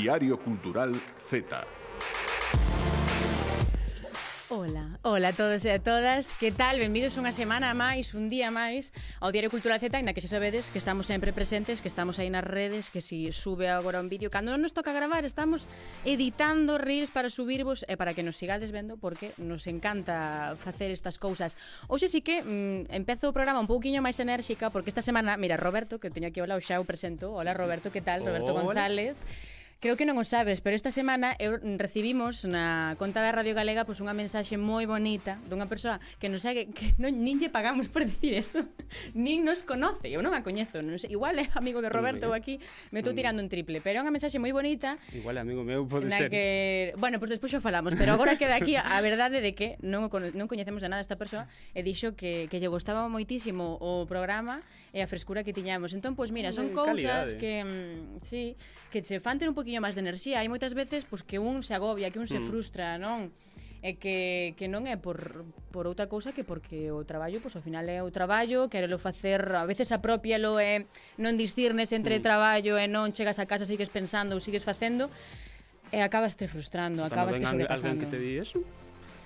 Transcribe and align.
Diario 0.00 0.38
Cultural 0.38 0.94
Z. 0.94 1.60
Ola, 4.48 4.88
ola 5.02 5.28
a 5.28 5.32
todos 5.32 5.62
e 5.68 5.70
a 5.70 5.78
todas 5.78 6.34
Que 6.40 6.48
tal? 6.50 6.80
Benvidos 6.80 7.20
unha 7.20 7.36
semana 7.36 7.76
máis, 7.76 8.16
un 8.16 8.32
día 8.32 8.48
máis 8.48 8.96
Ao 9.20 9.28
Diario 9.28 9.52
Cultural 9.52 9.76
Z, 9.76 9.92
ainda 9.92 10.16
que 10.16 10.24
xa 10.24 10.32
sabedes 10.32 10.72
Que 10.72 10.80
estamos 10.80 11.04
sempre 11.04 11.36
presentes, 11.36 11.84
que 11.84 11.92
estamos 11.92 12.16
aí 12.16 12.32
nas 12.32 12.48
redes 12.48 12.88
Que 12.88 13.04
si 13.04 13.28
sube 13.28 13.68
agora 13.68 14.00
un 14.00 14.08
vídeo 14.08 14.32
Cando 14.32 14.56
non 14.56 14.64
nos 14.64 14.72
toca 14.72 14.96
gravar, 14.96 15.28
estamos 15.28 15.68
editando 16.08 16.80
reels 16.80 17.12
Para 17.12 17.28
subirvos 17.28 17.84
e 17.84 18.00
para 18.00 18.16
que 18.16 18.24
nos 18.24 18.40
sigades 18.40 18.72
vendo 18.72 18.96
Porque 18.96 19.36
nos 19.36 19.68
encanta 19.68 20.56
facer 20.56 20.88
estas 20.88 21.20
cousas 21.20 21.60
Hoxe 21.92 22.08
sí 22.08 22.24
que 22.24 22.40
mm, 22.40 22.88
empezo 22.88 23.28
o 23.28 23.36
programa 23.36 23.60
un 23.60 23.68
pouquiño 23.68 24.00
máis 24.00 24.16
enérxica 24.16 24.72
Porque 24.72 24.88
esta 24.88 25.04
semana, 25.04 25.36
mira, 25.36 25.60
Roberto 25.60 26.00
Que 26.00 26.08
teño 26.08 26.32
aquí, 26.32 26.40
ao 26.40 26.48
lado 26.48 26.64
xa 26.64 26.80
o 26.80 26.88
presento 26.88 27.36
Ola 27.36 27.52
Roberto, 27.52 27.92
que 27.92 28.00
tal? 28.00 28.24
Roberto 28.24 28.56
González 28.56 29.20
Creo 29.80 29.96
que 29.96 30.04
non 30.04 30.20
o 30.20 30.28
sabes, 30.28 30.60
pero 30.60 30.76
esta 30.76 30.92
semana 30.92 31.32
eu 31.40 31.56
recibimos 31.56 32.44
na 32.44 33.00
conta 33.00 33.24
da 33.24 33.32
Radio 33.32 33.56
Galega 33.56 33.88
pois 33.88 33.96
unha 34.04 34.12
mensaxe 34.12 34.60
moi 34.60 34.84
bonita 34.84 35.40
dunha 35.48 35.64
persoa 35.64 36.04
que 36.20 36.28
nos 36.28 36.44
segue 36.44 36.68
que 36.68 36.92
non 37.00 37.16
nin 37.16 37.40
lle 37.40 37.48
pagamos 37.48 37.88
por 37.88 38.04
dicir 38.04 38.36
eso. 38.36 38.60
nin 39.16 39.40
nos 39.40 39.64
conoce, 39.64 40.12
eu 40.12 40.20
non 40.20 40.36
a 40.36 40.44
coñezo, 40.44 40.84
non 40.84 41.00
sei, 41.00 41.16
igual 41.16 41.40
é 41.40 41.48
amigo 41.56 41.80
de 41.80 41.88
Roberto 41.88 42.28
ou 42.28 42.36
aquí, 42.36 42.60
me 42.92 43.00
estou 43.00 43.16
tirando 43.16 43.40
un 43.40 43.48
triple, 43.48 43.80
pero 43.80 43.96
é 43.96 44.00
unha 44.04 44.12
mensaxe 44.12 44.36
moi 44.36 44.52
bonita. 44.52 45.00
Igual 45.16 45.40
é 45.40 45.48
amigo 45.48 45.64
meu 45.64 45.88
pode 45.88 46.12
na 46.12 46.20
ser. 46.20 46.28
Que, 46.28 46.92
bueno, 47.00 47.16
pois 47.16 47.32
pues 47.32 47.40
despois 47.40 47.56
xa 47.56 47.64
falamos, 47.64 47.96
pero 47.96 48.12
agora 48.12 48.36
queda 48.36 48.60
aquí 48.60 48.76
a 48.76 49.00
verdade 49.00 49.40
de 49.40 49.56
que 49.56 49.80
non 49.80 50.12
cono, 50.12 50.28
non 50.36 50.44
coñecemos 50.44 50.84
de 50.84 50.92
nada 50.92 51.00
esta 51.00 51.16
persoa 51.16 51.48
e 51.72 51.80
dixo 51.80 52.12
que 52.12 52.52
que 52.52 52.60
lle 52.60 52.68
gustaba 52.68 53.08
moitísimo 53.08 53.80
o 53.80 54.04
programa 54.04 54.60
e 54.92 55.00
a 55.00 55.08
frescura 55.08 55.40
que 55.40 55.56
tiñamos. 55.56 55.96
Entón, 55.96 56.12
pois 56.12 56.28
pues, 56.28 56.36
mira, 56.36 56.50
eh, 56.50 56.56
son 56.56 56.68
cousas 56.76 57.32
que 57.40 57.64
mm, 57.64 58.28
sí, 58.28 58.60
que 58.92 59.00
che 59.00 59.24
fan 59.24 59.40
ter 59.40 59.48
un 59.48 59.56
poquinho 59.70 59.86
máis 59.86 59.94
de 59.94 60.02
enerxía. 60.02 60.42
Hai 60.42 60.50
moitas 60.50 60.74
veces 60.74 61.06
pois, 61.06 61.22
que 61.22 61.38
un 61.38 61.62
se 61.62 61.78
agobia, 61.78 62.10
que 62.10 62.18
un 62.18 62.26
se 62.26 62.42
mm. 62.42 62.50
frustra, 62.50 62.98
non? 62.98 63.30
e 63.80 63.96
que, 63.96 64.52
que 64.60 64.68
non 64.68 64.84
é 64.84 65.00
por, 65.00 65.46
por 65.72 65.88
outra 65.88 66.04
cousa 66.04 66.36
que 66.36 66.44
porque 66.44 66.92
o 66.92 67.00
traballo, 67.08 67.40
pois 67.40 67.56
ao 67.56 67.64
final 67.64 67.86
é 67.88 68.04
o 68.04 68.12
traballo, 68.12 68.68
querelo 68.68 69.00
facer, 69.00 69.40
a 69.56 69.64
veces 69.64 69.88
apropialo 69.88 70.60
e 70.60 70.84
non 71.16 71.38
distirnes 71.40 71.94
entre 71.96 72.18
mm. 72.18 72.26
traballo 72.26 72.74
e 72.76 72.84
non 72.90 73.14
chegas 73.14 73.40
a 73.40 73.48
casa, 73.48 73.64
sigues 73.64 73.88
pensando 73.88 74.36
ou 74.36 74.42
sigues 74.42 74.66
facendo 74.66 75.08
e 75.94 76.02
acabas 76.04 76.36
te 76.36 76.44
frustrando, 76.44 77.06
Cando 77.06 77.14
acabas 77.14 77.40
te 77.40 77.46
sobrepasando. 77.46 77.94
Alguén 77.94 78.02
que 78.04 78.10
te 78.10 78.18
di 78.18 78.36
eso? 78.42 78.58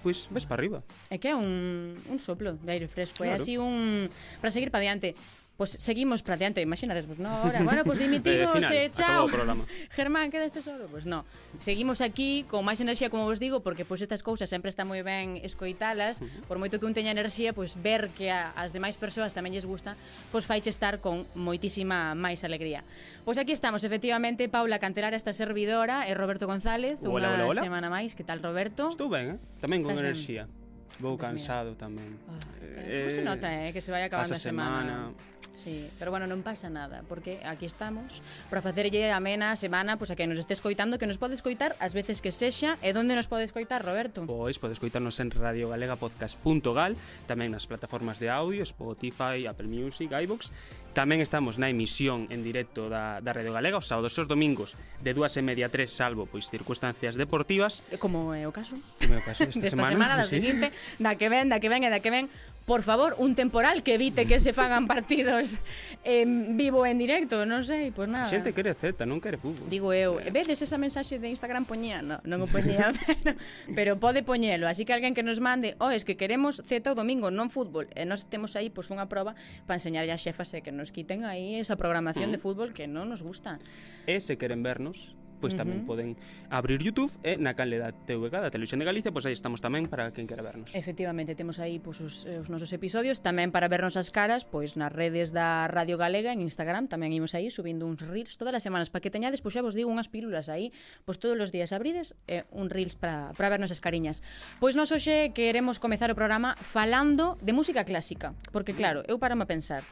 pois 0.05 0.29
ves 0.29 0.45
para 0.45 0.61
arriba. 0.61 0.85
É 1.09 1.17
que 1.17 1.33
é 1.33 1.35
un, 1.35 1.97
un 2.13 2.19
soplo 2.21 2.61
de 2.61 2.71
aire 2.71 2.87
fresco, 2.87 3.25
claro. 3.25 3.33
é 3.33 3.41
así 3.41 3.57
un 3.57 4.07
para 4.39 4.53
seguir 4.53 4.69
para 4.69 4.85
diante. 4.85 5.17
Pois 5.57 5.71
pues 5.71 5.85
seguimos 5.85 6.25
para 6.27 6.37
diante, 6.37 6.61
imagínades, 6.61 7.07
pois 7.07 7.21
no, 7.23 7.31
ahora, 7.31 7.63
bueno, 7.63 7.85
pois 7.85 7.95
pues 7.95 7.99
dimitimos, 8.11 8.59
eh, 8.59 8.91
final, 8.91 8.91
o 8.91 9.29
chao. 9.29 9.67
Germán, 9.91 10.29
quedaste 10.33 10.61
solo, 10.61 10.91
pois 10.91 10.91
pues 10.91 11.07
no. 11.07 11.25
Seguimos 11.63 12.01
aquí 12.03 12.45
con 12.51 12.67
máis 12.67 12.83
enerxía, 12.83 13.07
como 13.07 13.31
vos 13.31 13.39
digo, 13.39 13.63
porque 13.63 13.87
pois 13.87 14.03
pues, 14.03 14.11
estas 14.11 14.27
cousas 14.27 14.51
sempre 14.51 14.67
está 14.67 14.83
moi 14.83 15.07
ben 15.07 15.39
escoitalas, 15.47 16.19
uh 16.19 16.27
-huh. 16.27 16.51
por 16.51 16.59
moito 16.59 16.83
que 16.83 16.91
un 16.91 16.95
teña 16.99 17.15
enerxía, 17.15 17.55
pois 17.55 17.79
pues, 17.79 17.87
ver 17.87 18.11
que 18.19 18.35
a, 18.35 18.51
as 18.59 18.75
demais 18.75 18.99
persoas 18.99 19.31
tamén 19.31 19.55
lles 19.55 19.63
gusta, 19.63 19.95
pois 20.35 20.43
pues, 20.43 20.51
faiche 20.51 20.75
estar 20.75 20.99
con 20.99 21.23
moitísima 21.39 22.19
máis 22.19 22.43
alegría. 22.43 22.83
Pois 23.23 23.39
aquí 23.39 23.55
estamos, 23.55 23.87
efectivamente, 23.87 24.51
Paula 24.51 24.83
Cantelara, 24.83 25.15
esta 25.15 25.31
servidora, 25.31 26.11
e 26.11 26.19
Roberto 26.19 26.51
González, 26.51 26.99
hola, 27.07 27.31
unha 27.31 27.47
hola, 27.47 27.47
hola. 27.47 27.63
semana 27.63 27.87
máis. 27.87 28.19
Que 28.19 28.27
tal, 28.27 28.43
Roberto? 28.43 28.91
Estou 28.91 29.07
ben, 29.07 29.39
eh? 29.39 29.63
tamén 29.63 29.87
con 29.87 29.95
Estás 29.95 30.03
enerxía. 30.03 30.51
Ben. 30.51 30.64
Vou 31.03 31.19
cansado 31.19 31.75
tamén. 31.75 32.17
Ah, 32.31 32.39
eh, 32.63 33.09
pues 33.09 33.19
se 33.19 33.25
nota, 33.27 33.51
eh, 33.51 33.75
que 33.75 33.83
se 33.83 33.91
vai 33.91 34.07
acabando 34.07 34.35
a 34.35 34.41
semana. 34.41 35.15
semana. 35.15 35.35
Sí, 35.55 35.89
pero 35.99 36.11
bueno, 36.11 36.27
non 36.27 36.43
pasa 36.43 36.67
nada, 36.67 37.07
porque 37.07 37.39
aquí 37.47 37.63
estamos 37.63 38.19
para 38.51 38.59
facerlle 38.59 39.15
amena 39.15 39.55
a 39.55 39.57
semana, 39.57 39.95
pois 39.95 40.11
pues, 40.11 40.15
a 40.15 40.19
que 40.19 40.27
nos 40.27 40.43
estes 40.43 40.59
coitando, 40.59 40.99
que 40.99 41.07
nos 41.07 41.23
podes 41.23 41.47
coitar 41.47 41.79
as 41.79 41.95
veces 41.95 42.19
que 42.19 42.35
sexa, 42.35 42.75
e 42.83 42.91
onde 42.91 43.15
nos 43.15 43.31
podes 43.31 43.55
coitar, 43.55 43.87
Roberto? 43.87 44.27
Pois 44.27 44.59
podes 44.59 44.83
coitarnos 44.83 45.15
en 45.23 45.31
radiogalegapodcast.gal, 45.31 46.99
tamén 47.31 47.55
nas 47.55 47.71
plataformas 47.71 48.19
de 48.19 48.35
audio, 48.35 48.67
Spotify, 48.67 49.47
Apple 49.47 49.71
Music, 49.71 50.11
iVoox, 50.11 50.51
Tamén 50.95 51.19
estamos 51.19 51.59
na 51.59 51.67
emisión 51.67 52.31
en 52.31 52.47
directo 52.47 52.87
da, 52.87 53.19
da 53.19 53.35
Radio 53.35 53.51
Galega 53.51 53.83
os 53.83 53.91
sábados 53.91 54.15
e 54.15 54.23
os 54.23 54.31
domingos 54.31 54.79
de 55.03 55.11
dúas 55.11 55.35
e 55.35 55.43
media 55.43 55.67
a 55.67 55.71
tres, 55.75 55.91
salvo 55.91 56.31
pois 56.31 56.47
circunstancias 56.47 57.19
deportivas. 57.19 57.83
Como 57.99 58.31
é 58.31 58.47
o 58.47 58.55
caso? 58.55 58.79
Como 59.03 59.19
é 59.19 59.19
o 59.19 59.25
caso 59.27 59.43
desta, 59.43 59.59
desta 59.59 59.75
semana, 59.75 59.99
semana 59.99 60.15
da 60.15 60.23
sí. 60.31 60.39
seguinte, 60.39 60.71
da 61.03 61.19
que 61.19 61.27
ven, 61.27 61.51
da 61.51 61.59
que 61.59 61.67
ven 61.67 61.83
e 61.83 61.91
da 61.91 61.99
que 61.99 62.15
ven 62.15 62.31
por 62.65 62.83
favor, 62.83 63.15
un 63.19 63.35
temporal 63.35 63.83
que 63.83 63.95
evite 63.95 64.27
que 64.27 64.41
se 64.41 64.53
fagan 64.53 64.89
partidos 64.93 65.61
en 66.05 66.57
vivo 66.57 66.87
en 66.87 66.97
directo, 66.97 67.45
non 67.45 67.61
sei, 67.61 67.93
pois 67.93 68.09
nada. 68.09 68.25
A 68.25 68.33
xente 68.33 68.57
quere 68.57 68.73
Z, 68.73 69.05
non 69.05 69.21
quere 69.21 69.37
fútbol. 69.37 69.69
Digo 69.69 69.93
eu, 69.93 70.17
e 70.17 70.33
vedes 70.33 70.65
esa 70.65 70.81
mensaxe 70.81 71.21
de 71.21 71.29
Instagram 71.29 71.69
poñía, 71.69 72.01
no, 72.01 72.25
non 72.25 72.41
o 72.41 72.49
poñía, 72.49 72.93
pero, 73.21 73.37
pero 73.77 73.91
pode 74.01 74.25
poñelo, 74.25 74.65
así 74.65 74.89
que 74.89 74.97
alguén 74.97 75.13
que 75.13 75.21
nos 75.21 75.45
mande, 75.45 75.77
o 75.77 75.89
oh, 75.89 75.91
es 75.93 76.09
que 76.09 76.17
queremos 76.17 76.65
Z 76.65 76.89
o 76.89 76.97
domingo, 76.97 77.29
non 77.29 77.53
fútbol, 77.53 77.85
e 77.93 78.09
nós 78.09 78.25
temos 78.25 78.57
aí 78.57 78.73
pois 78.73 78.89
unha 78.89 79.13
proba 79.13 79.37
para 79.69 79.77
enseñar 79.77 80.09
a 80.09 80.17
xefas 80.17 80.57
e 80.57 80.65
que 80.65 80.73
nos 80.73 80.89
quiten 80.89 81.29
aí 81.29 81.61
esa 81.61 81.77
programación 81.77 82.33
uh 82.33 82.33
-huh. 82.33 82.41
de 82.41 82.45
fútbol 82.45 82.69
que 82.73 82.89
non 82.89 83.13
nos 83.13 83.21
gusta. 83.21 83.61
E 84.09 84.17
se 84.25 84.41
queren 84.41 84.65
vernos, 84.65 85.13
pois 85.45 85.53
tamén 85.53 85.79
uh 85.79 85.83
-huh. 85.85 85.93
poden 85.93 86.09
abrir 86.49 86.81
YouTube 86.81 87.13
¿eh? 87.21 87.37
e 87.37 87.43
na 87.43 87.53
canle 87.53 87.77
da 87.77 87.93
TVG, 87.93 88.33
da 88.33 88.49
Televisión 88.49 88.81
de 88.81 88.89
Galicia, 88.89 89.13
pois 89.13 89.29
aí 89.29 89.37
estamos 89.37 89.61
tamén 89.61 89.93
para 89.93 90.09
quen 90.17 90.25
quera 90.25 90.41
vernos. 90.41 90.73
Efectivamente, 90.73 91.37
temos 91.37 91.61
aí 91.61 91.77
pois, 91.77 92.01
os, 92.01 92.25
eh, 92.25 92.41
os 92.41 92.49
nosos 92.49 92.73
episodios, 92.73 93.21
tamén 93.21 93.53
para 93.53 93.69
vernos 93.69 94.01
as 94.01 94.09
caras, 94.09 94.49
pois 94.49 94.81
nas 94.81 94.89
redes 94.89 95.37
da 95.37 95.69
Radio 95.69 96.01
Galega, 96.01 96.33
en 96.33 96.41
Instagram, 96.41 96.89
tamén 96.89 97.13
imos 97.13 97.37
aí 97.37 97.53
subindo 97.53 97.85
uns 97.85 98.01
reels 98.01 98.41
todas 98.41 98.57
as 98.57 98.65
semanas, 98.65 98.89
para 98.89 99.05
que 99.05 99.13
teñades, 99.13 99.45
pois 99.45 99.53
xa 99.53 99.61
vos 99.61 99.77
digo, 99.77 99.93
unhas 99.93 100.09
pílulas 100.09 100.49
aí, 100.49 100.73
pois 101.05 101.21
todos 101.21 101.37
os 101.37 101.53
días 101.53 101.77
abrides 101.77 102.17
eh, 102.25 102.49
un 102.49 102.73
reels 102.73 102.97
para, 102.97 103.37
para 103.37 103.53
vernos 103.53 103.69
as 103.69 103.85
cariñas. 103.85 104.25
Pois 104.57 104.73
nos 104.73 104.89
hoxe 104.89 105.37
queremos 105.37 105.77
comezar 105.77 106.09
o 106.09 106.17
programa 106.17 106.57
falando 106.57 107.37
de 107.45 107.53
música 107.53 107.85
clásica, 107.85 108.33
porque 108.49 108.73
claro, 108.73 109.05
eu 109.05 109.21
para 109.21 109.37
a 109.37 109.45
pensar, 109.45 109.85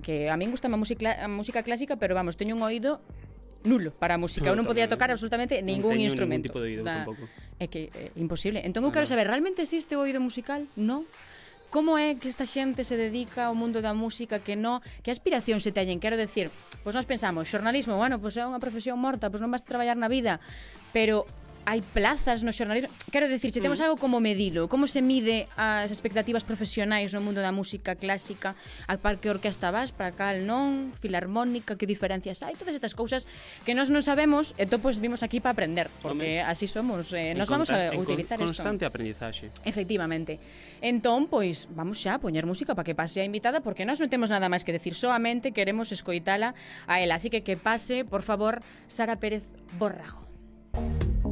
que 0.00 0.30
a 0.30 0.36
min 0.38 0.54
gusta 0.54 0.70
a 0.70 0.78
música, 0.78 1.18
a 1.20 1.28
música 1.28 1.60
clásica, 1.66 1.98
pero 1.98 2.14
vamos, 2.14 2.38
teño 2.38 2.54
un 2.54 2.62
oído 2.62 3.02
nulo 3.64 3.90
para 3.94 4.14
a 4.14 4.20
música. 4.20 4.48
Eu 4.48 4.58
non 4.58 4.68
podía 4.68 4.86
tocar 4.86 5.10
absolutamente 5.10 5.60
ningún 5.62 5.98
non 5.98 6.06
instrumento. 6.06 6.50
Ningún 6.50 6.54
tipo 6.54 6.60
de 6.60 6.66
oído 6.68 6.82
da... 6.84 7.04
tampouco. 7.06 7.24
É 7.62 7.66
que 7.70 7.90
é 7.94 8.10
imposible. 8.18 8.60
Entón 8.62 8.82
eu 8.82 8.90
ah, 8.90 8.94
quero 8.94 9.06
saber, 9.06 9.26
realmente 9.30 9.62
existe 9.62 9.94
o 9.94 10.02
oído 10.02 10.18
musical? 10.18 10.66
No. 10.74 11.06
Como 11.72 11.96
é 11.96 12.12
que 12.20 12.28
esta 12.28 12.44
xente 12.44 12.84
se 12.84 13.00
dedica 13.00 13.48
ao 13.48 13.56
mundo 13.56 13.80
da 13.80 13.96
música 13.96 14.36
que 14.36 14.60
no, 14.60 14.84
que 15.00 15.08
aspiración 15.08 15.56
se 15.64 15.72
teñen? 15.72 16.04
Quero 16.04 16.20
decir, 16.20 16.52
pois 16.84 16.92
nós 16.92 17.08
pensamos, 17.08 17.48
xornalismo, 17.48 17.96
bueno, 17.96 18.20
pois 18.20 18.36
é 18.36 18.44
unha 18.44 18.60
profesión 18.60 19.00
morta, 19.00 19.32
pois 19.32 19.40
non 19.40 19.48
vas 19.48 19.64
a 19.64 19.68
traballar 19.72 19.96
na 19.96 20.12
vida, 20.12 20.36
pero 20.92 21.24
hai 21.64 21.80
plazas 21.80 22.42
no 22.42 22.50
xornalismo? 22.50 22.90
Quero 23.14 23.30
dicir, 23.30 23.54
che 23.54 23.62
temos 23.62 23.78
mm. 23.78 23.84
algo 23.86 23.96
como 23.96 24.18
medilo, 24.18 24.66
como 24.66 24.90
se 24.90 25.02
mide 25.02 25.46
as 25.54 25.90
expectativas 25.94 26.42
profesionais 26.42 27.14
no 27.14 27.22
mundo 27.22 27.38
da 27.38 27.54
música 27.54 27.94
clásica, 27.94 28.58
a 28.90 28.98
par 28.98 29.22
que 29.22 29.30
orquesta 29.30 29.70
vas, 29.70 29.94
para 29.94 30.10
cal 30.12 30.42
non, 30.42 30.90
filarmónica, 30.98 31.78
que 31.78 31.86
diferencias 31.86 32.42
hai, 32.42 32.58
todas 32.58 32.74
estas 32.74 32.98
cousas 32.98 33.30
que 33.62 33.78
nós 33.78 33.94
non 33.94 34.02
sabemos, 34.02 34.58
e 34.58 34.66
to 34.66 34.82
pois 34.82 34.98
vimos 34.98 35.22
aquí 35.22 35.38
para 35.38 35.54
aprender, 35.54 35.86
porque 36.02 36.42
Home, 36.42 36.50
así 36.50 36.66
somos, 36.66 37.14
eh, 37.14 37.38
nos 37.38 37.46
vamos 37.46 37.70
a 37.70 37.94
utilizar 37.94 38.42
en 38.42 38.50
esto. 38.50 38.58
constante 38.58 38.82
aprendizaxe. 38.82 39.54
Efectivamente. 39.62 40.42
Entón, 40.82 41.30
pois, 41.30 41.70
vamos 41.70 42.02
xa 42.02 42.18
a 42.18 42.20
poñer 42.20 42.42
música 42.42 42.74
para 42.74 42.86
que 42.86 42.98
pase 42.98 43.22
a 43.22 43.26
invitada, 43.26 43.62
porque 43.62 43.86
nós 43.86 44.02
non 44.02 44.10
temos 44.10 44.34
nada 44.34 44.50
máis 44.50 44.66
que 44.66 44.74
decir, 44.74 44.98
soamente 44.98 45.54
queremos 45.54 45.94
escoitala 45.94 46.58
a 46.90 46.98
ela, 46.98 47.22
así 47.22 47.30
que 47.30 47.46
que 47.46 47.54
pase, 47.54 48.02
por 48.02 48.26
favor, 48.26 48.58
Sara 48.90 49.22
Pérez 49.22 49.46
Borrajo. 49.78 50.32
Thank 50.72 51.02
you. 51.24 51.31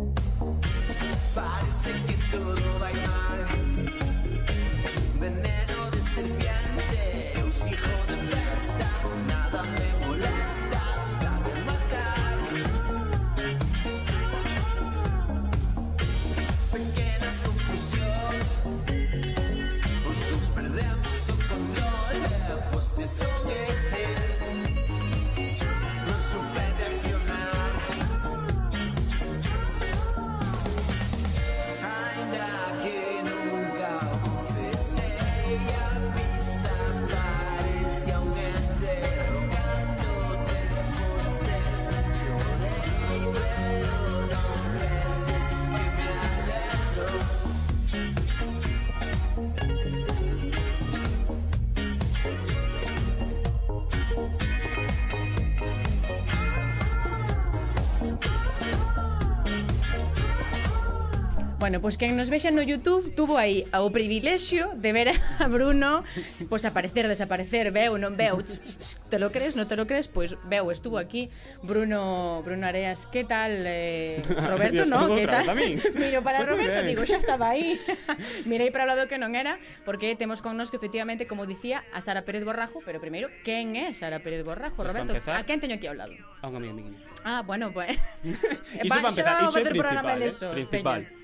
Bueno, 61.70 61.82
pois 61.82 61.94
pues, 61.94 62.11
quen 62.11 62.17
nos 62.17 62.31
vexa 62.34 62.50
no 62.50 62.67
YouTube 62.67 63.14
tuvo 63.14 63.38
aí 63.38 63.62
o 63.70 63.94
privilexio 63.94 64.75
de 64.75 64.90
ver 64.90 65.14
a 65.14 65.46
Bruno 65.46 66.02
pois 66.50 66.50
pues, 66.50 66.64
aparecer, 66.67 67.06
desaparecer, 67.06 67.70
veu, 67.70 67.94
non 67.94 68.19
veu, 68.19 68.43
tch, 68.43 68.58
tch, 68.58 68.75
tch, 68.75 68.88
te 69.06 69.22
lo 69.22 69.31
crees, 69.31 69.55
non 69.55 69.70
te 69.70 69.78
lo 69.78 69.87
crees, 69.87 70.11
pois 70.11 70.34
pues, 70.34 70.50
veu, 70.50 70.75
estuvo 70.75 70.99
aquí 70.99 71.31
Bruno 71.62 72.43
Bruno 72.43 72.67
Areas, 72.67 73.06
que 73.06 73.22
tal 73.22 73.62
eh, 73.70 74.19
Roberto, 74.50 74.82
Dios, 74.82 74.90
no, 74.90 75.14
que 75.14 75.31
tal? 75.31 75.46
Miro 75.94 76.26
para 76.26 76.43
pues 76.43 76.50
Roberto, 76.50 76.82
digo, 76.82 77.06
xa 77.06 77.22
estaba 77.22 77.55
aí. 77.55 77.78
Mirei 78.50 78.75
para 78.75 78.82
o 78.82 78.90
lado 78.90 79.06
que 79.06 79.22
non 79.22 79.38
era, 79.38 79.62
porque 79.87 80.19
temos 80.19 80.43
con 80.43 80.58
nos 80.58 80.75
que 80.75 80.82
efectivamente, 80.82 81.31
como 81.31 81.46
dicía, 81.46 81.87
a 81.94 82.02
Sara 82.02 82.26
Pérez 82.26 82.43
Borrajo, 82.43 82.82
pero 82.82 82.99
primeiro, 82.99 83.31
quen 83.46 83.78
é 83.78 83.94
Sara 83.94 84.19
Pérez 84.26 84.43
Borrajo, 84.43 84.82
Roberto? 84.82 85.14
Empezar, 85.14 85.38
a 85.38 85.46
quen 85.46 85.62
teño 85.62 85.78
aquí 85.78 85.87
ao 85.87 85.94
lado? 85.94 86.19
A 86.43 86.50
unha 86.50 86.58
amiga 86.67 86.75
miña. 86.75 86.99
Ah, 87.22 87.46
bueno, 87.46 87.70
pues. 87.70 87.94
Iso 88.82 88.90
para 88.90 89.06
empezar, 89.06 89.38
iso 89.46 89.58
é 89.62 89.70
principal, 89.70 90.19
eh? 90.19 90.34
principal. 90.34 91.02
Peña. 91.06 91.19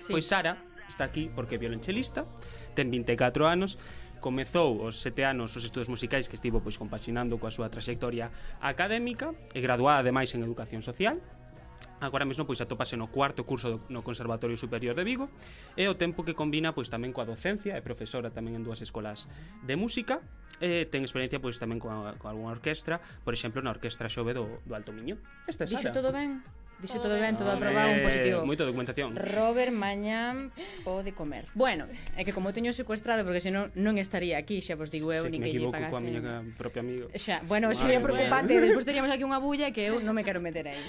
Sí. 0.00 0.16
Pois 0.16 0.24
Sara 0.24 0.56
está 0.88 1.04
aquí 1.04 1.30
porque 1.30 1.54
é 1.54 1.60
violonchelista, 1.60 2.26
ten 2.74 2.90
24 2.90 3.46
anos, 3.46 3.78
comezou 4.20 4.84
aos 4.84 5.00
sete 5.00 5.24
anos 5.24 5.56
os 5.56 5.64
estudos 5.64 5.88
musicais 5.88 6.28
que 6.28 6.36
estivo 6.36 6.60
pois 6.60 6.76
compaxinando 6.76 7.40
coa 7.40 7.52
súa 7.52 7.72
traxectoria 7.72 8.28
académica 8.60 9.32
e 9.56 9.60
graduada 9.64 10.04
ademais 10.04 10.32
en 10.36 10.44
Educación 10.44 10.84
Social, 10.84 11.18
agora 12.00 12.24
mesmo 12.24 12.44
pois 12.44 12.60
atópase 12.60 12.96
no 12.96 13.08
cuarto 13.08 13.44
curso 13.48 13.76
do, 13.76 13.78
no 13.88 14.00
Conservatorio 14.04 14.56
Superior 14.56 14.96
de 14.96 15.04
Vigo 15.04 15.28
e 15.76 15.88
o 15.88 15.96
tempo 15.96 16.24
que 16.24 16.36
combina 16.36 16.72
pois 16.76 16.92
tamén 16.92 17.12
coa 17.12 17.28
docencia 17.28 17.76
é 17.76 17.82
profesora 17.84 18.28
tamén 18.32 18.56
en 18.56 18.62
dúas 18.64 18.84
escolas 18.84 19.28
de 19.64 19.74
música 19.76 20.20
e 20.60 20.84
ten 20.88 21.00
experiencia 21.04 21.40
pois 21.40 21.56
tamén 21.56 21.80
coa, 21.80 22.16
coa 22.20 22.32
algunha 22.32 22.52
orquestra 22.52 23.00
por 23.24 23.32
exemplo 23.32 23.64
na 23.64 23.72
Orquestra 23.72 24.08
Xove 24.12 24.36
do, 24.36 24.60
do 24.64 24.72
Alto 24.76 24.92
Miño 24.92 25.20
Esta 25.48 25.64
é 25.64 25.68
Dixo 25.68 25.88
Sara. 25.88 25.96
todo 25.96 26.12
ben? 26.12 26.44
Dixo 26.80 26.96
todo 26.98 27.20
ben, 27.20 27.36
todo 27.36 27.52
ah, 27.52 27.60
aprobado, 27.60 27.92
un 27.92 28.00
eh, 28.00 28.06
positivo. 28.08 28.40
Moita 28.48 28.64
documentación. 28.64 29.12
Robert 29.12 29.68
mañán 29.68 30.48
pode 30.80 31.12
comer. 31.12 31.44
Bueno, 31.52 31.84
é 32.16 32.24
que 32.24 32.32
como 32.32 32.56
teño 32.56 32.72
secuestrado 32.72 33.20
porque 33.20 33.44
senón 33.44 33.68
non 33.76 34.00
estaría 34.00 34.40
aquí, 34.40 34.64
xa 34.64 34.80
vos 34.80 34.88
digo 34.88 35.12
eu, 35.12 35.28
sí, 35.28 35.28
nin 35.28 35.44
que 35.44 35.52
lle 35.52 35.60
pagase. 35.68 36.00
Se 36.00 36.08
me 36.08 36.16
equivoco 36.16 36.24
coa 36.24 36.42
miña 36.48 36.56
propia 36.56 36.80
amigo. 36.80 37.06
Xa, 37.12 37.44
bueno, 37.44 37.68
Madre 37.68 37.80
sería 37.84 38.00
preocupante, 38.00 38.52
despois 38.64 38.88
teríamos 38.88 39.12
aquí 39.12 39.24
unha 39.28 39.36
bulla 39.36 39.68
que 39.76 39.92
eu 39.92 40.00
non 40.00 40.16
me 40.16 40.24
quero 40.24 40.40
meter 40.40 40.72
aí. 40.72 40.84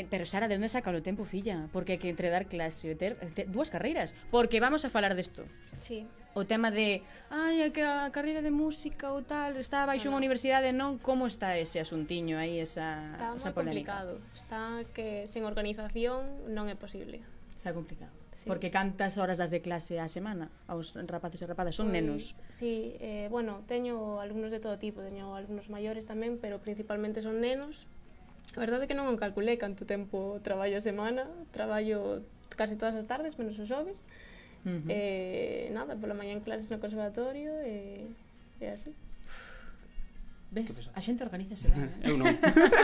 Eh, 0.00 0.08
pero 0.08 0.24
Sara, 0.24 0.48
de 0.48 0.56
onde 0.56 0.72
saca 0.72 0.88
o 0.88 1.04
tempo, 1.04 1.28
filla? 1.28 1.68
Porque 1.76 1.94
hai 1.94 2.00
que 2.00 2.08
entre 2.08 2.32
dar 2.32 2.48
clase 2.48 2.90
e 2.90 2.96
ter, 2.96 3.20
ter 3.36 3.46
dúas 3.52 3.68
carreiras, 3.68 4.16
porque 4.32 4.64
vamos 4.64 4.82
a 4.82 4.90
falar 4.90 5.12
desto. 5.12 5.44
Sí 5.76 6.08
o 6.34 6.44
tema 6.44 6.70
de 6.70 7.02
ai, 7.30 7.62
a, 7.62 7.70
que 7.70 7.82
a 7.82 8.10
carreira 8.10 8.42
de 8.42 8.50
música 8.50 9.14
ou 9.14 9.22
tal 9.22 9.54
está 9.56 9.86
baixo 9.86 10.10
unha 10.10 10.18
universidade, 10.18 10.74
non? 10.74 10.98
Como 10.98 11.30
está 11.30 11.54
ese 11.54 11.78
asuntiño 11.78 12.36
aí, 12.36 12.58
esa, 12.58 13.00
está 13.06 13.38
esa 13.38 13.54
polémica? 13.54 14.02
Está 14.02 14.10
complicado. 14.10 14.12
Está 14.34 14.60
que 14.90 15.30
sen 15.30 15.46
organización 15.46 16.50
non 16.50 16.66
é 16.66 16.74
posible. 16.74 17.22
Está 17.54 17.70
complicado. 17.70 18.12
Sí. 18.34 18.50
Porque 18.50 18.74
cantas 18.74 19.16
horas 19.16 19.38
das 19.38 19.54
de 19.54 19.62
clase 19.62 20.02
á 20.02 20.10
semana 20.10 20.50
aos 20.66 20.92
rapaces 20.98 21.38
e 21.40 21.46
rapadas? 21.46 21.78
Son 21.78 21.88
pois, 21.88 21.96
nenos. 21.96 22.22
Sí, 22.50 22.98
eh, 22.98 23.30
bueno, 23.30 23.62
teño 23.70 24.18
alumnos 24.18 24.50
de 24.50 24.58
todo 24.58 24.76
tipo, 24.76 25.00
teño 25.06 25.38
alumnos 25.38 25.70
maiores 25.70 26.04
tamén, 26.04 26.42
pero 26.42 26.58
principalmente 26.58 27.22
son 27.22 27.38
nenos. 27.38 27.86
A 28.52 28.60
verdade 28.60 28.84
é 28.84 28.88
que 28.90 28.98
non 28.98 29.08
calculei 29.16 29.54
canto 29.56 29.86
tempo 29.86 30.42
traballo 30.42 30.76
a 30.76 30.82
semana, 30.82 31.30
traballo 31.54 32.26
case 32.52 32.74
todas 32.74 32.98
as 32.98 33.06
tardes, 33.06 33.38
menos 33.38 33.54
os 33.56 33.70
xoves. 33.70 34.02
Uh 34.64 34.80
-huh. 34.80 34.88
eh, 34.88 35.68
nada, 35.72 35.96
pola 35.96 36.16
mañá 36.16 36.32
en 36.32 36.40
clases 36.40 36.72
no 36.72 36.80
conservatorio 36.80 37.52
e, 37.60 38.08
e 38.60 38.66
así. 38.72 38.90
Ves, 40.54 40.90
a 40.94 41.00
xente 41.02 41.26
organizase, 41.26 41.66
ben, 41.66 41.90
eh? 41.98 42.08
Eu 42.08 42.14
non. 42.14 42.30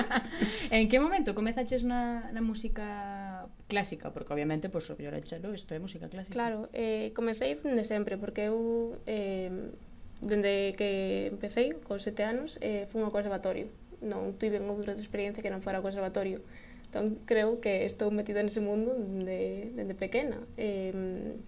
en 0.75 0.91
que 0.91 0.99
momento 0.99 1.39
comezaches 1.39 1.87
na, 1.87 2.27
na 2.35 2.43
música 2.43 3.47
clásica? 3.71 4.11
Porque 4.11 4.35
obviamente, 4.35 4.67
pois, 4.67 4.91
pues, 4.91 4.99
o 4.99 4.99
violonchelo, 4.99 5.55
isto 5.55 5.71
é 5.71 5.79
música 5.79 6.11
clásica. 6.11 6.35
Claro, 6.35 6.67
eh, 6.75 7.15
comecei 7.15 7.55
de 7.55 7.85
sempre, 7.87 8.19
porque 8.19 8.51
eu, 8.51 8.99
eh, 9.07 9.71
dende 10.19 10.75
que 10.75 11.31
empecé, 11.31 11.79
con 11.87 12.03
sete 12.03 12.27
anos, 12.27 12.59
eh, 12.59 12.91
fun 12.91 13.07
ao 13.07 13.15
conservatorio. 13.15 13.71
Non 14.03 14.35
tive 14.35 14.59
outra 14.59 14.99
experiencia 14.99 15.39
que 15.39 15.53
non 15.55 15.63
fora 15.63 15.79
ao 15.79 15.87
conservatorio. 15.87 16.43
Entón, 16.91 17.23
creo 17.23 17.63
que 17.63 17.87
estou 17.87 18.11
metida 18.11 18.43
nese 18.43 18.59
mundo 18.59 18.99
dende, 18.99 19.71
dende 19.79 19.95
pequena. 19.95 20.43
Eh, 20.59 21.39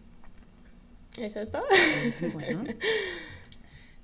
Eso 1.19 1.41
está. 1.41 1.63
bueno. 2.33 2.65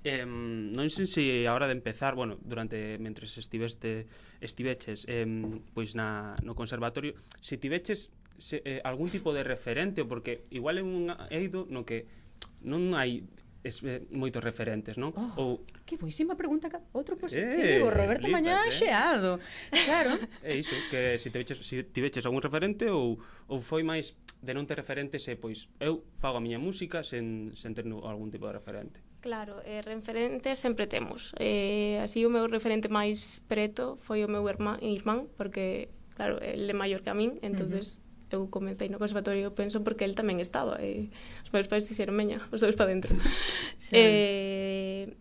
Eh, 0.05 0.25
non 0.25 0.87
sei 0.95 1.11
se 1.11 1.25
a 1.45 1.53
hora 1.53 1.67
de 1.67 1.75
empezar, 1.75 2.15
bueno, 2.15 2.39
durante 2.39 2.97
mentres 3.03 3.35
estiveste 3.35 4.07
estiveches 4.39 5.05
eh, 5.11 5.27
pois 5.75 5.99
na 5.99 6.39
no 6.47 6.55
conservatorio, 6.55 7.19
se 7.43 7.59
tiveches 7.59 8.15
se, 8.39 8.63
eh, 8.63 8.81
algún 8.87 9.11
tipo 9.11 9.35
de 9.35 9.43
referente 9.43 10.07
porque 10.07 10.47
igual 10.55 10.79
é 10.79 10.87
un 10.87 11.11
eido 11.35 11.67
no 11.67 11.83
que 11.83 12.07
non 12.63 12.95
hai 12.95 13.27
es, 13.69 13.85
eh, 13.85 14.03
moitos 14.11 14.41
referentes, 14.43 14.97
non? 14.97 15.13
Oh, 15.15 15.61
Ou 15.63 15.85
Que 15.87 15.97
boísima 16.01 16.35
pregunta, 16.35 16.69
ca- 16.73 16.83
outro 16.97 17.15
positivo, 17.21 17.87
Eh, 17.87 17.93
Roberto 17.93 18.27
flipas, 18.27 18.35
Mañá 18.41 18.57
eh. 18.67 18.73
xeado. 18.73 19.39
Claro. 19.85 20.17
É 20.43 20.57
iso, 20.57 20.75
que 20.91 21.17
se 21.21 21.29
tiveches, 21.31 21.61
se 21.63 21.85
tiveches 21.85 22.25
algún 22.27 22.41
referente 22.43 22.89
ou, 22.89 23.21
ou 23.47 23.59
foi 23.63 23.85
máis 23.85 24.17
de 24.43 24.53
non 24.57 24.65
ter 24.67 24.79
referentes 24.81 25.23
e 25.29 25.37
pois 25.37 25.69
eu 25.79 26.03
fago 26.17 26.39
a 26.39 26.43
miña 26.43 26.57
música 26.63 27.05
sen, 27.05 27.53
sen 27.55 27.73
ter 27.77 27.85
nu- 27.87 28.03
algún 28.09 28.33
tipo 28.33 28.47
de 28.49 28.55
referente. 28.57 28.99
Claro, 29.19 29.59
eh, 29.67 29.83
referentes 29.83 30.57
sempre 30.63 30.87
temos. 30.87 31.35
Eh, 31.43 31.99
así 31.99 32.23
o 32.23 32.31
meu 32.31 32.47
referente 32.47 32.87
máis 32.87 33.43
preto 33.51 33.99
foi 33.99 34.23
o 34.23 34.31
meu 34.31 34.47
irmán, 34.47 34.79
irmán 34.79 35.27
porque, 35.35 35.91
claro, 36.15 36.39
ele 36.39 36.71
é 36.71 36.77
maior 36.77 37.03
que 37.03 37.11
a 37.11 37.19
min, 37.19 37.35
entonces 37.43 37.99
eu 38.31 38.49
comecei 38.49 38.89
no 38.89 38.99
conservatorio 38.99 39.55
penso 39.55 39.81
porque 39.85 40.05
el 40.05 40.15
tamén 40.15 40.41
estaba 40.41 40.81
e 40.81 41.09
os 41.45 41.51
meus 41.53 41.69
pais 41.69 41.89
dixeron 41.89 42.17
meña, 42.17 42.39
os 42.53 42.61
dois 42.61 42.77
para 42.77 42.93
dentro 42.93 43.13
sí. 43.81 43.97
eh, 43.97 45.17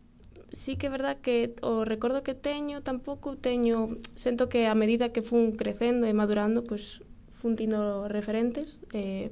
sí 0.52 0.76
que 0.76 0.88
é 0.88 0.92
verdad 0.92 1.20
que 1.20 1.56
o 1.64 1.84
recordo 1.84 2.24
que 2.24 2.36
teño 2.36 2.84
tampouco 2.84 3.38
teño 3.38 3.96
sento 4.16 4.50
que 4.52 4.68
a 4.68 4.76
medida 4.76 5.12
que 5.16 5.24
fun 5.24 5.56
crecendo 5.56 6.08
e 6.08 6.14
madurando 6.14 6.64
pois 6.64 7.00
pues, 7.00 7.38
fun 7.38 7.54
tindo 7.56 8.08
referentes 8.12 8.80
eh, 8.92 9.32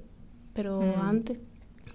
pero 0.56 0.80
mm. 0.80 1.02
antes 1.02 1.38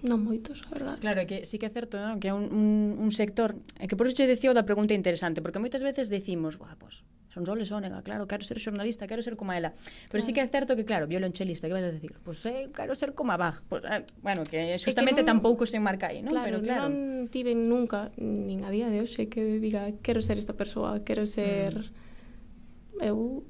Non 0.01 0.17
moitos, 0.25 0.65
a 0.65 0.73
verdade. 0.73 0.97
Claro, 0.97 1.21
que 1.29 1.45
sí 1.45 1.61
que 1.61 1.69
é 1.69 1.73
certo 1.73 2.01
non? 2.01 2.17
que 2.17 2.31
é 2.31 2.33
un, 2.33 2.49
un, 2.49 2.97
un 2.97 3.11
sector... 3.13 3.53
É 3.77 3.85
que 3.85 3.93
por 3.93 4.09
iso 4.09 4.17
che 4.17 4.25
decía 4.25 4.49
da 4.49 4.65
pregunta 4.65 4.97
interesante, 4.97 5.45
porque 5.45 5.61
moitas 5.61 5.85
veces 5.85 6.09
decimos, 6.09 6.57
Buah, 6.57 6.73
pois, 6.73 7.05
pues, 7.05 7.20
son 7.31 7.45
Soles 7.47 7.71
Ónega, 7.71 8.03
claro, 8.03 8.27
quero 8.27 8.43
ser 8.43 8.59
xornalista, 8.59 9.07
quero 9.07 9.23
ser 9.23 9.39
como 9.39 9.55
ela. 9.55 9.71
Pero 10.11 10.19
claro. 10.19 10.25
sí 10.27 10.31
que 10.35 10.41
é 10.43 10.47
certo 10.51 10.75
que, 10.75 10.83
claro, 10.83 11.07
violonchelista, 11.07 11.67
que 11.67 11.73
vais 11.73 11.87
a 11.87 11.91
decir? 11.95 12.11
Pois 12.21 12.43
pues, 12.43 12.51
eh, 12.51 12.69
quero 12.75 12.93
ser 12.93 13.15
como 13.15 13.31
a 13.31 13.37
Bach. 13.37 13.63
Pues, 13.71 13.83
eh, 13.87 14.03
bueno, 14.19 14.43
que 14.43 14.75
justamente 14.83 15.23
non... 15.23 15.39
tampouco 15.39 15.63
se 15.63 15.79
marca 15.79 16.11
aí, 16.11 16.19
non? 16.19 16.35
Claro, 16.35 16.59
Pero 16.59 16.59
claro. 16.59 16.91
non 16.91 17.31
tive 17.31 17.55
nunca, 17.55 18.11
nin 18.19 18.67
a 18.67 18.69
día 18.69 18.91
de 18.91 18.99
hoxe, 18.99 19.31
que 19.31 19.63
diga, 19.63 19.87
quero 20.03 20.19
ser 20.19 20.35
esta 20.35 20.53
persoa, 20.53 21.07
quero 21.07 21.23
ser... 21.23 21.87
Mm. 22.99 23.07
Eu 23.07 23.47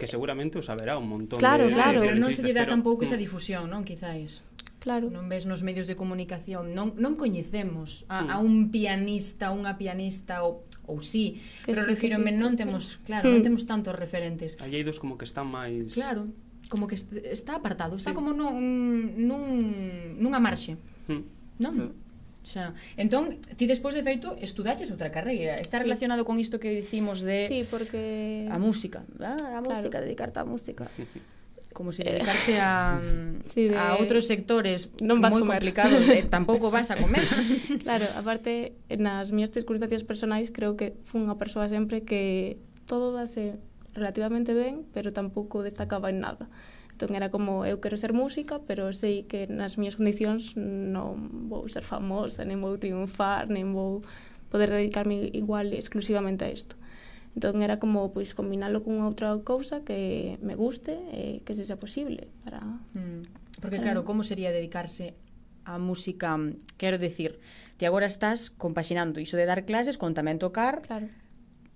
que 0.00 0.08
seguramente 0.08 0.56
o 0.56 0.64
saberá 0.64 0.96
un 0.96 1.12
montón 1.12 1.38
claro, 1.38 1.68
de 1.68 1.76
Claro, 1.76 2.00
claro, 2.00 2.16
non 2.16 2.32
se 2.32 2.40
lle 2.40 2.56
dá 2.56 2.64
pero... 2.64 2.74
tampouco 2.74 3.04
mm. 3.04 3.08
esa 3.12 3.18
difusión, 3.20 3.68
non, 3.68 3.84
quizáis. 3.84 4.40
Claro. 4.80 5.12
Non 5.12 5.28
ves 5.28 5.44
nos 5.44 5.60
medios 5.60 5.84
de 5.84 5.94
comunicación, 5.94 6.72
non, 6.72 6.96
non 6.96 7.20
coñecemos 7.20 8.08
a, 8.08 8.24
mm. 8.24 8.28
a 8.32 8.36
un 8.40 8.72
pianista, 8.72 9.52
unha 9.52 9.76
pianista 9.76 10.40
ou, 10.40 10.64
ou 10.88 11.04
sí, 11.04 11.36
que 11.68 11.76
pero 11.76 11.84
sí, 11.84 11.92
refírome 11.92 12.32
non 12.32 12.56
temos, 12.56 12.96
claro, 13.04 13.28
mm. 13.28 13.32
non 13.36 13.40
hmm. 13.44 13.46
temos 13.46 13.62
tantos 13.68 13.92
referentes. 13.92 14.56
Aí 14.64 14.80
hai 14.80 14.84
dos 14.84 14.96
como 14.96 15.20
que 15.20 15.28
están 15.28 15.52
máis 15.52 15.92
Claro, 15.92 16.32
como 16.72 16.88
que 16.88 16.96
está 16.96 17.60
apartado, 17.60 18.00
está 18.00 18.10
sí. 18.10 18.16
como 18.16 18.32
nun, 18.32 19.20
nun, 19.20 20.16
nunha 20.16 20.40
marxe. 20.40 20.80
Mm. 21.12 21.22
Non? 21.60 21.74
Mm. 21.76 21.92
Xa. 22.40 22.72
Entón, 22.96 23.36
ti 23.60 23.68
despois 23.68 23.92
de 23.92 24.00
feito 24.00 24.32
estudaches 24.40 24.88
outra 24.88 25.12
carreira. 25.12 25.60
Está 25.60 25.76
sí. 25.76 25.84
relacionado 25.84 26.24
con 26.24 26.40
isto 26.40 26.56
que 26.56 26.72
dicimos 26.72 27.20
de 27.20 27.44
Sí, 27.52 27.68
porque 27.68 28.48
a 28.48 28.56
música, 28.56 29.04
¿verdad? 29.12 29.36
a 29.44 29.60
música, 29.60 30.00
claro. 30.00 30.08
dedicarte 30.08 30.40
á 30.40 30.48
música. 30.48 30.88
como 31.80 31.96
se 31.96 32.04
eh, 32.04 32.12
dedicarse 32.12 32.60
a, 32.60 33.00
sí, 33.48 33.72
de... 33.72 33.76
a 33.80 33.96
outros 33.96 34.28
sectores 34.28 34.92
non 35.00 35.24
vas 35.24 35.32
moi 35.32 35.48
comer. 35.48 35.64
complicados, 35.64 36.04
eh, 36.12 36.28
tampouco 36.36 36.68
vas 36.68 36.92
a 36.92 37.00
comer. 37.00 37.24
claro, 37.88 38.04
aparte, 38.20 38.76
nas 38.92 39.32
minhas 39.32 39.48
circunstancias 39.48 40.04
personais, 40.04 40.52
creo 40.52 40.76
que 40.76 40.92
fun 41.08 41.24
unha 41.24 41.40
persoa 41.40 41.72
sempre 41.72 42.04
que 42.04 42.60
todo 42.84 43.16
dase 43.16 43.56
relativamente 43.96 44.52
ben, 44.52 44.84
pero 44.92 45.08
tampouco 45.08 45.64
destacaba 45.64 46.12
en 46.12 46.20
nada. 46.20 46.52
Entón 46.92 47.16
era 47.16 47.32
como, 47.32 47.64
eu 47.64 47.80
quero 47.80 47.96
ser 47.96 48.12
música, 48.12 48.60
pero 48.68 48.92
sei 48.92 49.24
que 49.24 49.48
nas 49.48 49.80
minhas 49.80 49.96
condicións 49.96 50.52
non 50.60 51.48
vou 51.48 51.64
ser 51.72 51.80
famosa, 51.80 52.44
nem 52.44 52.60
vou 52.60 52.76
triunfar, 52.76 53.48
nem 53.48 53.64
vou 53.72 54.04
poder 54.52 54.68
dedicarme 54.68 55.32
igual 55.32 55.72
exclusivamente 55.72 56.44
a 56.44 56.52
isto. 56.52 56.76
Entón 57.36 57.62
era 57.62 57.78
como 57.78 58.10
pois 58.10 58.34
combinalo 58.34 58.82
con 58.82 58.98
outra 59.06 59.30
cousa 59.46 59.86
que 59.86 60.36
me 60.42 60.58
guste 60.58 60.98
e 61.14 61.46
que 61.46 61.54
se 61.54 61.64
posible 61.78 62.26
para 62.42 62.58
mm. 62.94 63.40
Porque 63.60 63.78
claro, 63.78 64.04
como 64.04 64.22
sería 64.22 64.50
dedicarse 64.50 65.14
a 65.64 65.78
música, 65.78 66.36
quero 66.76 66.98
decir, 66.98 67.38
ti 67.76 67.84
agora 67.84 68.06
estás 68.06 68.50
compaxinando 68.50 69.20
iso 69.20 69.36
de 69.36 69.46
dar 69.46 69.68
clases 69.68 70.00
con 70.00 70.16
tamén 70.16 70.40
tocar. 70.40 70.80
Claro. 70.82 71.06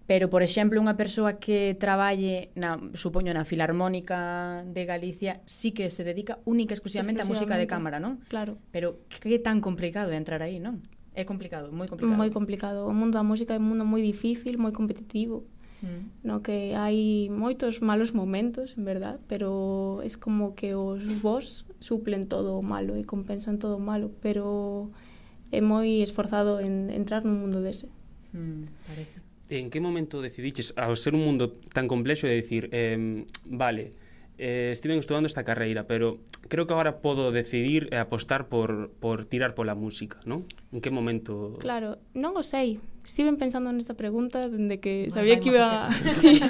Pero, 0.05 0.29
por 0.29 0.45
exemplo, 0.45 0.77
unha 0.81 1.01
persoa 1.01 1.41
que 1.41 1.73
traballe, 1.81 2.53
na, 2.61 2.77
supoño, 2.93 3.33
na 3.33 3.49
Filarmónica 3.49 4.61
de 4.69 4.85
Galicia, 4.85 5.41
sí 5.49 5.73
que 5.73 5.89
se 5.89 6.05
dedica 6.05 6.45
única 6.45 6.77
exclusivamente, 6.77 7.25
exclusivamente. 7.25 7.25
a 7.25 7.33
música 7.33 7.57
de 7.57 7.65
cámara, 7.65 7.97
non? 8.01 8.21
Claro. 8.29 8.61
Pero 8.69 9.01
que 9.09 9.41
tan 9.41 9.65
complicado 9.65 10.13
é 10.13 10.21
entrar 10.21 10.45
aí, 10.45 10.61
non? 10.61 10.85
É 11.15 11.25
complicado, 11.25 11.71
moi 11.71 11.87
complicado. 11.87 12.19
Moi 12.19 12.31
complicado. 12.31 12.81
O 12.87 12.95
mundo 12.95 13.15
da 13.15 13.23
música 13.23 13.55
é 13.55 13.59
un 13.59 13.71
mundo 13.71 13.87
moi 13.87 14.03
difícil, 14.03 14.59
moi 14.59 14.75
competitivo, 14.75 15.47
mm. 15.79 16.27
no 16.27 16.43
que 16.43 16.75
hai 16.75 17.31
moitos 17.31 17.79
malos 17.79 18.11
momentos, 18.11 18.75
en 18.75 18.83
verdad, 18.83 19.23
pero 19.31 20.03
é 20.03 20.11
como 20.19 20.59
que 20.59 20.75
os 20.75 21.07
vos 21.23 21.67
suplen 21.79 22.27
todo 22.27 22.59
o 22.59 22.63
malo 22.67 22.99
e 22.99 23.07
compensan 23.07 23.63
todo 23.63 23.79
o 23.79 23.83
malo, 23.83 24.11
pero 24.19 24.91
é 25.55 25.63
moi 25.63 26.03
esforzado 26.03 26.59
en 26.59 26.91
entrar 26.91 27.23
nun 27.23 27.39
mundo 27.39 27.63
dese. 27.63 27.87
Mm, 28.35 28.67
parece. 28.91 29.23
En 29.55 29.71
que 29.71 29.79
momento 29.79 30.19
decidiches, 30.19 30.75
ao 30.75 30.99
ser 30.99 31.15
un 31.15 31.23
mundo 31.23 31.55
tan 31.71 31.87
complexo, 31.87 32.27
de 32.27 32.35
decir, 32.35 32.73
eh, 32.75 33.23
vale, 33.47 33.95
eh, 34.45 34.71
estiven 34.73 34.99
estudando 34.99 35.27
esta 35.27 35.43
carreira, 35.43 35.87
pero 35.87 36.19
creo 36.49 36.67
que 36.67 36.75
agora 36.75 37.01
podo 37.01 37.33
decidir 37.33 37.89
e 37.89 37.97
apostar 37.97 38.53
por, 38.53 38.93
por 39.01 39.25
tirar 39.25 39.57
pola 39.57 39.73
música, 39.73 40.21
non? 40.29 40.45
En 40.69 40.85
que 40.85 40.93
momento... 40.93 41.57
Claro, 41.65 41.97
non 42.13 42.37
o 42.37 42.45
sei. 42.45 42.77
Estiven 43.01 43.41
pensando 43.41 43.73
nesta 43.73 43.97
pregunta 43.97 44.45
dende 44.53 44.85
que 44.85 45.09
bueno, 45.09 45.17
sabía 45.17 45.41
que 45.41 45.49
iba... 45.49 45.89
sí, 46.21 46.45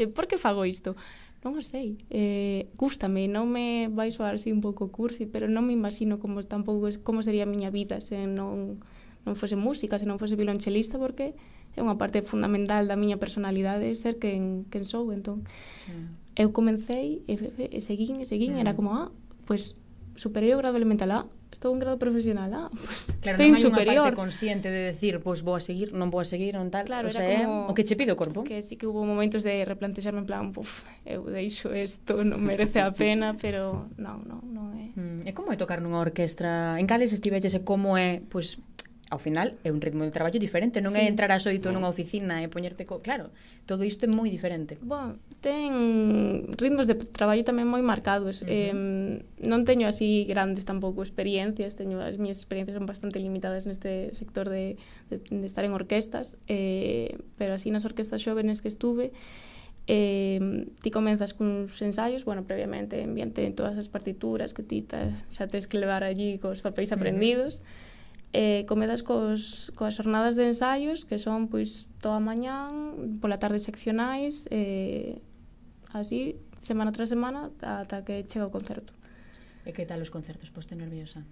de 0.00 0.08
por 0.08 0.24
que 0.24 0.40
fago 0.40 0.64
isto? 0.64 0.96
Non 1.44 1.52
o 1.52 1.60
sei. 1.60 2.00
Eh, 2.08 2.72
gústame, 2.80 3.28
non 3.28 3.52
me 3.52 3.92
vai 3.92 4.08
soar 4.08 4.40
así 4.40 4.48
un 4.48 4.64
pouco 4.64 4.88
cursi, 4.88 5.28
pero 5.28 5.44
non 5.44 5.68
me 5.68 5.76
imagino 5.76 6.16
como 6.16 6.40
tampouco 6.40 6.88
como 7.04 7.20
sería 7.20 7.44
a 7.44 7.50
miña 7.52 7.68
vida 7.68 8.00
se 8.00 8.24
non 8.24 8.80
non 9.28 9.36
fose 9.36 9.56
música, 9.56 10.00
se 10.00 10.08
non 10.08 10.16
fose 10.16 10.36
violonchelista, 10.36 10.96
porque 10.96 11.36
é 11.76 11.80
unha 11.84 12.00
parte 12.00 12.24
fundamental 12.24 12.88
da 12.88 12.96
miña 12.96 13.20
personalidade 13.20 13.92
ser 14.00 14.16
quen, 14.16 14.64
quen 14.72 14.88
sou, 14.88 15.12
entón. 15.12 15.44
Yeah 15.84 16.23
eu 16.36 16.52
comecei 16.52 17.22
e, 17.26 17.34
e 17.70 17.80
seguín 17.80 18.20
e 18.20 18.26
seguín, 18.26 18.54
mm. 18.54 18.62
era 18.62 18.70
ah. 18.72 18.76
como, 18.76 18.90
ah, 18.94 19.10
pues, 19.46 19.78
superei 20.16 20.54
o 20.54 20.58
grado 20.58 20.76
elemental 20.76 21.10
A, 21.10 21.20
estou 21.50 21.70
un 21.74 21.78
grado 21.78 21.98
profesional 21.98 22.50
A, 22.54 22.62
pues, 22.86 23.14
claro, 23.22 23.38
estou 23.38 23.50
non 23.50 23.62
superior. 23.62 24.06
unha 24.06 24.14
parte 24.14 24.18
consciente 24.18 24.70
de 24.70 24.94
decir, 24.94 25.18
pois 25.22 25.42
pues, 25.42 25.46
vou 25.46 25.54
a 25.58 25.62
seguir, 25.62 25.94
non 25.94 26.10
vou 26.10 26.22
a 26.22 26.26
seguir, 26.26 26.54
non 26.54 26.70
tal, 26.70 26.86
claro, 26.86 27.10
o 27.10 27.14
sea, 27.14 27.22
como, 27.22 27.70
o 27.70 27.72
que 27.74 27.86
che 27.86 27.98
pido 27.98 28.14
o 28.14 28.18
corpo. 28.18 28.46
Que 28.46 28.62
sí 28.62 28.78
que 28.78 28.86
hubo 28.86 29.02
momentos 29.06 29.42
de 29.42 29.62
replantexarme 29.66 30.22
en 30.22 30.26
plan, 30.26 30.44
puf, 30.54 30.86
eu 31.06 31.26
deixo 31.30 31.74
isto, 31.74 32.22
non 32.22 32.42
merece 32.42 32.82
a 32.82 32.90
pena, 32.94 33.34
pero 33.42 33.90
non, 33.98 34.22
non, 34.26 34.42
non 34.50 34.66
é. 34.74 34.94
Mm. 34.94 35.26
E 35.26 35.30
como 35.34 35.50
é 35.50 35.56
tocar 35.58 35.82
nunha 35.82 36.02
orquestra? 36.02 36.78
En 36.78 36.86
cales 36.86 37.10
estiveches 37.10 37.54
e 37.54 37.62
como 37.62 37.98
é, 37.98 38.22
pois, 38.26 38.58
pues, 38.58 38.73
ao 39.14 39.22
final 39.22 39.54
é 39.62 39.70
un 39.70 39.78
ritmo 39.78 40.02
de 40.02 40.10
traballo 40.10 40.42
diferente, 40.42 40.82
non 40.82 40.98
sí. 40.98 40.98
é 40.98 41.06
entrar 41.06 41.30
ás 41.30 41.46
oito 41.46 41.70
nunha 41.70 41.86
oficina 41.86 42.42
e 42.42 42.50
poñerte 42.50 42.82
co... 42.82 42.98
Claro, 42.98 43.30
todo 43.64 43.86
isto 43.86 44.04
é 44.04 44.10
moi 44.10 44.26
diferente. 44.26 44.74
Bon, 44.82 45.22
ten 45.38 46.50
ritmos 46.58 46.90
de 46.90 46.98
traballo 46.98 47.46
tamén 47.46 47.70
moi 47.70 47.80
marcados. 47.86 48.42
Uh 48.42 48.50
-huh. 48.50 48.74
eh, 48.74 49.46
non 49.46 49.62
teño 49.62 49.86
así 49.86 50.26
grandes 50.26 50.66
tampouco 50.66 51.06
experiencias, 51.06 51.78
teño 51.78 52.02
as 52.02 52.18
miñas 52.18 52.42
experiencias 52.42 52.74
son 52.74 52.90
bastante 52.90 53.22
limitadas 53.22 53.70
neste 53.70 54.10
sector 54.18 54.50
de, 54.50 54.74
de, 55.08 55.22
de 55.22 55.46
estar 55.46 55.62
en 55.62 55.72
orquestas, 55.72 56.42
eh, 56.50 57.14
pero 57.38 57.54
así 57.54 57.70
nas 57.70 57.86
orquestas 57.86 58.18
xóvenes 58.18 58.58
que 58.58 58.68
estuve, 58.68 59.14
eh, 59.86 60.66
ti 60.82 60.90
comenzas 60.90 61.38
cuns 61.38 61.78
ensaios, 61.86 62.26
bueno, 62.26 62.42
previamente 62.42 62.98
enviante 62.98 63.46
todas 63.54 63.78
as 63.78 63.86
partituras 63.86 64.50
que 64.50 64.66
ti 64.66 64.82
xa 65.30 65.46
tes 65.46 65.70
que 65.70 65.78
levar 65.78 66.02
allí 66.02 66.42
cos 66.42 66.66
papéis 66.66 66.90
aprendidos, 66.90 67.62
uh 67.62 67.62
-huh 67.62 67.93
eh, 68.34 68.66
comezas 68.66 69.06
cos, 69.06 69.70
coas 69.78 69.94
jornadas 69.94 70.34
de 70.34 70.50
ensaios 70.50 71.06
que 71.06 71.22
son 71.22 71.46
pois 71.46 71.86
toda 72.02 72.18
a 72.18 72.24
mañán 72.24 73.16
pola 73.22 73.38
tarde 73.38 73.62
seccionais 73.62 74.50
eh, 74.50 75.22
así 75.94 76.34
semana 76.58 76.90
tras 76.90 77.14
semana 77.14 77.54
ata 77.62 78.02
que 78.02 78.26
chega 78.26 78.50
o 78.50 78.52
concerto 78.52 78.90
E 79.64 79.72
que 79.72 79.88
tal 79.88 80.02
os 80.04 80.12
concertos? 80.12 80.52
Poste 80.52 80.74
nerviosa 80.74 81.22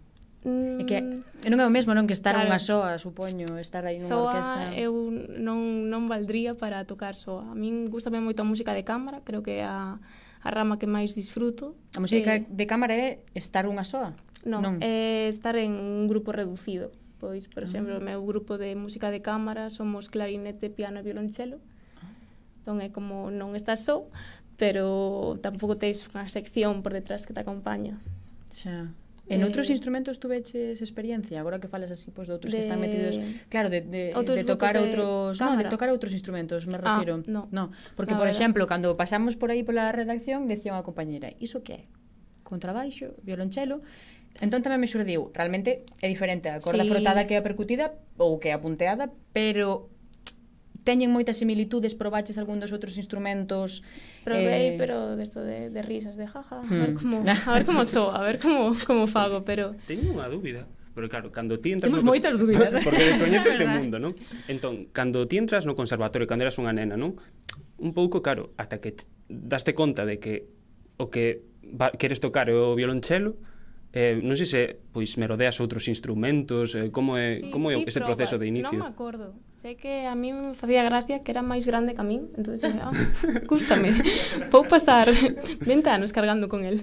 mm, 0.47 0.79
E 0.79 0.83
que 0.87 1.03
non 1.51 1.59
é 1.59 1.67
o 1.67 1.75
mesmo 1.75 1.91
non 1.91 2.07
que 2.07 2.15
estar 2.15 2.39
claro, 2.39 2.47
unha 2.47 2.63
soa, 2.63 2.95
supoño, 3.03 3.59
estar 3.59 3.83
aí 3.83 3.99
nunha 3.99 4.07
soa 4.07 4.31
orquesta. 4.39 4.71
eu 4.79 5.11
non, 5.43 5.91
non 5.91 6.07
valdría 6.07 6.55
para 6.55 6.87
tocar 6.87 7.19
soa. 7.19 7.51
A 7.51 7.55
min 7.59 7.91
gustame 7.91 8.23
moito 8.23 8.41
a 8.41 8.49
música 8.49 8.71
de 8.71 8.87
cámara, 8.87 9.27
creo 9.27 9.43
que 9.43 9.61
a, 9.61 9.99
a 10.39 10.49
rama 10.55 10.79
que 10.79 10.87
máis 10.87 11.19
disfruto. 11.19 11.75
A 11.99 12.01
música 12.01 12.39
eh, 12.39 12.47
de 12.47 12.65
cámara 12.65 12.95
é 12.95 13.27
estar 13.35 13.67
unha 13.67 13.83
soa? 13.83 14.15
Non, 14.43 14.63
non. 14.63 14.75
é 14.83 15.31
estar 15.31 15.55
en 15.55 15.79
un 15.79 16.11
grupo 16.11 16.35
reducido. 16.35 16.91
Pois, 17.23 17.47
por 17.47 17.63
exemplo, 17.63 17.95
ah. 17.95 18.03
o 18.03 18.05
meu 18.05 18.21
grupo 18.27 18.59
de 18.59 18.75
música 18.75 19.15
de 19.15 19.23
cámara 19.23 19.71
somos 19.71 20.11
clarinete, 20.11 20.75
piano 20.75 20.99
e 20.99 21.07
violonchelo. 21.07 21.63
Entón 22.63 22.83
é 22.83 22.91
como 22.91 23.31
non 23.31 23.55
estás 23.55 23.87
só, 23.87 24.07
pero 24.59 25.39
tampouco 25.39 25.79
tens 25.79 26.07
unha 26.11 26.27
sección 26.27 26.83
por 26.83 26.95
detrás 26.95 27.27
que 27.27 27.35
te 27.35 27.43
acompaña. 27.43 27.99
Xa. 28.51 28.91
En 29.31 29.39
eh, 29.41 29.47
outros 29.47 29.71
instrumentos 29.71 30.19
tuveches 30.19 30.83
experiencia, 30.83 31.39
agora 31.39 31.63
que 31.63 31.71
falas 31.71 31.95
así 31.95 32.11
pois 32.11 32.27
de 32.27 32.35
outros 32.35 32.51
de... 32.51 32.59
que 32.59 32.67
están 32.67 32.83
metidos, 32.83 33.23
claro, 33.47 33.71
de 33.71 33.87
de, 33.87 34.11
de 34.11 34.43
tocar 34.43 34.75
outros, 34.75 35.39
de 35.39 35.45
no, 35.47 35.55
de 35.55 35.71
tocar 35.71 35.89
outros 35.95 36.11
instrumentos, 36.11 36.67
me 36.67 36.75
ah, 36.83 36.83
refiro. 36.83 37.23
Ah, 37.23 37.31
no. 37.31 37.47
no, 37.55 37.65
porque 37.95 38.15
no, 38.15 38.21
por 38.21 38.27
exemplo, 38.27 38.67
cando 38.67 38.99
pasamos 38.99 39.39
por 39.39 39.55
aí 39.55 39.63
pola 39.63 39.95
redacción, 39.95 40.51
decía 40.51 40.75
unha 40.75 40.83
compañeira, 40.83 41.31
"Iso 41.39 41.63
que 41.63 41.75
é?" 41.75 41.83
Contrabaixo, 42.43 43.15
violonchelo, 43.23 43.81
Entón 44.41 44.65
tamén 44.65 44.81
me 44.81 44.89
xurdiu, 44.89 45.29
realmente 45.37 45.85
é 46.01 46.09
diferente 46.09 46.49
a 46.49 46.57
corda 46.63 46.87
sí. 46.87 46.91
frotada 46.91 47.29
que 47.29 47.37
a 47.37 47.45
percutida 47.45 47.93
ou 48.17 48.41
que 48.41 48.55
a 48.55 48.59
punteada, 48.63 49.13
pero 49.37 49.93
teñen 50.83 51.15
moitas 51.15 51.39
similitudes, 51.39 51.95
probaches 51.95 52.39
algún 52.39 52.59
dos 52.59 52.75
outros 52.75 52.99
instrumentos. 52.99 53.87
Probei, 54.27 54.75
eh... 54.75 54.79
pero 54.79 55.15
desto 55.15 55.43
de, 55.43 55.71
de 55.71 55.83
risas, 55.83 56.19
de 56.19 56.27
jaja, 56.27 56.63
hmm. 56.63 56.73
a 56.73 56.79
ver 56.79 56.91
hmm. 56.91 56.99
como, 56.99 57.17
a 57.47 57.53
ver 57.55 57.65
como 57.67 57.83
sou, 57.85 58.11
a 58.11 58.23
ver 58.23 58.39
como, 58.39 58.75
como 58.87 59.07
fago, 59.07 59.45
pero... 59.47 59.75
Teño 59.87 60.15
unha 60.15 60.27
dúbida. 60.27 60.67
Pero 60.93 61.09
claro, 61.09 61.33
cando 61.33 61.57
ti 61.57 61.73
entras... 61.73 61.89
Temos 61.89 62.05
no 62.05 62.13
moitas 62.13 62.37
dúbidas. 62.37 62.69
Porque 62.85 63.01
descoñeces 63.01 63.53
este 63.57 63.65
mundo, 63.65 63.97
non? 63.97 64.13
Entón, 64.45 64.93
cando 64.93 65.25
ti 65.25 65.41
entras 65.41 65.65
no 65.65 65.73
conservatorio, 65.73 66.29
cando 66.29 66.45
eras 66.45 66.59
unha 66.61 66.75
nena, 66.75 66.99
non? 67.01 67.17
Un 67.81 67.93
pouco, 67.97 68.21
claro, 68.21 68.53
ata 68.61 68.83
que 68.83 68.93
daste 69.31 69.73
conta 69.73 70.05
de 70.05 70.21
que 70.21 70.51
o 71.01 71.09
que 71.09 71.49
va, 71.65 71.95
queres 71.97 72.21
tocar 72.21 72.53
é 72.53 72.55
o 72.55 72.77
violonchelo, 72.77 73.41
Eh, 73.93 74.25
non 74.25 74.41
sei 74.41 74.49
se 74.49 74.61
pois 74.89 75.21
merodeas 75.21 75.61
outros 75.61 75.85
instrumentos, 75.85 76.73
eh, 76.73 76.89
como 76.89 77.21
é 77.21 77.45
sí, 77.45 77.53
como 77.53 77.69
é 77.69 77.77
ese 77.85 78.01
probas, 78.01 78.17
proceso 78.17 78.41
de 78.41 78.49
inicio? 78.49 78.73
Non 78.73 78.89
me 78.89 78.89
acordo. 78.89 79.37
Sei 79.53 79.77
que 79.77 80.09
a 80.09 80.17
mí 80.17 80.33
me 80.33 80.57
facía 80.57 80.81
gracia 80.81 81.21
que 81.21 81.29
era 81.29 81.45
máis 81.45 81.69
grande 81.69 81.93
que 81.93 82.01
a 82.01 82.07
min, 82.09 82.33
entonces, 82.41 82.73
ah, 82.73 82.89
cústame. 83.45 83.93
Vou 84.53 84.65
pasar 84.65 85.13
20 85.13 85.69
anos 85.93 86.09
cargando 86.17 86.49
con 86.49 86.65
el. 86.65 86.81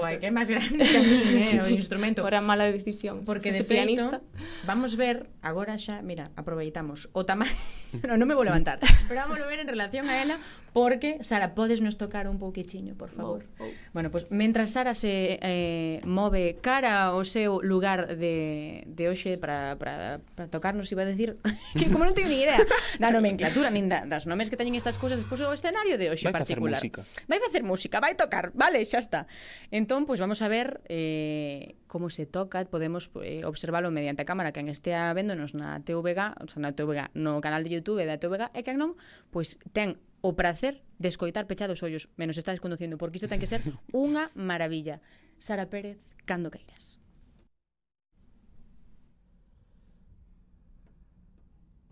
Guai, 0.00 0.16
que 0.16 0.28
é 0.28 0.32
máis 0.32 0.48
grande 0.48 0.80
que 0.80 0.96
a 0.96 1.04
min, 1.04 1.20
eh, 1.36 1.60
o 1.60 1.68
instrumento. 1.68 2.24
Fora 2.24 2.40
mala 2.40 2.64
decisión. 2.72 3.20
Porque 3.28 3.52
de 3.52 3.60
feito, 3.60 3.76
pianista. 3.76 4.24
vamos 4.64 4.96
ver 4.96 5.28
agora 5.44 5.76
xa, 5.76 6.00
mira, 6.00 6.32
aproveitamos 6.40 7.12
o 7.12 7.28
tamaño, 7.28 7.52
no, 8.08 8.16
non 8.16 8.24
me 8.24 8.32
vou 8.32 8.48
levantar, 8.48 8.80
pero 9.12 9.28
vamos 9.28 9.36
ver 9.44 9.60
en 9.60 9.68
relación 9.68 10.08
a 10.08 10.24
ela 10.24 10.40
Porque, 10.72 11.18
Sara, 11.22 11.54
podes 11.54 11.80
nos 11.80 11.98
tocar 11.98 12.28
un 12.28 12.38
pouquichiño, 12.38 12.94
por 12.94 13.10
favor. 13.10 13.46
Oh, 13.58 13.64
oh. 13.64 13.70
Bueno, 13.92 14.10
pois, 14.10 14.24
pues, 14.24 14.32
mentras 14.36 14.70
Sara 14.70 14.94
se 14.94 15.38
eh, 15.42 16.00
move 16.06 16.58
cara 16.62 17.10
ao 17.10 17.24
seu 17.26 17.58
lugar 17.60 18.16
de, 18.16 18.86
de 18.86 19.04
hoxe 19.10 19.34
para, 19.36 19.74
para, 19.76 20.22
para 20.38 20.46
tocarnos, 20.46 20.90
iba 20.92 21.02
a 21.02 21.10
decir, 21.10 21.38
que 21.78 21.90
como 21.90 22.06
non 22.06 22.14
teño 22.14 22.30
ni 22.30 22.46
idea 22.46 22.62
da 23.02 23.10
nomenclatura, 23.10 23.68
nin 23.74 23.90
da, 23.90 24.06
das 24.06 24.30
nomes 24.30 24.46
que 24.46 24.58
teñen 24.58 24.78
estas 24.78 24.94
cousas, 24.94 25.26
pois 25.26 25.42
o 25.42 25.50
escenario 25.50 25.98
de 25.98 26.14
hoxe 26.14 26.30
vai 26.30 26.38
particular. 26.38 26.78
Facer 26.78 26.94
música. 26.94 27.26
Vai 27.26 27.38
facer 27.42 27.62
música, 27.66 27.96
vai 27.98 28.14
tocar, 28.14 28.54
vale, 28.54 28.78
xa 28.86 29.02
está. 29.02 29.26
Entón, 29.74 30.06
pois 30.06 30.18
pues, 30.18 30.24
vamos 30.24 30.40
a 30.42 30.48
ver 30.48 30.80
eh, 30.86 31.74
como 31.90 32.10
se 32.10 32.26
toca, 32.26 32.62
podemos 32.66 33.10
eh, 33.22 33.42
observalo 33.44 33.90
mediante 33.90 34.22
a 34.22 34.24
cámara, 34.24 34.52
que 34.52 34.60
en 34.60 34.70
estea 34.70 35.10
véndonos 35.12 35.58
na 35.58 35.82
TVG, 35.82 36.38
o 36.38 36.46
sea, 36.46 36.62
na 36.62 36.70
TVG, 36.72 37.10
no 37.18 37.42
canal 37.42 37.66
de 37.66 37.74
YouTube 37.74 38.06
da 38.06 38.22
TVG, 38.22 38.54
e 38.54 38.62
que 38.62 38.78
non, 38.78 38.94
pois 39.34 39.58
pues, 39.58 39.74
ten 39.74 39.98
o 40.20 40.36
prazer 40.36 40.82
de 40.98 41.08
escoitar 41.08 41.46
pechados 41.46 41.82
ollos, 41.82 42.08
menos 42.16 42.36
estás 42.36 42.60
conducindo, 42.60 42.98
porque 42.98 43.16
isto 43.18 43.28
ten 43.28 43.40
que 43.40 43.48
ser 43.50 43.60
unha 43.92 44.28
maravilla. 44.36 45.00
Sara 45.40 45.66
Pérez, 45.72 45.96
cando 46.28 46.52
queiras. 46.52 47.00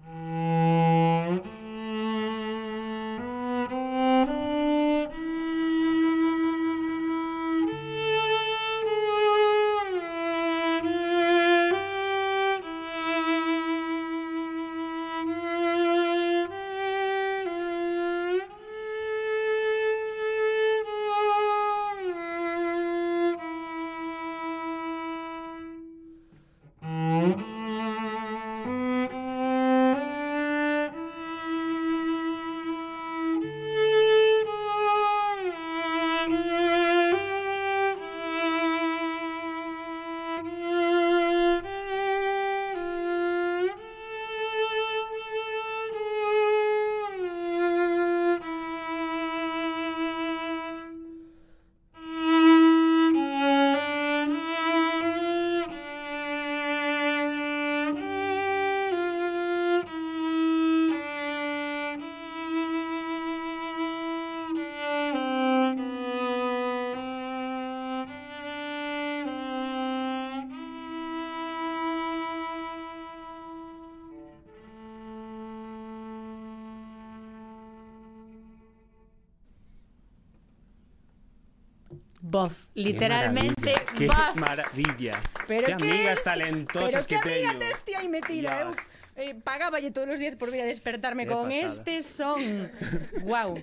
Mm-hmm. 0.08 1.58
Buff. 82.48 82.68
Literalmente 82.74 83.74
qué 83.96 84.06
Buff. 84.06 84.34
maravilla. 84.36 85.20
Pero 85.46 85.66
qué 85.66 85.72
amigas 85.74 86.24
talentosas 86.24 87.06
pero 87.06 87.22
que 87.22 87.28
teño. 87.28 87.52
Pero 87.58 87.76
que 87.84 87.96
aí 87.96 88.08
metida, 88.08 88.60
eu 88.62 88.72
eh, 89.16 89.34
pagáballe 89.34 89.90
todos 89.90 90.08
os 90.08 90.20
días 90.20 90.36
por 90.36 90.50
vir 90.50 90.62
a 90.62 90.68
despertarme 90.68 91.26
qué 91.26 91.32
con 91.32 91.48
pasada. 91.48 91.66
este 91.66 92.02
son. 92.02 92.70
Guau. 93.22 93.58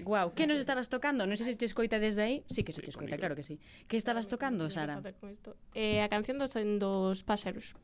Guau, 0.00 0.34
que 0.34 0.46
nos 0.46 0.58
estabas 0.58 0.88
tocando? 0.88 1.26
Non 1.26 1.36
sei 1.36 1.52
se 1.52 1.56
te 1.56 1.66
escoita 1.66 1.98
desde 1.98 2.22
aí. 2.22 2.36
Sí 2.48 2.64
que 2.64 2.72
se 2.72 2.80
te 2.80 2.90
escoita, 2.90 3.16
claro 3.16 3.34
que 3.36 3.42
sí. 3.42 3.60
Que 3.88 3.96
estabas 3.96 4.28
tocando, 4.28 4.70
Sara? 4.70 5.00
Eh, 5.74 6.00
a 6.00 6.08
canción 6.08 6.38
dos, 6.38 6.54
dos 6.78 7.24
páxaros. 7.24 7.74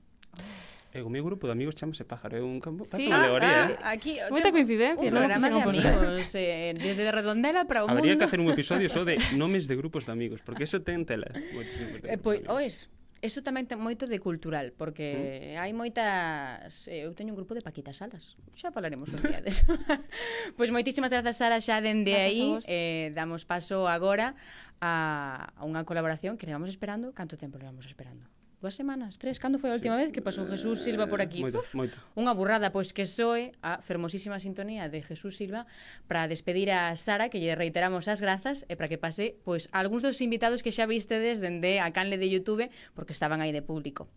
E 0.91 1.07
o 1.07 1.11
meu 1.11 1.23
grupo 1.23 1.47
de 1.47 1.55
amigos 1.55 1.79
chamase 1.79 2.03
Pájaro, 2.03 2.35
é 2.35 2.43
un 2.43 2.59
campo, 2.59 2.83
sí, 2.83 3.07
de 3.07 3.15
alegoría, 3.15 3.79
ah, 3.79 3.95
ah 3.95 3.95
eh. 3.95 3.95
aquí 3.95 4.13
moita 4.27 4.51
coincidencia, 4.51 5.07
un 5.07 5.15
programa 5.15 5.47
de 5.47 5.63
amigos, 5.63 6.35
eh, 6.35 6.75
desde 6.75 7.07
de 7.07 7.13
Redondela 7.15 7.63
para 7.71 7.87
o 7.87 7.87
mundo. 7.87 8.03
Habría 8.03 8.19
que 8.19 8.27
hacer 8.27 8.43
un 8.43 8.51
episodio 8.51 8.91
só 8.91 9.07
de 9.07 9.15
nomes 9.39 9.71
de 9.71 9.79
grupos 9.79 10.11
de 10.11 10.13
amigos, 10.19 10.43
porque 10.43 10.67
eso 10.67 10.83
ten 10.83 11.07
tela. 11.07 11.31
Eh, 11.31 12.19
pois, 12.19 12.43
oes, 12.51 12.91
Eso 13.21 13.45
tamén 13.45 13.69
ten 13.69 13.77
moito 13.77 14.09
de 14.09 14.17
cultural, 14.17 14.73
porque 14.73 15.53
mm. 15.53 15.61
hai 15.61 15.77
moitas... 15.77 16.89
Eh, 16.89 17.05
eu 17.05 17.13
teño 17.13 17.37
un 17.37 17.39
grupo 17.39 17.53
de 17.53 17.61
Paquitas 17.61 18.01
Salas. 18.01 18.41
Xa 18.57 18.73
falaremos 18.73 19.13
un 19.13 19.21
día 19.21 19.45
deso. 19.45 19.69
pois 20.57 20.73
moitísimas 20.73 21.13
grazas, 21.13 21.37
Sara, 21.37 21.61
xa 21.61 21.85
dende 21.85 22.17
aí. 22.17 22.49
Eh, 22.65 23.13
damos 23.13 23.45
paso 23.45 23.93
agora 23.93 24.33
a, 24.81 25.53
a 25.53 25.63
unha 25.69 25.85
colaboración 25.85 26.41
que 26.41 26.49
levamos 26.49 26.73
esperando. 26.73 27.13
Canto 27.13 27.37
tempo 27.37 27.61
levamos 27.61 27.85
esperando? 27.85 28.25
dúas 28.61 28.77
semanas, 28.77 29.17
tres, 29.17 29.41
cando 29.41 29.57
foi 29.57 29.73
a 29.73 29.77
última 29.81 29.97
sí. 29.97 30.01
vez 30.05 30.09
que 30.13 30.21
pasou 30.21 30.45
Jesús 30.45 30.85
Silva 30.85 31.09
por 31.09 31.25
aquí? 31.25 31.41
Eh, 31.41 31.49
moito, 31.49 31.65
Uf, 31.65 31.73
moito. 31.73 31.97
Unha 32.13 32.37
burrada, 32.37 32.69
pois 32.69 32.93
que 32.93 33.09
soe 33.09 33.57
a 33.65 33.81
fermosísima 33.81 34.37
sintonía 34.37 34.93
de 34.93 35.01
Jesús 35.01 35.41
Silva 35.41 35.65
para 36.05 36.29
despedir 36.29 36.69
a 36.69 36.93
Sara, 36.93 37.33
que 37.33 37.41
lle 37.41 37.57
reiteramos 37.57 38.05
as 38.05 38.21
grazas, 38.21 38.69
e 38.69 38.77
para 38.77 38.93
que 38.93 39.01
pase 39.01 39.41
pois 39.49 39.73
algúns 39.73 40.05
dos 40.05 40.21
invitados 40.21 40.61
que 40.61 40.77
xa 40.77 40.85
vistedes 40.85 41.41
dende 41.41 41.81
a 41.81 41.89
canle 41.97 42.21
de 42.21 42.29
Youtube, 42.29 42.69
porque 42.93 43.17
estaban 43.17 43.41
aí 43.41 43.49
de 43.49 43.65
público. 43.65 44.13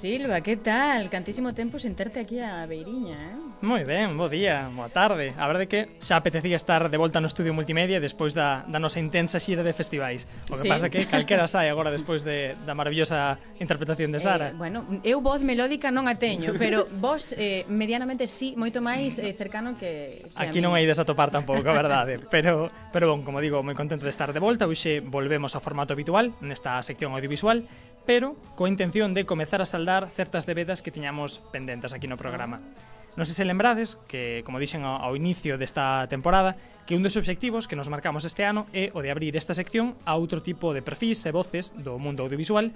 Silva, 0.00 0.40
que 0.46 0.56
tal? 0.68 1.02
Cantísimo 1.14 1.50
tempo 1.60 1.76
sen 1.78 1.94
terte 1.98 2.18
aquí 2.20 2.38
a 2.40 2.66
Beiriña, 2.70 3.18
eh? 3.32 3.43
Moi 3.64 3.80
ben, 3.88 4.12
bo 4.20 4.28
día, 4.28 4.68
boa 4.76 4.92
tarde. 4.92 5.32
A 5.40 5.48
verdade 5.48 5.64
que 5.64 5.88
xa 5.96 6.20
apetecía 6.20 6.52
estar 6.52 6.92
de 6.92 7.00
volta 7.00 7.16
no 7.16 7.24
estudio 7.32 7.56
multimedia 7.56 7.96
despois 7.96 8.36
da, 8.36 8.60
da 8.68 8.76
nosa 8.76 9.00
intensa 9.00 9.40
xira 9.40 9.64
de 9.64 9.72
festivais. 9.72 10.28
O 10.52 10.60
que 10.60 10.68
sí. 10.68 10.68
pasa 10.68 10.92
que 10.92 11.08
calquera 11.12 11.48
sai 11.48 11.72
agora 11.72 11.88
despois 11.88 12.28
de, 12.28 12.52
da 12.68 12.76
maravillosa 12.76 13.40
interpretación 13.56 14.12
de 14.12 14.20
Sara. 14.20 14.52
Eh, 14.52 14.60
bueno, 14.60 14.84
eu 15.00 15.24
voz 15.24 15.40
melódica 15.40 15.88
non 15.88 16.12
a 16.12 16.20
teño, 16.20 16.52
pero 16.60 16.84
vos 17.00 17.32
eh, 17.40 17.64
medianamente 17.72 18.28
sí, 18.28 18.52
moito 18.52 18.84
máis 18.84 19.16
eh, 19.16 19.32
cercano 19.32 19.80
que, 19.80 20.28
que 20.28 20.36
Aquí 20.36 20.60
non 20.60 20.76
hai 20.76 20.84
desatopar 20.84 21.32
tampouco, 21.32 21.64
a 21.64 21.72
verdade. 21.72 22.20
Pero, 22.20 22.68
pero 22.92 23.08
bon, 23.08 23.24
como 23.24 23.40
digo, 23.40 23.64
moi 23.64 23.72
contento 23.72 24.04
de 24.04 24.12
estar 24.12 24.36
de 24.36 24.44
volta. 24.44 24.68
Hoxe 24.68 25.00
volvemos 25.00 25.56
ao 25.56 25.64
formato 25.64 25.96
habitual 25.96 26.36
nesta 26.44 26.76
sección 26.84 27.16
audiovisual, 27.16 27.64
pero 28.04 28.36
coa 28.60 28.68
intención 28.68 29.16
de 29.16 29.24
comezar 29.24 29.64
a 29.64 29.66
saldar 29.66 30.12
certas 30.12 30.44
debedas 30.44 30.84
que 30.84 30.92
tiñamos 30.92 31.40
pendentes 31.48 31.96
aquí 31.96 32.04
no 32.04 32.20
programa. 32.20 32.60
Non 33.14 33.24
sei 33.30 33.38
se 33.38 33.46
lembrades 33.46 33.94
que, 34.10 34.42
como 34.42 34.58
dixen 34.58 34.82
ao 34.82 35.14
inicio 35.14 35.54
desta 35.54 36.10
temporada, 36.10 36.58
que 36.82 36.98
un 36.98 37.06
dos 37.06 37.14
obxectivos 37.14 37.70
que 37.70 37.78
nos 37.78 37.86
marcamos 37.86 38.26
este 38.26 38.42
ano 38.42 38.66
é 38.74 38.90
o 38.90 39.06
de 39.06 39.14
abrir 39.14 39.38
esta 39.38 39.54
sección 39.54 39.94
a 40.02 40.18
outro 40.18 40.42
tipo 40.42 40.74
de 40.74 40.82
perfis 40.82 41.22
e 41.22 41.30
voces 41.30 41.70
do 41.78 41.94
mundo 42.02 42.26
audiovisual 42.26 42.74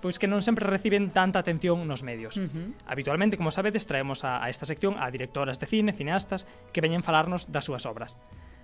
pois 0.00 0.16
que 0.16 0.24
non 0.24 0.40
sempre 0.40 0.64
reciben 0.64 1.12
tanta 1.12 1.38
atención 1.44 1.84
nos 1.84 2.00
medios. 2.00 2.40
Uh 2.40 2.48
-huh. 2.48 2.68
Habitualmente, 2.88 3.36
como 3.36 3.52
sabedes, 3.52 3.84
traemos 3.84 4.24
a, 4.24 4.40
a 4.40 4.48
esta 4.48 4.64
sección 4.64 4.96
a 4.96 5.12
directoras 5.12 5.60
de 5.60 5.68
cine, 5.68 5.92
cineastas, 5.92 6.48
que 6.72 6.80
veñen 6.80 7.04
falarnos 7.04 7.52
das 7.52 7.68
súas 7.68 7.84
obras. 7.84 8.16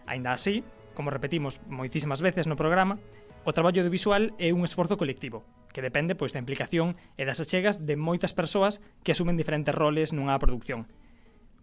Ainda 0.08 0.32
así, 0.32 0.64
como 0.96 1.12
repetimos 1.12 1.60
moitísimas 1.68 2.24
veces 2.24 2.48
no 2.48 2.56
programa, 2.56 2.96
o 3.44 3.52
traballo 3.52 3.84
audiovisual 3.84 4.32
é 4.40 4.50
un 4.50 4.64
esforzo 4.64 4.96
colectivo, 4.96 5.44
que 5.70 5.84
depende 5.84 6.16
pois 6.16 6.32
da 6.32 6.40
implicación 6.40 6.96
e 7.20 7.28
das 7.28 7.38
achegas 7.38 7.84
de 7.84 8.00
moitas 8.00 8.32
persoas 8.32 8.80
que 9.04 9.12
asumen 9.12 9.36
diferentes 9.36 9.76
roles 9.76 10.16
nunha 10.16 10.40
produción. 10.40 10.88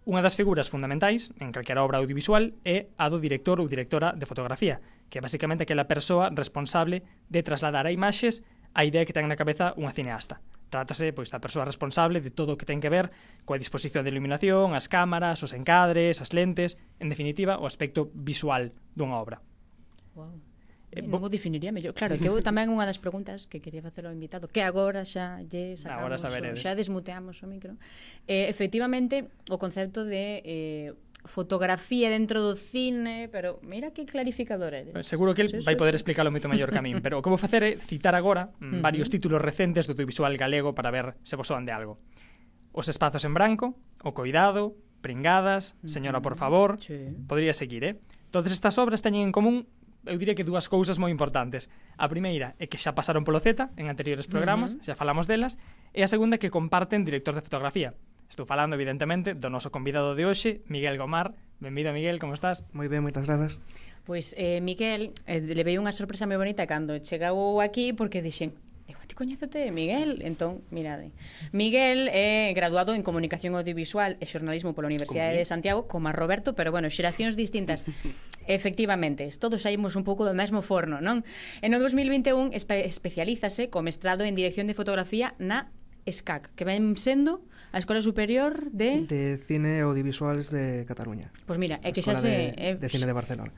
Unha 0.03 0.19
das 0.19 0.35
figuras 0.35 0.67
fundamentais 0.67 1.31
en 1.39 1.55
calquera 1.55 1.79
obra 1.79 2.03
audiovisual 2.03 2.51
é 2.67 2.91
a 2.99 3.07
do 3.07 3.23
director 3.23 3.63
ou 3.63 3.71
directora 3.71 4.11
de 4.11 4.27
fotografía, 4.27 4.83
que 5.07 5.19
é 5.19 5.23
basicamente 5.23 5.63
aquela 5.63 5.87
persoa 5.87 6.27
responsable 6.27 7.07
de 7.31 7.39
trasladar 7.39 7.87
a 7.87 7.95
imaxes 7.95 8.43
a 8.75 8.83
idea 8.83 9.07
que 9.07 9.15
ten 9.15 9.31
na 9.31 9.39
cabeza 9.39 9.71
unha 9.79 9.95
cineasta. 9.95 10.43
Trátase 10.67 11.15
pois 11.15 11.31
da 11.31 11.39
persoa 11.39 11.63
responsable 11.63 12.19
de 12.19 12.35
todo 12.35 12.51
o 12.51 12.59
que 12.59 12.67
ten 12.67 12.83
que 12.83 12.91
ver 12.91 13.15
coa 13.47 13.55
disposición 13.55 14.03
de 14.03 14.11
iluminación, 14.11 14.75
as 14.75 14.91
cámaras, 14.91 15.39
os 15.39 15.55
encadres, 15.55 16.19
as 16.19 16.35
lentes, 16.35 16.75
en 16.99 17.07
definitiva, 17.07 17.63
o 17.63 17.63
aspecto 17.63 18.11
visual 18.11 18.75
dunha 18.99 19.15
obra. 19.15 19.39
Wow. 20.19 20.52
Eh, 20.93 21.01
eh 21.01 21.01
non 21.01 21.17
bo... 21.17 21.27
definiría 21.33 21.73
mellor. 21.73 21.97
Claro, 21.97 22.15
que 22.21 22.29
eu 22.29 22.37
tamén 22.45 22.69
unha 22.69 22.85
das 22.85 23.01
preguntas 23.01 23.49
que 23.49 23.57
quería 23.57 23.81
facer 23.81 24.05
ao 24.05 24.13
invitado, 24.13 24.45
que 24.45 24.61
agora 24.61 25.01
xa 25.03 25.41
lle 25.49 25.75
sacamos, 25.75 26.21
agora 26.21 26.53
o, 26.53 26.61
xa 26.61 26.77
desmuteamos 26.77 27.41
o 27.41 27.47
micro. 27.49 27.73
Eh, 28.29 28.45
efectivamente, 28.47 29.33
o 29.49 29.57
concepto 29.57 30.05
de 30.05 30.45
eh, 30.45 30.89
fotografía 31.25 32.11
dentro 32.13 32.43
do 32.43 32.53
cine, 32.53 33.31
pero 33.31 33.57
mira 33.63 33.91
que 33.91 34.05
clarificador 34.05 34.77
eres. 34.77 34.93
Eh, 34.93 35.03
seguro 35.03 35.33
que 35.33 35.41
el 35.41 35.49
sí, 35.49 35.65
vai 35.65 35.73
sí. 35.73 35.81
poder 35.81 35.97
explicarlo 35.97 36.29
moito 36.29 36.45
mellor 36.45 36.69
que 36.69 36.79
a 36.79 36.85
min, 36.85 37.01
pero 37.01 37.17
o 37.17 37.21
que 37.25 37.31
vou 37.31 37.41
facer 37.41 37.65
é 37.65 37.71
citar 37.79 38.13
agora 38.13 38.53
mm, 38.61 38.85
varios 38.85 39.09
títulos 39.09 39.41
recentes 39.41 39.89
do 39.89 39.97
audiovisual 39.97 40.31
galego 40.37 40.77
para 40.77 40.93
ver 40.93 41.17
se 41.25 41.33
vos 41.33 41.49
soan 41.49 41.65
de 41.65 41.73
algo. 41.73 41.97
Os 42.73 42.89
espazos 42.89 43.21
en 43.25 43.37
branco, 43.37 43.77
O 44.03 44.13
coidado, 44.13 44.75
Pringadas, 45.01 45.75
Señora 45.85 46.21
por 46.21 46.35
favor, 46.35 46.77
sí. 46.79 46.95
podría 47.27 47.53
seguir, 47.53 47.83
eh? 47.83 47.99
Todas 48.31 48.51
estas 48.51 48.77
obras 48.77 49.01
teñen 49.01 49.23
en 49.23 49.31
común 49.31 49.67
eu 50.05 50.17
diría 50.19 50.35
que 50.35 50.43
dúas 50.43 50.67
cousas 50.67 50.99
moi 50.99 51.11
importantes. 51.11 51.71
A 51.95 52.07
primeira 52.11 52.55
é 52.59 52.67
que 52.67 52.79
xa 52.79 52.91
pasaron 52.91 53.23
polo 53.23 53.39
Z 53.39 53.71
en 53.79 53.87
anteriores 53.87 54.27
programas, 54.27 54.75
uh 54.75 54.77
-huh. 54.79 54.85
xa 54.91 54.99
falamos 54.99 55.25
delas, 55.25 55.55
e 55.95 56.03
a 56.03 56.09
segunda 56.11 56.35
é 56.35 56.41
que 56.41 56.51
comparten 56.51 57.07
director 57.07 57.35
de 57.35 57.43
fotografía. 57.43 57.95
Estou 58.27 58.49
falando, 58.49 58.73
evidentemente, 58.73 59.37
do 59.37 59.53
noso 59.53 59.69
convidado 59.69 60.17
de 60.17 60.25
hoxe, 60.25 60.65
Miguel 60.65 60.97
Gomar. 60.97 61.37
Benvido, 61.61 61.93
Miguel, 61.93 62.17
como 62.17 62.33
estás? 62.33 62.65
Moi 62.73 62.89
ben, 62.89 63.05
moitas 63.05 63.23
grazas. 63.29 63.61
Pois, 64.03 64.35
eh, 64.35 64.59
Miguel, 64.59 65.15
eh, 65.29 65.39
levei 65.39 65.79
unha 65.79 65.95
sorpresa 65.95 66.27
moi 66.27 66.35
bonita 66.35 66.67
cando 66.67 66.99
chegou 66.99 67.61
aquí 67.63 67.95
porque 67.95 68.19
dixen 68.19 68.51
este 69.13 69.15
coñécete, 69.15 69.69
Miguel? 69.71 70.21
Entón, 70.25 70.63
mirade. 70.71 71.11
Miguel 71.51 72.09
é 72.09 72.51
graduado 72.57 72.97
en 72.97 73.05
Comunicación 73.05 73.53
Audiovisual 73.53 74.17
e 74.17 74.25
Xornalismo 74.25 74.73
pola 74.73 74.89
Universidade 74.89 75.37
de 75.37 75.45
Santiago, 75.45 75.85
como 75.85 76.09
a 76.09 76.13
Roberto, 76.17 76.57
pero 76.57 76.73
bueno, 76.73 76.89
xeracións 76.89 77.37
distintas. 77.37 77.85
Efectivamente, 78.49 79.29
todos 79.37 79.61
saímos 79.61 79.93
un 79.93 80.03
pouco 80.03 80.25
do 80.25 80.33
mesmo 80.33 80.65
forno, 80.65 80.97
non? 80.97 81.21
En 81.61 81.77
o 81.77 81.79
2021 81.79 82.57
espe 82.57 82.89
especialízase 82.89 83.69
co 83.69 83.85
mestrado 83.85 84.25
en 84.25 84.33
Dirección 84.33 84.65
de 84.65 84.73
Fotografía 84.73 85.37
na 85.37 85.69
ESCAC, 86.09 86.51
que 86.57 86.65
ven 86.65 86.97
sendo 86.97 87.45
a 87.71 87.77
Escola 87.77 88.01
Superior 88.01 88.69
de... 88.73 89.05
De 89.05 89.37
Cine 89.37 89.81
Audiovisuales 89.81 90.49
de 90.49 90.85
Cataluña. 90.89 91.29
Pois 91.45 91.55
pues 91.55 91.59
mira, 91.61 91.77
é 91.85 91.93
que 91.93 92.01
xa 92.01 92.17
se... 92.17 92.57
De, 92.57 92.81
de 92.81 92.87
Cine 92.89 93.05
de 93.05 93.15
Barcelona. 93.15 93.53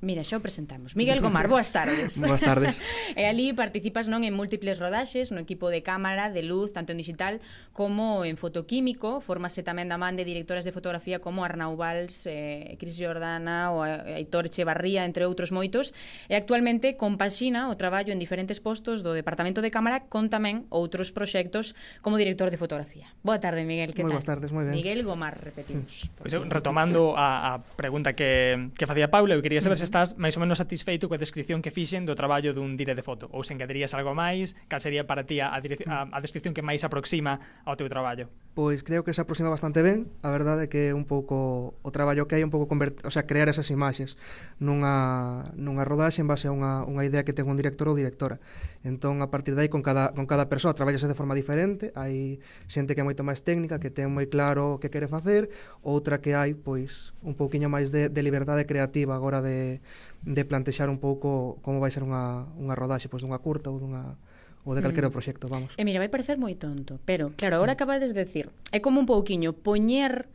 Mira, 0.00 0.24
xa 0.24 0.40
o 0.40 0.42
presentamos. 0.42 0.96
Miguel 0.96 1.20
Gomar, 1.24 1.44
boas 1.44 1.68
tardes. 1.68 2.16
boas 2.24 2.40
tardes. 2.40 2.80
e 3.20 3.28
ali 3.28 3.52
participas 3.52 4.08
non 4.08 4.24
en 4.24 4.32
múltiples 4.32 4.80
rodaxes, 4.80 5.28
no 5.28 5.44
equipo 5.44 5.68
de 5.68 5.84
cámara, 5.84 6.32
de 6.32 6.40
luz, 6.40 6.72
tanto 6.72 6.96
en 6.96 6.98
digital 6.98 7.44
como 7.76 8.24
en 8.24 8.40
fotoquímico. 8.40 9.20
Formase 9.20 9.60
tamén 9.60 9.92
da 9.92 10.00
man 10.00 10.16
de 10.16 10.24
directoras 10.24 10.64
de 10.64 10.72
fotografía 10.72 11.20
como 11.20 11.44
Arnau 11.44 11.76
Valls, 11.76 12.24
eh, 12.24 12.80
Cris 12.80 12.96
Jordana 12.96 13.76
ou 13.76 13.84
eh, 13.84 14.24
Aitor 14.24 14.48
Echevarría, 14.48 15.04
entre 15.04 15.28
outros 15.28 15.52
moitos. 15.52 15.92
E 16.32 16.34
actualmente 16.34 16.96
compaxina 16.96 17.68
o 17.68 17.76
traballo 17.76 18.16
en 18.16 18.16
diferentes 18.16 18.56
postos 18.56 19.04
do 19.04 19.12
Departamento 19.12 19.60
de 19.60 19.68
Cámara 19.68 20.08
con 20.08 20.32
tamén 20.32 20.64
outros 20.72 21.12
proxectos 21.12 21.76
como 22.00 22.16
director 22.16 22.48
de 22.48 22.56
fotografía. 22.56 23.12
Boa 23.20 23.36
tarde, 23.36 23.68
Miguel, 23.68 23.92
que 23.92 24.00
tal? 24.00 24.08
Moi 24.08 24.16
boas 24.16 24.24
tardes, 24.24 24.48
moi 24.48 24.64
ben. 24.64 24.72
Miguel 24.72 25.04
Gomar, 25.04 25.36
repetimos. 25.36 26.08
Pois 26.16 26.32
retomando 26.48 27.12
a, 27.20 27.52
a 27.52 27.60
pregunta 27.76 28.16
que, 28.16 28.72
que 28.72 28.88
facía 28.88 29.12
Paula, 29.12 29.36
eu 29.36 29.44
quería 29.44 29.60
saber 29.60 29.76
se 29.76 29.89
estás 29.90 30.14
máis 30.14 30.38
ou 30.38 30.46
menos 30.46 30.62
satisfeito 30.62 31.10
coa 31.10 31.18
descripción 31.18 31.58
que 31.58 31.74
fixen 31.74 32.06
do 32.06 32.14
traballo 32.14 32.54
dun 32.54 32.78
dire 32.78 32.94
de 32.94 33.02
foto? 33.02 33.26
Ou 33.34 33.42
se 33.42 33.50
engadirías 33.50 33.90
algo 33.98 34.14
máis? 34.14 34.54
Cal 34.70 34.78
sería 34.78 35.02
para 35.02 35.26
ti 35.26 35.42
a, 35.42 35.50
a, 35.50 35.58
a 36.06 36.18
descripción 36.22 36.54
que 36.54 36.62
máis 36.62 36.86
aproxima 36.86 37.42
ao 37.66 37.74
teu 37.74 37.90
traballo? 37.90 38.30
pois 38.54 38.82
creo 38.82 39.04
que 39.04 39.14
se 39.14 39.20
aproxima 39.20 39.48
bastante 39.48 39.82
ben, 39.82 40.10
a 40.26 40.30
verdade 40.30 40.66
é 40.66 40.68
que 40.68 40.90
é 40.90 40.94
un 40.94 41.06
pouco 41.06 41.78
o 41.86 41.90
traballo 41.94 42.26
que 42.26 42.34
hai 42.34 42.42
un 42.42 42.50
pouco 42.50 42.66
convert, 42.66 42.98
o 43.06 43.10
sea, 43.14 43.22
crear 43.22 43.46
esas 43.46 43.70
imaxes 43.70 44.18
nunha, 44.58 45.54
nunha 45.54 45.86
rodaxe 45.86 46.18
en 46.18 46.26
base 46.26 46.50
a 46.50 46.52
unha, 46.52 46.82
unha 46.82 47.06
idea 47.06 47.22
que 47.22 47.30
ten 47.30 47.46
un 47.46 47.54
director 47.54 47.86
ou 47.86 47.94
directora. 47.94 48.42
Entón, 48.82 49.22
a 49.22 49.30
partir 49.30 49.54
dai, 49.54 49.70
con 49.70 49.86
cada, 49.86 50.10
con 50.10 50.26
cada 50.26 50.50
persoa 50.50 50.74
traballase 50.74 51.06
de 51.06 51.14
forma 51.14 51.38
diferente, 51.38 51.94
hai 51.94 52.42
xente 52.66 52.98
que 52.98 53.02
é 53.02 53.06
moito 53.06 53.22
máis 53.22 53.46
técnica, 53.46 53.78
que 53.78 53.94
ten 53.94 54.10
moi 54.10 54.26
claro 54.26 54.76
o 54.76 54.78
que 54.82 54.90
quere 54.90 55.06
facer, 55.06 55.46
outra 55.86 56.18
que 56.18 56.34
hai, 56.34 56.58
pois, 56.58 57.14
un 57.22 57.38
pouquiño 57.38 57.70
máis 57.70 57.94
de, 57.94 58.10
de 58.10 58.20
liberdade 58.26 58.66
creativa 58.66 59.14
agora 59.14 59.38
de, 59.38 59.78
de 60.26 60.42
plantexar 60.42 60.90
un 60.90 60.98
pouco 60.98 61.62
como 61.62 61.78
vai 61.78 61.94
ser 61.94 62.02
unha, 62.02 62.50
unha 62.58 62.74
rodaxe, 62.74 63.06
pois, 63.06 63.22
dunha 63.22 63.38
curta 63.38 63.70
ou 63.70 63.78
dunha, 63.78 64.18
ou 64.64 64.76
de 64.76 64.82
calquera 64.84 65.08
mm. 65.08 65.14
proxecto, 65.14 65.48
vamos. 65.48 65.72
E 65.76 65.82
mira, 65.84 66.00
vai 66.00 66.12
parecer 66.12 66.36
moi 66.36 66.54
tonto, 66.56 67.00
pero 67.08 67.32
claro, 67.36 67.56
agora 67.56 67.72
mm. 67.72 67.78
acabades 67.78 68.10
de 68.12 68.20
decir, 68.20 68.52
é 68.72 68.78
como 68.80 69.00
un 69.00 69.08
pouquiño 69.08 69.56
poñer 69.56 70.28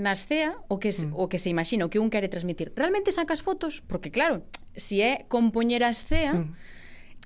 na 0.00 0.16
escea 0.16 0.56
o 0.66 0.80
que, 0.80 0.90
mm. 0.90 1.12
o 1.14 1.28
que 1.28 1.38
se 1.38 1.52
imagina, 1.52 1.86
o 1.86 1.90
que 1.92 2.00
un 2.00 2.08
quere 2.08 2.26
transmitir. 2.32 2.72
Realmente 2.74 3.12
sacas 3.12 3.44
fotos, 3.44 3.84
porque 3.86 4.10
claro, 4.10 4.42
se 4.74 4.80
si 4.80 4.96
é 5.04 5.28
compoñer 5.28 5.84
a 5.84 5.90
escea, 5.92 6.34
mm. 6.34 6.78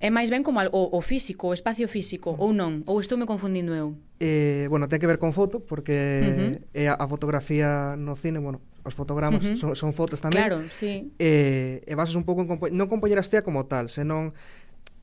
É 0.03 0.11
máis 0.11 0.27
ben 0.27 0.43
como 0.43 0.59
o, 0.59 0.83
o 0.91 1.01
físico, 1.01 1.49
o 1.49 1.55
espacio 1.55 1.87
físico, 1.87 2.35
mm. 2.35 2.43
ou 2.43 2.51
non? 2.51 2.83
Ou 2.85 2.99
estou 2.99 3.15
me 3.15 3.31
confundindo 3.31 3.73
eu? 3.79 3.95
Eh, 4.19 4.67
bueno, 4.67 4.91
ten 4.91 4.99
que 4.99 5.07
ver 5.07 5.23
con 5.23 5.31
foto, 5.31 5.63
porque 5.63 5.95
uh 5.95 6.35
-huh. 6.35 6.55
é 6.75 6.85
a, 6.91 6.99
a 6.99 7.07
fotografía 7.07 7.95
no 7.95 8.19
cine, 8.19 8.43
bueno, 8.43 8.59
os 8.83 8.93
fotogramas 8.93 9.47
uh 9.47 9.55
-huh. 9.55 9.57
son, 9.57 9.73
son 9.79 9.91
fotos 9.95 10.19
tamén. 10.19 10.35
Claro, 10.35 10.59
sí. 10.75 11.15
E, 11.17 11.81
eh, 11.87 11.91
e 11.91 11.95
basas 11.95 12.19
un 12.19 12.27
pouco 12.27 12.43
en 12.43 12.51
compo 12.51 12.67
non 12.69 12.91
compoñer 12.91 13.17
a 13.17 13.25
estea 13.25 13.47
como 13.47 13.71
tal, 13.71 13.87
senón 13.87 14.35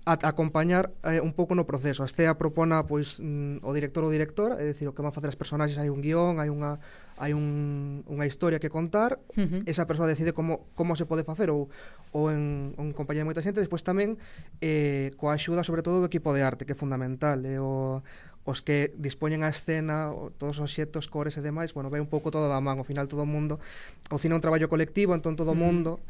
a, 0.05 0.13
acompañar 0.27 0.91
eh, 1.03 1.21
un 1.21 1.33
pouco 1.33 1.53
no 1.53 1.69
proceso. 1.69 2.01
A 2.01 2.09
Estea 2.09 2.33
propona 2.37 2.89
pois 2.89 3.21
mm, 3.21 3.61
o 3.61 3.71
director 3.73 4.01
ou 4.01 4.09
directora, 4.09 4.57
é 4.57 4.73
dicir, 4.73 4.89
o 4.89 4.93
que 4.97 5.05
van 5.05 5.13
facer 5.13 5.29
as 5.29 5.37
personaxes, 5.37 5.77
hai 5.77 5.93
un 5.93 6.01
guión, 6.01 6.41
hai 6.41 6.49
unha 6.49 6.81
hai 7.21 7.37
un, 7.37 8.01
unha 8.09 8.25
historia 8.25 8.57
que 8.57 8.73
contar, 8.73 9.21
uh 9.37 9.45
-huh. 9.45 9.61
esa 9.69 9.85
persoa 9.85 10.09
decide 10.09 10.33
como 10.33 10.65
como 10.73 10.97
se 10.97 11.05
pode 11.05 11.21
facer 11.21 11.53
ou 11.53 11.69
ou 12.17 12.33
en, 12.33 12.73
en 12.81 12.87
compañía 12.97 13.21
de 13.21 13.29
moita 13.29 13.45
xente, 13.45 13.61
despois 13.61 13.85
tamén 13.85 14.17
eh, 14.57 15.13
coa 15.21 15.37
axuda 15.37 15.61
sobre 15.61 15.85
todo 15.85 16.01
do 16.01 16.09
equipo 16.09 16.33
de 16.33 16.41
arte, 16.41 16.65
que 16.65 16.73
é 16.73 16.77
fundamental, 16.77 17.45
é 17.45 17.57
eh, 17.57 17.61
o 17.61 18.01
os 18.41 18.65
que 18.65 18.89
dispoñen 18.97 19.45
a 19.45 19.53
escena, 19.53 20.09
todos 20.41 20.57
os 20.57 20.73
xetos, 20.73 21.05
cores 21.05 21.37
e 21.37 21.45
demais, 21.45 21.77
bueno, 21.77 21.93
vai 21.93 22.01
un 22.01 22.09
pouco 22.09 22.33
todo 22.33 22.49
da 22.49 22.57
man, 22.57 22.81
ao 22.81 22.87
final 22.89 23.05
todo 23.05 23.21
o 23.21 23.29
mundo, 23.29 23.61
o 24.09 24.17
cine 24.17 24.33
é 24.33 24.37
un 24.37 24.41
traballo 24.41 24.65
colectivo, 24.65 25.13
entón 25.13 25.37
todo 25.37 25.53
o 25.53 25.57
uh 25.57 25.61
-huh. 25.61 25.61
mundo 25.61 26.01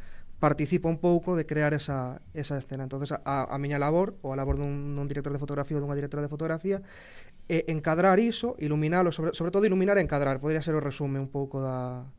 participo 0.42 0.90
un 0.90 0.98
pouco 0.98 1.38
de 1.38 1.46
crear 1.46 1.78
esa, 1.78 2.20
esa 2.34 2.58
escena. 2.58 2.82
entonces 2.82 3.14
a, 3.14 3.46
a 3.46 3.58
miña 3.62 3.78
labor, 3.78 4.18
ou 4.26 4.34
a 4.34 4.36
labor 4.36 4.58
dun, 4.58 4.98
dun 4.98 5.06
director 5.06 5.30
de 5.30 5.38
fotografía 5.38 5.78
ou 5.78 5.86
dunha 5.86 5.94
directora 5.94 6.26
de 6.26 6.34
fotografía, 6.34 6.82
é 7.46 7.70
encadrar 7.70 8.18
iso, 8.18 8.58
iluminalo, 8.58 9.14
sobre, 9.14 9.38
sobre 9.38 9.54
todo 9.54 9.70
iluminar 9.70 10.02
e 10.02 10.04
encadrar, 10.04 10.42
podría 10.42 10.66
ser 10.66 10.74
o 10.74 10.82
resume 10.82 11.22
un 11.22 11.30
pouco 11.30 11.62
da, 11.62 12.10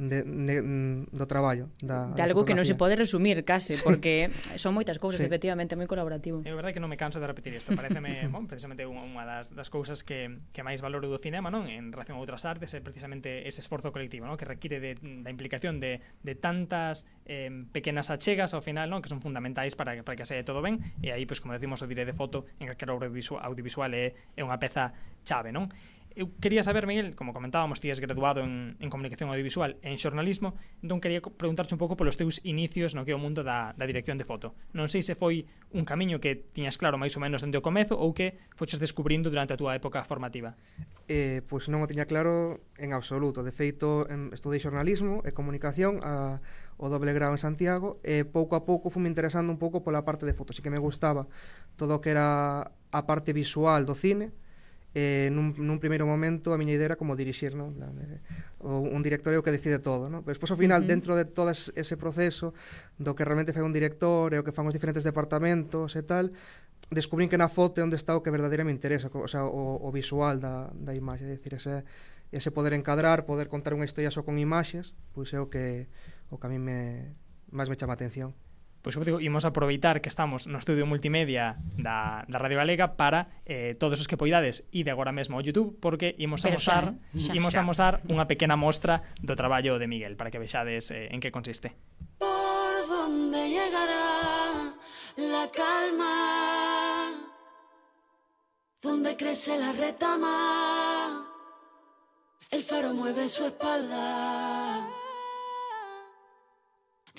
de, 0.00 0.24
de, 0.24 0.62
mm, 0.62 1.12
do 1.12 1.26
traballo 1.28 1.68
da, 1.84 2.08
de 2.16 2.22
algo 2.24 2.48
que 2.48 2.56
non 2.56 2.64
se 2.64 2.72
pode 2.72 2.96
resumir 2.96 3.44
case 3.44 3.76
sí. 3.76 3.84
porque 3.84 4.32
son 4.56 4.72
moitas 4.72 4.96
cousas 4.96 5.20
sí. 5.20 5.28
efectivamente 5.28 5.76
moi 5.76 5.84
colaborativo 5.84 6.40
é 6.40 6.52
verdade 6.56 6.72
que 6.72 6.80
non 6.80 6.88
me 6.88 6.96
canso 6.96 7.20
de 7.20 7.28
repetir 7.28 7.52
isto 7.52 7.76
pareceme 7.76 8.24
bon, 8.32 8.48
precisamente 8.48 8.88
unha 8.88 9.28
das, 9.28 9.52
das 9.52 9.68
cousas 9.68 10.00
que, 10.00 10.40
que 10.56 10.64
máis 10.64 10.80
valoro 10.80 11.12
do 11.12 11.20
cinema 11.20 11.52
non 11.52 11.68
en 11.68 11.92
relación 11.92 12.16
a 12.16 12.20
outras 12.24 12.48
artes 12.48 12.72
é 12.72 12.80
precisamente 12.80 13.44
ese 13.44 13.60
esforzo 13.60 13.92
colectivo 13.92 14.24
non? 14.24 14.40
que 14.40 14.48
require 14.48 14.80
de, 14.80 14.96
da 14.96 15.28
implicación 15.28 15.84
de, 15.84 16.00
de 16.24 16.32
tantas 16.32 17.04
eh, 17.28 17.52
pequenas 17.68 18.08
achegas 18.08 18.56
ao 18.56 18.64
final 18.64 18.88
non? 18.88 19.04
que 19.04 19.12
son 19.12 19.20
fundamentais 19.20 19.76
para, 19.76 20.00
para 20.00 20.16
que 20.16 20.24
saia 20.24 20.40
todo 20.48 20.64
ben 20.64 20.80
e 21.04 21.12
aí, 21.12 21.28
pois, 21.28 21.44
como 21.44 21.52
decimos, 21.52 21.84
o 21.84 21.86
dire 21.86 22.08
de 22.08 22.16
foto 22.16 22.48
en 22.56 22.72
calquera 22.72 22.96
audiovisual, 22.96 23.44
audiovisual 23.44 23.92
é, 23.92 24.16
é 24.32 24.40
unha 24.40 24.56
peza 24.56 24.96
chave 25.28 25.52
non? 25.52 25.68
Eu 26.16 26.26
quería 26.42 26.62
saber, 26.66 26.90
Miguel, 26.90 27.14
como 27.14 27.30
comentábamos, 27.30 27.78
ti 27.78 27.86
és 27.86 28.02
graduado 28.02 28.42
en, 28.42 28.74
en 28.82 28.90
Comunicación 28.90 29.30
Audiovisual 29.30 29.78
e 29.78 29.94
en 29.94 29.98
Xornalismo, 29.98 30.58
entón 30.82 30.98
quería 30.98 31.22
preguntarche 31.22 31.70
un 31.70 31.78
pouco 31.78 31.94
polos 31.94 32.18
teus 32.18 32.42
inicios 32.42 32.98
no 32.98 33.06
que 33.06 33.14
é 33.14 33.16
o 33.16 33.22
mundo 33.22 33.46
da, 33.46 33.78
da 33.78 33.86
dirección 33.86 34.18
de 34.18 34.26
foto. 34.26 34.58
Non 34.74 34.90
sei 34.90 35.06
se 35.06 35.14
foi 35.14 35.46
un 35.70 35.86
camiño 35.86 36.18
que 36.18 36.34
tiñas 36.50 36.74
claro 36.82 36.98
máis 36.98 37.14
ou 37.14 37.22
menos 37.22 37.46
dende 37.46 37.62
o 37.62 37.64
comezo 37.64 37.94
ou 37.94 38.10
que 38.10 38.42
foches 38.58 38.82
descubrindo 38.82 39.30
durante 39.30 39.54
a 39.54 39.58
túa 39.60 39.78
época 39.78 40.02
formativa. 40.02 40.58
Eh, 41.06 41.46
pois 41.46 41.70
non 41.70 41.78
o 41.78 41.86
tiña 41.86 42.10
claro 42.10 42.58
en 42.74 42.90
absoluto. 42.90 43.46
De 43.46 43.54
feito, 43.54 44.10
em, 44.10 44.34
estudei 44.34 44.58
xornalismo 44.58 45.22
e 45.22 45.30
comunicación 45.30 46.02
a, 46.02 46.42
o 46.74 46.90
doble 46.90 47.14
grau 47.14 47.30
en 47.30 47.38
Santiago 47.38 48.02
e 48.02 48.26
pouco 48.26 48.58
a 48.58 48.66
pouco 48.66 48.90
fume 48.90 49.06
interesando 49.06 49.54
un 49.54 49.62
pouco 49.62 49.86
pola 49.86 50.02
parte 50.02 50.26
de 50.26 50.34
foto. 50.34 50.50
así 50.50 50.58
que 50.58 50.74
me 50.74 50.82
gustaba 50.82 51.30
todo 51.78 51.98
o 51.98 52.00
que 52.02 52.10
era 52.10 52.66
a 52.90 53.02
parte 53.06 53.30
visual 53.30 53.86
do 53.86 53.94
cine 53.94 54.34
eh, 54.94 55.30
nun, 55.30 55.54
nun 55.54 55.78
primeiro 55.78 56.02
momento 56.02 56.50
a 56.50 56.58
miña 56.58 56.74
idea 56.74 56.94
era 56.94 56.98
como 56.98 57.14
dirixir 57.14 57.54
non? 57.54 57.78
Eh, 57.78 58.18
un 58.66 59.00
director 59.06 59.30
é 59.30 59.38
o 59.38 59.44
que 59.46 59.54
decide 59.54 59.78
todo 59.78 60.10
non? 60.10 60.26
pero 60.26 60.34
despois 60.34 60.50
ao 60.50 60.58
final 60.58 60.82
uh 60.82 60.84
-huh. 60.84 60.90
dentro 60.90 61.12
de 61.14 61.24
todo 61.30 61.54
ese 61.54 61.94
proceso 61.94 62.50
do 62.98 63.14
que 63.14 63.22
realmente 63.22 63.54
fai 63.54 63.62
un 63.62 63.70
director 63.70 64.34
e 64.34 64.38
o 64.38 64.44
que 64.44 64.50
fan 64.50 64.66
os 64.66 64.74
diferentes 64.74 65.06
departamentos 65.06 65.94
e 65.94 66.02
tal 66.02 66.34
descubrín 66.90 67.30
que 67.30 67.38
na 67.38 67.46
foto 67.46 67.78
é 67.78 67.86
onde 67.86 67.94
está 67.94 68.18
o 68.18 68.22
que 68.22 68.34
verdadeiramente 68.34 68.74
me 68.74 68.78
interesa 68.82 69.06
o, 69.14 69.30
sea, 69.30 69.46
o, 69.46 69.78
o 69.78 69.88
visual 69.94 70.42
da, 70.42 70.74
da 70.74 70.90
imaxe 70.90 71.22
é 71.22 71.38
dicir, 71.38 71.54
ese, 71.54 71.86
ese 72.34 72.50
poder 72.50 72.74
encadrar 72.74 73.22
poder 73.30 73.46
contar 73.46 73.78
unha 73.78 73.86
historia 73.86 74.10
só 74.10 74.26
con 74.26 74.42
imaxes 74.42 74.90
pois 75.14 75.30
é 75.30 75.38
o 75.38 75.46
que, 75.46 75.86
o 76.34 76.36
que 76.42 76.46
a 76.46 76.50
mí 76.50 76.58
me, 76.58 77.14
máis 77.54 77.70
me 77.70 77.78
chama 77.78 77.94
a 77.94 77.98
atención 77.98 78.34
Pois 78.82 78.96
como 78.96 79.04
digo, 79.04 79.20
imos 79.20 79.44
aproveitar 79.44 80.00
que 80.00 80.08
estamos 80.08 80.48
no 80.48 80.56
estudio 80.56 80.88
multimedia 80.88 81.60
da, 81.76 82.24
da 82.24 82.38
Radio 82.40 82.56
Galega 82.56 82.96
para 82.96 83.28
eh, 83.44 83.76
todos 83.76 84.00
os 84.00 84.08
que 84.08 84.16
poidades 84.16 84.64
ide 84.72 84.88
agora 84.88 85.12
mesmo 85.12 85.36
ao 85.36 85.44
YouTube 85.44 85.76
porque 85.78 86.16
imos 86.16 86.40
Pero 86.42 86.56
amosar, 86.56 86.96
xa, 87.12 87.28
xa, 87.28 87.36
imos 87.36 87.52
xa. 87.52 87.60
amosar 87.60 87.94
unha 88.12 88.24
pequena 88.24 88.56
mostra 88.56 89.04
do 89.20 89.36
traballo 89.36 89.76
de 89.76 89.84
Miguel 89.84 90.16
para 90.16 90.32
que 90.32 90.40
vexades 90.40 90.88
eh, 90.90 91.12
en 91.12 91.20
que 91.20 91.28
consiste. 91.28 91.76
¿Por 92.16 92.72
dónde 92.88 93.52
llegará 93.52 94.72
la 95.16 95.44
calma? 95.52 96.16
¿Dónde 98.80 99.12
crece 99.14 99.60
la 99.60 99.76
retama? 99.76 101.28
El 102.50 102.62
faro 102.64 102.94
mueve 102.96 103.28
su 103.28 103.44
espalda. 103.44 104.89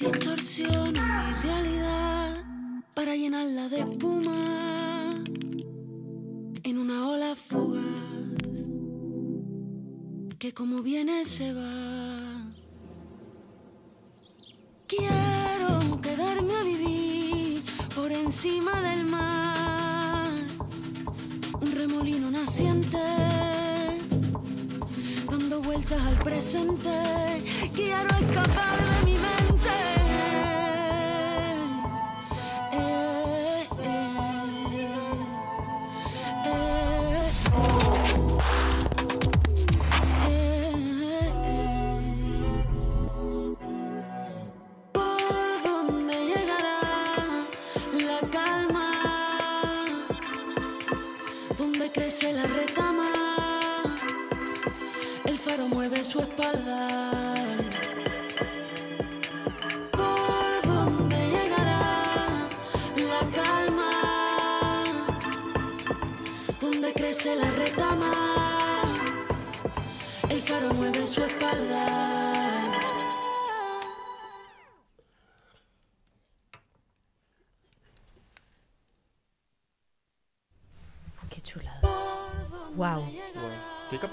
Distorsiono 0.02 1.00
mi 1.00 1.34
realidad 1.44 2.44
para 2.96 3.16
llenarla 3.16 3.70
de 3.70 3.82
espuma 3.82 5.14
en 6.64 6.78
una 6.80 7.08
ola 7.08 7.36
fugaz 7.36 7.82
que 10.40 10.56
como 10.56 10.82
viene 10.82 11.24
se 11.24 11.54
va. 11.54 12.52
Quiero 14.88 16.02
quedarme 16.02 16.56
a 16.56 16.64
vivir 16.64 17.64
por 17.94 18.12
encima 18.12 18.82
del 18.82 19.06
mar. 19.06 20.32
Un 21.62 21.72
remolino 21.74 22.32
naciente, 22.32 22.98
dando 25.30 25.62
vueltas 25.62 26.02
al 26.02 26.18
presente. 26.24 26.90
Quiero 27.76 28.10
escapar 28.20 28.78
de 28.80 29.06
mi 29.06 29.11
mueve 55.72 56.04
su 56.04 56.20
espalda. 56.20 57.12
¿Por 59.92 60.52
dónde 60.72 61.18
llegará 61.36 62.50
la 62.96 63.22
calma? 63.40 63.92
¿Dónde 66.60 66.94
crece 66.94 67.36
la 67.36 67.50
retama? 67.52 68.14
El 70.30 70.42
faro 70.42 70.74
mueve 70.74 71.08
su 71.08 71.22
espalda. 71.24 71.91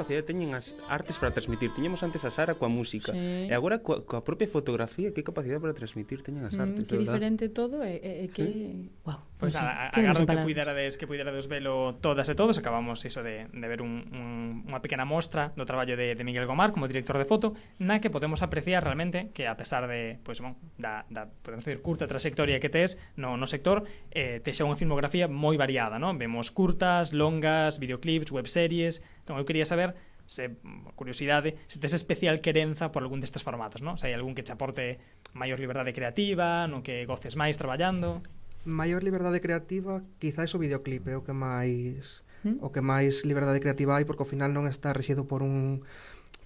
capacidade 0.08 0.24
teñen 0.24 0.56
as 0.56 0.72
artes 0.88 1.20
para 1.20 1.36
transmitir. 1.36 1.68
Tiñemos 1.76 2.00
antes 2.00 2.24
a 2.24 2.32
Sara 2.32 2.56
coa 2.56 2.72
música. 2.72 3.12
Sí. 3.12 3.52
E 3.52 3.52
agora 3.52 3.84
coa, 3.84 4.00
coa 4.08 4.24
propia 4.24 4.48
fotografía, 4.48 5.12
que 5.12 5.20
capacidade 5.20 5.60
para 5.60 5.76
transmitir 5.76 6.24
teñen 6.24 6.48
as 6.48 6.56
mm, 6.56 6.64
artes, 6.64 6.82
mm, 6.84 6.88
Que 6.88 6.96
diferente 6.96 7.44
todo 7.52 7.84
e, 7.84 8.00
e, 8.00 8.24
e 8.24 8.26
que... 8.32 8.44
Sí. 8.48 8.88
Wow. 9.04 9.20
Pois 9.38 9.54
pues, 9.54 9.62
pues 9.62 9.62
nada, 9.62 9.90
sí, 9.94 10.00
agarro 10.00 10.26
que 10.26 10.36
puiderades, 10.42 10.96
que 10.96 11.06
puiderades 11.06 11.46
velo 11.46 11.94
todas 12.02 12.26
e 12.26 12.34
todos. 12.34 12.58
Acabamos 12.58 13.04
iso 13.06 13.22
de, 13.22 13.46
de 13.46 13.66
ver 13.70 13.86
un, 13.86 14.02
un, 14.10 14.66
unha 14.66 14.82
pequena 14.82 15.06
mostra 15.06 15.54
do 15.54 15.62
traballo 15.62 15.94
de, 15.94 16.18
de 16.18 16.22
Miguel 16.26 16.42
Gomar 16.42 16.74
como 16.74 16.90
director 16.90 17.14
de 17.14 17.22
foto, 17.22 17.54
na 17.78 18.02
que 18.02 18.10
podemos 18.10 18.42
apreciar 18.42 18.82
realmente 18.82 19.30
que 19.30 19.46
a 19.46 19.54
pesar 19.54 19.86
de, 19.86 20.18
pois, 20.26 20.42
pues, 20.42 20.50
bon, 20.50 20.58
da, 20.74 21.06
da, 21.06 21.30
podemos 21.30 21.62
decir, 21.62 21.78
curta 21.86 22.10
trayectoria 22.10 22.58
que 22.58 22.66
tes 22.66 22.98
no, 23.14 23.38
no 23.38 23.46
sector, 23.46 23.86
eh, 24.10 24.42
texa 24.42 24.66
unha 24.66 24.74
filmografía 24.74 25.30
moi 25.30 25.54
variada, 25.54 26.02
non? 26.02 26.18
Vemos 26.18 26.50
curtas, 26.50 27.14
longas, 27.14 27.78
videoclips, 27.78 28.34
webseries... 28.34 29.06
Entón, 29.22 29.38
eu 29.38 29.46
quería 29.46 29.62
saber 29.62 29.94
se 30.26 30.58
curiosidade, 30.98 31.56
se 31.70 31.78
tes 31.78 31.94
especial 31.94 32.42
querenza 32.42 32.90
por 32.90 33.06
algún 33.06 33.22
destes 33.22 33.46
formatos, 33.46 33.86
non? 33.86 34.02
Se 34.02 34.10
hai 34.10 34.18
algún 34.18 34.34
que 34.34 34.42
te 34.42 34.50
aporte 34.50 34.98
maior 35.30 35.62
liberdade 35.62 35.94
creativa, 35.94 36.66
non 36.66 36.82
que 36.82 37.06
goces 37.06 37.38
máis 37.38 37.54
traballando 37.54 38.18
maior 38.64 39.02
liberdade 39.02 39.40
creativa 39.40 40.02
quizás 40.18 40.54
o 40.54 40.58
videoclipe 40.58 41.14
o 41.14 41.22
que 41.22 41.34
máis 41.36 42.22
¿Mm? 42.42 42.62
o 42.62 42.70
que 42.70 42.80
máis 42.80 43.26
liberdade 43.26 43.60
creativa 43.62 43.98
hai 43.98 44.06
porque 44.06 44.22
ao 44.22 44.30
final 44.30 44.54
non 44.54 44.66
está 44.66 44.94
rexido 44.94 45.26
por 45.26 45.42
un 45.42 45.82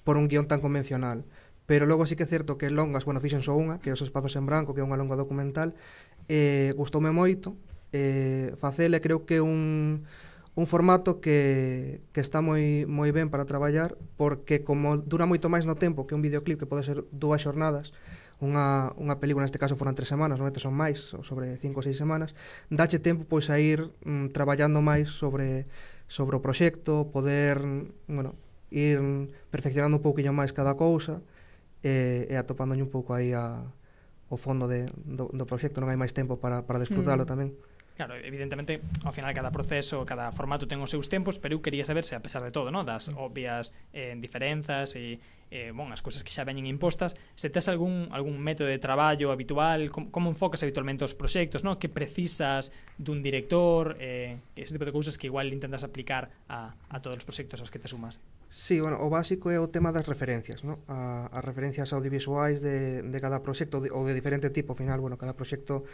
por 0.03 0.19
un 0.19 0.27
guión 0.27 0.49
tan 0.49 0.61
convencional 0.61 1.25
pero 1.67 1.87
logo 1.87 2.07
sí 2.07 2.17
que 2.17 2.25
é 2.25 2.27
certo 2.27 2.59
que 2.59 2.71
longas, 2.71 3.05
bueno, 3.07 3.23
fixen 3.23 3.41
só 3.41 3.55
unha, 3.55 3.79
que 3.79 3.89
é 3.89 3.95
os 3.95 4.03
espazos 4.03 4.35
en 4.35 4.45
branco, 4.45 4.75
que 4.75 4.83
é 4.83 4.87
unha 4.87 4.99
longa 4.99 5.15
documental, 5.15 5.73
eh, 6.27 6.75
gustoume 6.75 7.15
moito, 7.15 7.55
eh, 7.95 8.53
facele 8.59 8.99
creo 8.99 9.25
que 9.25 9.41
un, 9.41 10.05
un 10.59 10.67
formato 10.67 11.23
que, 11.23 12.03
que 12.13 12.21
está 12.21 12.43
moi, 12.43 12.85
moi 12.85 13.09
ben 13.15 13.31
para 13.31 13.47
traballar, 13.47 13.97
porque 14.19 14.67
como 14.67 14.99
dura 14.99 15.25
moito 15.25 15.49
máis 15.49 15.65
no 15.65 15.79
tempo 15.79 16.05
que 16.05 16.19
un 16.19 16.21
videoclip 16.21 16.59
que 16.59 16.69
pode 16.69 16.83
ser 16.83 17.07
dúas 17.15 17.41
xornadas, 17.41 17.95
unha, 18.43 18.91
unha 18.99 19.17
película, 19.23 19.47
neste 19.47 19.63
caso 19.63 19.79
foran 19.79 19.95
tres 19.95 20.11
semanas, 20.11 20.43
normalmente 20.43 20.59
son 20.59 20.75
máis, 20.75 21.15
sobre 21.23 21.55
cinco 21.63 21.79
ou 21.79 21.87
seis 21.87 21.95
semanas, 21.95 22.35
dache 22.67 22.99
tempo 22.99 23.23
pois 23.23 23.47
a 23.49 23.63
ir 23.63 23.95
mm, 24.03 24.35
traballando 24.35 24.83
máis 24.83 25.15
sobre 25.15 25.65
sobre 26.13 26.37
o 26.37 26.45
proxecto, 26.45 27.09
poder, 27.09 27.63
mm, 27.63 28.13
bueno, 28.13 28.37
ir 28.69 29.01
perfeccionando 29.49 29.97
un 29.97 30.05
pouquiño 30.05 30.35
máis 30.35 30.53
cada 30.53 30.77
cousa 30.77 31.25
e, 31.81 32.29
e 32.29 32.35
atopándolle 32.37 32.85
un 32.85 32.93
pouco 32.93 33.17
aí 33.17 33.33
a, 33.33 33.65
o 34.29 34.37
fondo 34.37 34.69
de, 34.69 34.85
do, 35.05 35.33
do 35.33 35.45
proxecto, 35.45 35.81
non 35.81 35.89
hai 35.89 35.97
máis 35.97 36.13
tempo 36.13 36.37
para, 36.37 36.65
para 36.67 36.83
desfrutalo 36.83 37.25
mm. 37.25 37.31
tamén. 37.31 37.51
Claro, 37.93 38.17
evidentemente, 38.17 38.81
ao 39.05 39.13
final 39.13 39.33
cada 39.37 39.53
proceso, 39.53 40.05
cada 40.09 40.33
formato 40.33 40.65
ten 40.65 40.81
os 40.81 40.89
seus 40.89 41.13
tempos, 41.13 41.37
pero 41.37 41.57
eu 41.57 41.61
quería 41.61 41.85
saber 41.85 42.09
se 42.09 42.17
a 42.17 42.25
pesar 42.25 42.41
de 42.41 42.49
todo, 42.49 42.73
no, 42.73 42.83
das 42.83 43.13
mm. 43.13 43.21
obvias 43.21 43.77
eh, 43.93 44.17
diferenzas 44.17 44.97
e, 44.97 45.21
eh, 45.53 45.71
bon, 45.77 45.93
as 45.93 46.01
cousas 46.01 46.25
que 46.25 46.33
xa 46.33 46.49
veñen 46.49 46.65
impostas, 46.65 47.13
se 47.37 47.53
tes 47.53 47.69
algún, 47.69 48.09
algún 48.09 48.41
método 48.41 48.73
de 48.73 48.81
traballo 48.81 49.29
habitual, 49.29 49.93
com, 49.93 50.09
como 50.09 50.33
enfocas 50.33 50.65
habitualmente 50.65 51.05
os 51.05 51.13
proxectos, 51.13 51.61
no? 51.61 51.77
que 51.77 51.93
precisas 51.93 52.73
dun 52.97 53.21
director, 53.21 54.01
eh, 54.01 54.41
ese 54.57 54.73
tipo 54.73 54.89
de 54.89 54.97
cousas 54.97 55.21
que 55.21 55.29
igual 55.29 55.53
intentas 55.53 55.85
aplicar 55.85 56.33
a, 56.49 56.73
a 56.89 56.97
todos 57.05 57.21
os 57.21 57.25
proxectos 57.29 57.61
aos 57.61 57.69
que 57.69 57.77
te 57.77 57.87
sumas. 57.87 58.25
Sí, 58.49 58.81
bueno, 58.81 58.97
o 59.05 59.13
básico 59.13 59.53
é 59.53 59.61
o 59.61 59.69
tema 59.69 59.93
das 59.93 60.09
referencias, 60.09 60.65
no? 60.65 60.81
a, 60.89 61.29
as 61.29 61.45
referencias 61.45 61.93
audiovisuais 61.93 62.65
de, 62.65 63.05
de 63.05 63.19
cada 63.21 63.45
proxecto 63.45 63.85
de, 63.85 63.93
ou 63.93 64.09
de 64.09 64.17
diferente 64.17 64.49
tipo, 64.49 64.73
ao 64.73 64.81
final, 64.81 65.05
bueno, 65.05 65.21
cada 65.21 65.37
proxecto 65.37 65.85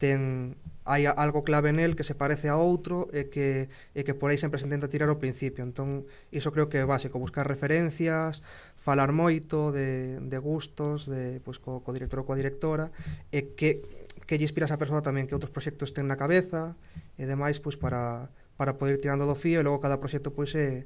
ten 0.00 0.56
hai 0.82 1.06
algo 1.06 1.46
clave 1.46 1.70
nel 1.70 1.94
que 1.94 2.02
se 2.02 2.18
parece 2.18 2.50
a 2.50 2.58
outro 2.58 3.06
e 3.14 3.30
que, 3.30 3.70
e 3.94 4.02
que 4.02 4.18
por 4.18 4.34
aí 4.34 4.38
sempre 4.40 4.58
se 4.58 4.66
intenta 4.66 4.90
tirar 4.90 5.06
ao 5.06 5.22
principio 5.22 5.62
entón, 5.62 6.10
iso 6.34 6.50
creo 6.50 6.66
que 6.66 6.82
é 6.82 6.84
básico 6.84 7.22
buscar 7.22 7.46
referencias 7.46 8.42
falar 8.82 9.14
moito 9.14 9.70
de, 9.70 10.18
de 10.18 10.38
gustos, 10.42 11.06
de 11.06 11.38
pois 11.46 11.62
co, 11.62 11.78
co 11.86 11.94
director 11.94 12.18
ou 12.18 12.26
coa 12.26 12.34
directora 12.34 12.90
e 13.30 13.54
que 13.54 13.78
que 14.26 14.34
lle 14.38 14.46
inspira 14.46 14.66
a 14.66 14.70
esa 14.70 14.80
persoa 14.82 15.06
tamén 15.06 15.30
que 15.30 15.38
outros 15.38 15.54
proxectos 15.54 15.94
ten 15.94 16.10
na 16.10 16.18
cabeza 16.18 16.74
e 17.14 17.22
demais 17.30 17.62
pois 17.62 17.78
para 17.78 18.26
para 18.58 18.74
poder 18.74 18.98
tirando 18.98 19.22
do 19.22 19.38
fío 19.38 19.62
e 19.62 19.66
logo 19.66 19.78
cada 19.78 20.02
proxecto 20.02 20.34
pois 20.34 20.50
é 20.58 20.82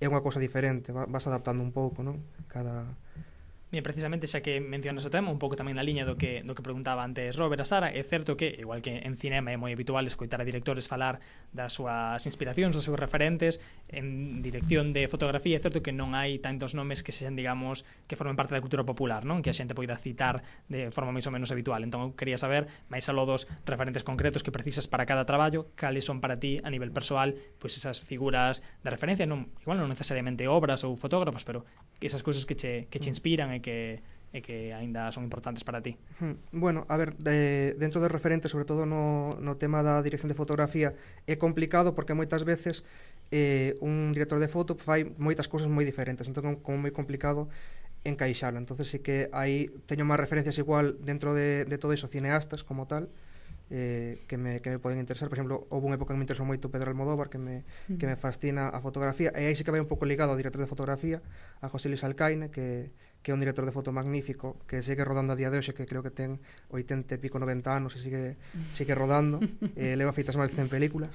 é 0.00 0.06
unha 0.08 0.20
cosa 0.20 0.36
diferente, 0.36 0.92
vas 0.92 1.24
adaptando 1.24 1.64
un 1.64 1.72
pouco, 1.72 2.04
non? 2.04 2.20
Cada 2.52 2.84
E 3.74 3.82
precisamente 3.82 4.30
xa 4.30 4.46
que 4.46 4.62
mencionas 4.62 5.02
o 5.02 5.10
tema, 5.10 5.26
un 5.26 5.42
pouco 5.42 5.58
tamén 5.58 5.74
na 5.74 5.82
liña 5.82 6.06
do 6.06 6.14
que 6.14 6.46
do 6.46 6.54
que 6.54 6.62
preguntaba 6.62 7.02
antes 7.02 7.34
Robert 7.34 7.58
a 7.58 7.66
Sara, 7.66 7.90
é 7.90 7.98
certo 8.06 8.38
que 8.38 8.54
igual 8.62 8.78
que 8.78 9.02
en 9.02 9.18
cinema 9.18 9.50
é 9.50 9.58
moi 9.58 9.74
habitual 9.74 10.06
escoitar 10.06 10.38
a 10.38 10.46
directores 10.46 10.86
falar 10.86 11.18
das 11.50 11.74
súas 11.74 12.22
inspiracións, 12.30 12.78
dos 12.78 12.86
seus 12.86 12.94
referentes, 12.94 13.58
en 13.90 14.38
dirección 14.38 14.94
de 14.94 15.10
fotografía 15.10 15.58
é 15.58 15.60
certo 15.60 15.82
que 15.82 15.90
non 15.90 16.14
hai 16.14 16.38
tantos 16.38 16.78
nomes 16.78 17.02
que 17.02 17.10
sexan, 17.10 17.34
digamos, 17.34 17.82
que 18.06 18.14
formen 18.14 18.38
parte 18.38 18.54
da 18.54 18.62
cultura 18.62 18.86
popular, 18.86 19.26
non? 19.26 19.42
Que 19.42 19.50
a 19.50 19.56
xente 19.58 19.74
poida 19.74 19.98
citar 19.98 20.46
de 20.70 20.94
forma 20.94 21.10
máis 21.10 21.26
ou 21.26 21.34
menos 21.34 21.50
habitual. 21.50 21.82
Entón 21.82 22.06
eu 22.06 22.10
quería 22.14 22.38
saber 22.38 22.70
máis 22.86 23.10
aló 23.10 23.26
dos 23.26 23.50
referentes 23.66 24.06
concretos 24.06 24.46
que 24.46 24.54
precisas 24.54 24.86
para 24.86 25.10
cada 25.10 25.26
traballo, 25.26 25.74
cales 25.74 26.06
son 26.06 26.22
para 26.22 26.38
ti 26.38 26.62
a 26.62 26.70
nivel 26.70 26.94
persoal, 26.94 27.34
pois 27.58 27.74
esas 27.74 27.98
figuras 27.98 28.62
de 28.86 28.94
referencia, 28.94 29.26
non 29.26 29.50
igual 29.58 29.82
non 29.82 29.90
necesariamente 29.90 30.46
obras 30.46 30.86
ou 30.86 30.94
fotógrafos, 30.94 31.42
pero 31.42 31.66
esas 31.98 32.22
cousas 32.22 32.46
que 32.46 32.54
che 32.54 32.86
que 32.86 33.02
che 33.02 33.10
mm. 33.10 33.16
inspiran 33.18 33.55
e 33.56 33.64
que 33.64 34.04
e 34.36 34.44
que 34.44 34.76
aínda 34.76 35.08
son 35.16 35.24
importantes 35.24 35.64
para 35.64 35.80
ti. 35.80 35.96
Bueno, 36.52 36.84
a 36.92 36.96
ver, 37.00 37.16
de, 37.16 37.72
dentro 37.80 38.04
de 38.04 38.08
referentes, 38.12 38.52
sobre 38.52 38.68
todo 38.68 38.84
no, 38.84 39.40
no 39.40 39.56
tema 39.56 39.80
da 39.80 40.02
dirección 40.04 40.28
de 40.28 40.36
fotografía, 40.36 40.92
é 41.24 41.40
complicado 41.40 41.96
porque 41.96 42.12
moitas 42.12 42.44
veces 42.44 42.84
eh, 43.32 43.80
un 43.80 44.12
director 44.12 44.36
de 44.36 44.52
foto 44.52 44.76
fai 44.76 45.08
moitas 45.16 45.48
cousas 45.48 45.72
moi 45.72 45.88
diferentes, 45.88 46.28
entón 46.28 46.60
como 46.60 46.84
moi 46.84 46.92
complicado 46.92 47.48
encaixalo. 48.04 48.60
Entonces 48.60 48.92
sí 48.92 49.00
que 49.00 49.32
aí 49.32 49.72
teño 49.88 50.04
máis 50.04 50.20
referencias 50.20 50.60
igual 50.60 51.00
dentro 51.00 51.32
de, 51.32 51.64
de 51.64 51.76
todo 51.80 51.96
iso, 51.96 52.04
cineastas 52.04 52.60
como 52.60 52.84
tal, 52.84 53.08
eh, 53.70 54.20
que, 54.28 54.36
me, 54.36 54.60
que 54.60 54.68
me 54.68 54.78
poden 54.78 55.00
interesar. 55.00 55.32
Por 55.32 55.40
exemplo, 55.40 55.64
houve 55.72 55.88
unha 55.88 55.96
época 55.96 56.12
que 56.12 56.20
me 56.20 56.28
interesou 56.28 56.44
moito 56.44 56.68
Pedro 56.68 56.92
Almodóvar, 56.92 57.32
que 57.32 57.40
me, 57.40 57.64
mm. 57.88 57.96
que 57.96 58.04
me 58.04 58.20
fascina 58.20 58.68
a 58.68 58.84
fotografía, 58.84 59.32
e 59.32 59.48
aí 59.48 59.56
sí 59.56 59.64
que 59.64 59.72
vai 59.72 59.80
un 59.80 59.88
pouco 59.88 60.04
ligado 60.04 60.30
ao 60.34 60.38
director 60.38 60.60
de 60.60 60.68
fotografía, 60.68 61.24
a 61.64 61.72
José 61.72 61.88
Luis 61.88 62.04
Alcaine, 62.04 62.52
que, 62.52 62.92
que 63.26 63.32
é 63.32 63.34
un 63.34 63.42
director 63.42 63.66
de 63.66 63.74
foto 63.74 63.90
magnífico, 63.90 64.54
que 64.70 64.86
segue 64.86 65.02
rodando 65.02 65.34
a 65.34 65.36
día 65.36 65.50
de 65.50 65.58
hoxe, 65.58 65.74
que 65.74 65.82
creo 65.82 65.98
que 65.98 66.14
ten 66.14 66.38
80 66.70 67.10
e 67.10 67.18
pico 67.18 67.42
90 67.42 67.74
anos 67.74 67.98
e 67.98 68.06
sigue, 68.06 68.38
sigue 68.70 68.94
rodando, 68.94 69.42
eh, 69.74 69.98
leva 69.98 70.14
feitas 70.14 70.38
máis 70.38 70.54
de 70.54 70.62
100 70.62 70.70
películas, 70.70 71.10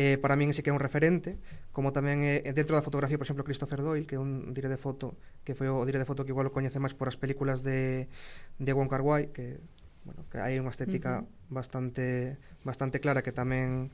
eh, 0.00 0.16
para 0.16 0.32
min 0.32 0.56
sí 0.56 0.64
que 0.64 0.72
é 0.72 0.74
un 0.74 0.80
referente, 0.80 1.36
como 1.76 1.92
tamén 1.92 2.24
eh, 2.24 2.40
dentro 2.56 2.72
da 2.72 2.80
fotografía, 2.80 3.20
por 3.20 3.28
exemplo, 3.28 3.44
Christopher 3.44 3.84
Doyle, 3.84 4.08
que 4.08 4.16
é 4.16 4.20
un 4.24 4.56
dire 4.56 4.72
de 4.72 4.80
foto, 4.80 5.12
que 5.44 5.52
foi 5.52 5.68
o 5.68 5.84
dire 5.84 6.00
de 6.00 6.08
foto 6.08 6.24
que 6.24 6.32
igual 6.32 6.48
o 6.48 6.56
coñece 6.56 6.80
máis 6.80 6.96
por 6.96 7.12
as 7.12 7.20
películas 7.20 7.60
de, 7.60 8.08
de 8.56 8.72
Wong 8.72 8.88
Kar 8.88 9.04
Wai, 9.04 9.28
que, 9.36 9.60
bueno, 10.08 10.24
que 10.32 10.40
hai 10.40 10.56
unha 10.56 10.72
estética 10.72 11.20
uh 11.20 11.28
-huh. 11.28 11.52
bastante, 11.52 12.40
bastante 12.64 12.96
clara 12.96 13.20
que 13.20 13.36
tamén 13.36 13.92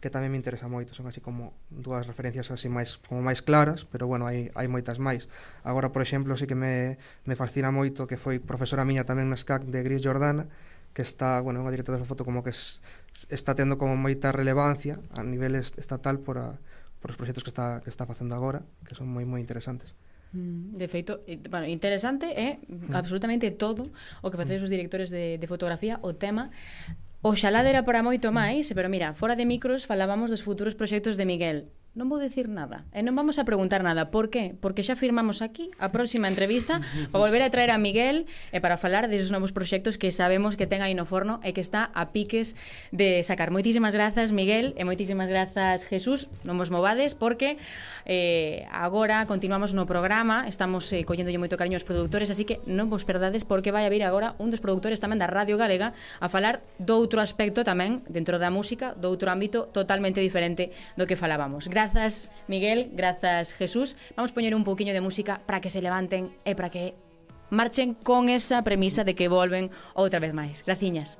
que 0.00 0.08
tamén 0.08 0.32
me 0.32 0.40
interesa 0.40 0.66
moito, 0.66 0.96
son 0.96 1.04
así 1.06 1.20
como 1.20 1.52
dúas 1.68 2.08
referencias 2.08 2.48
así 2.48 2.72
máis 2.72 2.96
como 3.04 3.20
máis 3.20 3.44
claras, 3.44 3.84
pero 3.92 4.08
bueno, 4.08 4.24
hai, 4.24 4.48
hai 4.56 4.66
moitas 4.66 4.96
máis. 4.96 5.28
Agora, 5.60 5.92
por 5.92 6.00
exemplo, 6.00 6.32
sí 6.40 6.48
que 6.48 6.56
me, 6.56 6.96
me 7.28 7.36
fascina 7.36 7.68
moito 7.68 8.08
que 8.08 8.16
foi 8.16 8.40
profesora 8.40 8.88
miña 8.88 9.04
tamén 9.04 9.28
na 9.28 9.36
SCAC 9.36 9.68
de 9.68 9.84
Gris 9.84 10.00
Jordana, 10.00 10.48
que 10.96 11.04
está, 11.04 11.38
bueno, 11.44 11.60
unha 11.60 11.70
directora 11.70 12.00
de 12.00 12.08
foto 12.08 12.24
como 12.24 12.40
que 12.40 12.50
es, 12.50 12.80
está 13.28 13.52
tendo 13.52 13.76
como 13.76 13.94
moita 13.94 14.32
relevancia 14.32 14.96
a 15.12 15.20
nivel 15.20 15.54
estatal 15.54 16.18
por, 16.18 16.40
a, 16.40 16.56
por 16.98 17.12
os 17.12 17.16
proxectos 17.20 17.44
que 17.44 17.52
está, 17.52 17.84
que 17.84 17.92
está 17.92 18.08
facendo 18.08 18.32
agora, 18.32 18.64
que 18.88 18.96
son 18.96 19.06
moi 19.12 19.28
moi 19.28 19.38
interesantes. 19.38 19.92
Mm, 20.32 20.78
de 20.78 20.86
feito, 20.88 21.20
eh, 21.26 21.36
bueno, 21.50 21.68
interesante 21.68 22.32
é 22.32 22.56
eh? 22.56 22.96
absolutamente 22.96 23.52
todo 23.52 23.90
o 24.24 24.32
que 24.32 24.38
facedes 24.38 24.64
os 24.64 24.72
directores 24.72 25.12
de, 25.12 25.36
de 25.36 25.46
fotografía, 25.50 26.00
o 26.00 26.16
tema 26.16 26.48
Oxalá 27.22 27.60
dera 27.60 27.84
para 27.84 28.00
moito 28.00 28.32
máis, 28.32 28.72
pero 28.72 28.88
mira, 28.88 29.12
fora 29.12 29.36
de 29.36 29.44
micros 29.44 29.84
falábamos 29.84 30.32
dos 30.32 30.40
futuros 30.40 30.72
proxectos 30.72 31.20
de 31.20 31.28
Miguel 31.28 31.58
non 31.90 32.06
vou 32.06 32.22
dicir 32.22 32.46
nada. 32.46 32.86
E 32.94 33.02
non 33.02 33.18
vamos 33.18 33.42
a 33.42 33.44
preguntar 33.44 33.82
nada. 33.82 34.14
Por 34.14 34.30
qué? 34.30 34.54
Porque 34.54 34.86
xa 34.86 34.94
firmamos 34.94 35.42
aquí 35.42 35.74
a 35.82 35.90
próxima 35.90 36.30
entrevista 36.30 36.78
para 37.10 37.18
volver 37.18 37.42
a 37.42 37.50
traer 37.50 37.74
a 37.74 37.82
Miguel 37.82 38.30
e 38.54 38.62
para 38.62 38.78
falar 38.78 39.10
deses 39.10 39.34
novos 39.34 39.50
proxectos 39.50 39.98
que 39.98 40.14
sabemos 40.14 40.54
que 40.54 40.70
ten 40.70 40.86
aí 40.86 40.94
no 40.94 41.02
forno 41.02 41.42
e 41.42 41.50
que 41.50 41.58
está 41.58 41.90
a 41.90 42.14
piques 42.14 42.54
de 42.94 43.26
sacar. 43.26 43.50
Moitísimas 43.50 43.90
grazas, 43.90 44.30
Miguel, 44.30 44.70
e 44.78 44.86
moitísimas 44.86 45.26
grazas, 45.26 45.82
Jesús. 45.82 46.30
Non 46.46 46.54
vos 46.62 46.70
movades 46.70 47.18
porque 47.18 47.58
eh, 48.06 48.70
agora 48.70 49.26
continuamos 49.26 49.74
no 49.74 49.82
programa. 49.82 50.46
Estamos 50.46 50.86
eh, 50.94 51.02
colléndolle 51.02 51.42
moito 51.42 51.58
cariño 51.58 51.74
aos 51.74 51.86
produtores, 51.88 52.30
así 52.30 52.46
que 52.46 52.62
non 52.70 52.86
vos 52.86 53.02
perdades 53.02 53.42
porque 53.42 53.74
vai 53.74 53.82
a 53.82 53.90
vir 53.90 54.06
agora 54.06 54.38
un 54.38 54.54
dos 54.54 54.62
produtores 54.62 55.02
tamén 55.02 55.18
da 55.18 55.26
Radio 55.26 55.58
Galega 55.58 55.90
a 56.22 56.30
falar 56.30 56.62
doutro 56.78 57.18
aspecto 57.18 57.66
tamén 57.66 58.06
dentro 58.06 58.38
da 58.38 58.46
música, 58.46 58.94
doutro 58.94 59.26
ámbito 59.26 59.66
totalmente 59.74 60.22
diferente 60.22 60.70
do 60.94 61.02
que 61.10 61.18
falábamos. 61.18 61.66
Grazas, 61.80 62.30
Miguel, 62.46 62.90
grazas, 62.92 63.54
Jesús. 63.54 63.96
Vamos 64.14 64.32
poñer 64.32 64.54
un 64.54 64.64
pouquiño 64.64 64.92
de 64.92 65.00
música 65.00 65.40
para 65.46 65.62
que 65.62 65.72
se 65.72 65.80
levanten 65.80 66.28
e 66.44 66.52
para 66.52 66.68
que 66.68 66.92
marchen 67.48 67.96
con 67.96 68.28
esa 68.28 68.60
premisa 68.60 69.00
de 69.00 69.16
que 69.16 69.32
volven 69.32 69.72
outra 69.96 70.20
vez 70.20 70.36
máis. 70.36 70.60
Graciñas. 70.60 71.16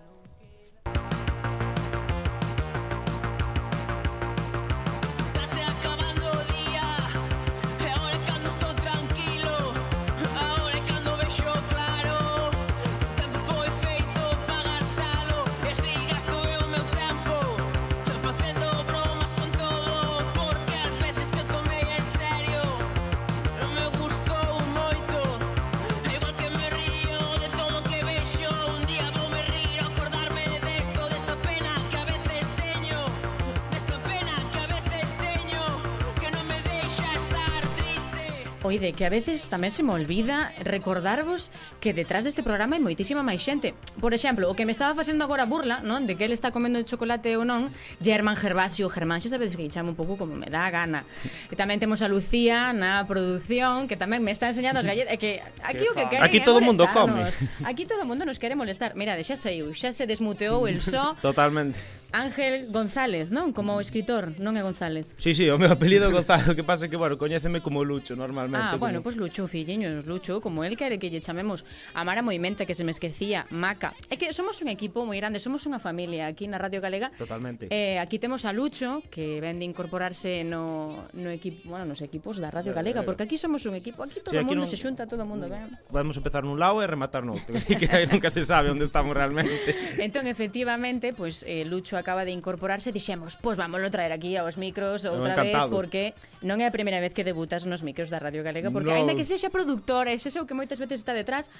que 39.00 39.08
a 39.08 39.08
veces 39.08 39.48
tamén 39.48 39.72
se 39.72 39.80
me 39.80 39.96
olvida 39.96 40.52
recordarvos 40.60 41.48
que 41.80 41.96
detrás 41.96 42.28
deste 42.28 42.44
programa 42.44 42.76
hai 42.76 42.84
moitísima 42.84 43.24
máis 43.24 43.40
xente. 43.40 43.72
Por 43.96 44.12
exemplo, 44.12 44.44
o 44.44 44.52
que 44.52 44.68
me 44.68 44.76
estaba 44.76 44.92
facendo 44.92 45.24
agora 45.24 45.48
burla, 45.48 45.80
non, 45.80 46.04
de 46.04 46.20
que 46.20 46.28
ele 46.28 46.36
está 46.36 46.52
comendo 46.52 46.76
chocolate 46.84 47.32
ou 47.40 47.48
non, 47.48 47.72
Germán 48.04 48.36
Gervasio, 48.36 48.92
Germán, 48.92 49.24
xa 49.24 49.32
sabedes 49.32 49.56
que 49.56 49.64
lle 49.64 49.72
chamo 49.72 49.96
un 49.96 49.96
pouco 49.96 50.20
como 50.20 50.36
me 50.36 50.52
dá 50.52 50.68
a 50.68 50.70
gana. 50.70 51.08
E 51.48 51.56
tamén 51.56 51.80
temos 51.80 52.04
a 52.04 52.12
Lucía 52.12 52.76
na 52.76 53.00
produción, 53.08 53.88
que 53.88 53.96
tamén 53.96 54.20
me 54.20 54.36
está 54.36 54.52
enseñando 54.52 54.84
as 54.84 54.88
galletas, 54.92 55.16
que 55.16 55.40
aquí 55.64 55.88
o 55.88 55.96
que 55.96 56.04
queren 56.04 56.20
Aquí 56.20 56.44
todo 56.44 56.60
o 56.60 56.64
mundo 56.68 56.84
come. 56.92 57.24
Aquí 57.64 57.88
todo 57.88 58.04
o 58.04 58.08
mundo 58.08 58.28
nos 58.28 58.36
quere 58.36 58.52
molestar. 58.52 58.92
Mira, 59.00 59.16
xa 59.24 59.32
saiu, 59.32 59.72
xa 59.72 59.96
se 59.96 60.04
desmuteou 60.04 60.68
el 60.68 60.84
só. 60.92 61.16
Totalmente. 61.24 61.99
Ángel 62.12 62.66
González, 62.72 63.30
non? 63.30 63.54
Como 63.54 63.78
escritor, 63.78 64.34
non 64.42 64.58
é 64.58 64.62
González. 64.66 65.14
Sí, 65.14 65.34
sí, 65.34 65.46
o 65.46 65.58
meu 65.58 65.70
apelido 65.70 66.06
é 66.06 66.10
González, 66.10 66.50
o 66.50 66.56
que 66.58 66.66
pasa 66.66 66.86
é 66.86 66.88
que, 66.90 66.98
bueno, 66.98 67.14
coñéceme 67.14 67.62
como 67.62 67.86
Lucho 67.86 68.18
normalmente. 68.18 68.66
Ah, 68.66 68.74
como... 68.74 68.90
bueno, 68.90 68.98
pois 69.00 69.14
pues 69.14 69.22
Lucho, 69.22 69.46
filliños, 69.46 70.06
Lucho, 70.06 70.42
como 70.42 70.66
el 70.66 70.74
quere 70.74 70.98
que 70.98 71.06
lle 71.06 71.22
chamemos 71.22 71.62
a 71.94 72.02
Mara 72.02 72.22
Moimenta, 72.22 72.66
que 72.66 72.74
se 72.74 72.82
me 72.82 72.90
esquecía, 72.90 73.46
Maca. 73.54 73.94
É 74.10 74.18
que 74.18 74.34
somos 74.34 74.58
un 74.58 74.68
equipo 74.68 75.06
moi 75.06 75.22
grande, 75.22 75.38
somos 75.38 75.62
unha 75.70 75.78
familia 75.78 76.26
aquí 76.26 76.50
na 76.50 76.58
Radio 76.58 76.82
Galega. 76.82 77.14
Totalmente. 77.14 77.70
Eh, 77.70 78.02
aquí 78.02 78.18
temos 78.18 78.42
a 78.42 78.50
Lucho, 78.50 79.06
que 79.06 79.38
ven 79.38 79.62
de 79.62 79.66
incorporarse 79.70 80.42
no, 80.42 81.06
no 81.14 81.30
equipo, 81.30 81.70
bueno, 81.70 81.86
nos 81.86 82.02
equipos 82.02 82.42
da 82.42 82.50
Radio 82.50 82.74
eh, 82.74 82.78
Galega, 82.78 83.00
eh, 83.02 83.06
porque 83.06 83.22
aquí 83.22 83.38
somos 83.38 83.62
un 83.70 83.78
equipo, 83.78 84.02
aquí 84.02 84.18
todo 84.18 84.34
o 84.34 84.42
sí, 84.42 84.46
mundo 84.46 84.66
non... 84.66 84.70
se 84.70 84.74
xunta, 84.74 85.06
todo 85.06 85.22
o 85.22 85.28
mundo, 85.30 85.46
mm, 85.46 85.52
ben. 85.54 85.68
Podemos 85.86 86.18
empezar 86.18 86.42
nun 86.42 86.58
lado 86.58 86.82
e 86.82 86.90
rematar 86.90 87.22
noutro, 87.22 87.54
así 87.58 87.78
que 87.78 87.86
nunca 88.10 88.34
se 88.34 88.42
sabe 88.42 88.66
onde 88.66 88.82
estamos 88.82 89.14
realmente. 89.14 89.54
entón, 90.02 90.26
efectivamente, 90.26 91.14
pois 91.14 91.46
pues, 91.46 91.46
eh, 91.46 91.62
Lucho 91.62 91.99
acaba 92.00 92.24
de 92.24 92.32
incorporarse, 92.32 92.90
dixemos, 92.90 93.36
pois 93.36 93.60
vámoslo 93.60 93.92
traer 93.92 94.16
aquí 94.16 94.34
aos 94.40 94.56
micros 94.56 95.04
outra 95.04 95.36
vez, 95.36 95.52
encantado. 95.52 95.70
porque 95.70 96.16
non 96.40 96.58
é 96.58 96.66
a 96.66 96.72
primeira 96.72 96.98
vez 96.98 97.12
que 97.12 97.22
debutas 97.22 97.68
nos 97.68 97.84
micros 97.84 98.08
da 98.08 98.16
Radio 98.16 98.40
Galega, 98.40 98.72
porque 98.72 98.90
no. 98.90 98.96
aínda 98.96 99.12
que 99.12 99.22
sexa 99.22 99.52
productora, 99.52 100.10
e 100.10 100.18
sexa 100.18 100.40
o 100.40 100.48
que 100.48 100.56
moitas 100.56 100.80
veces 100.80 101.04
está 101.04 101.12
detrás, 101.12 101.52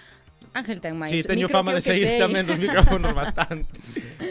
Ángel 0.57 0.81
ten 0.81 0.96
máis. 0.96 1.12
Sí, 1.12 1.22
teño 1.22 1.46
micro 1.46 1.61
fama 1.61 1.76
de 1.76 1.85
seguir 1.85 2.18
tamén 2.18 2.48
dos 2.48 2.59
micrófonos 2.59 3.12
bastante. 3.22 3.68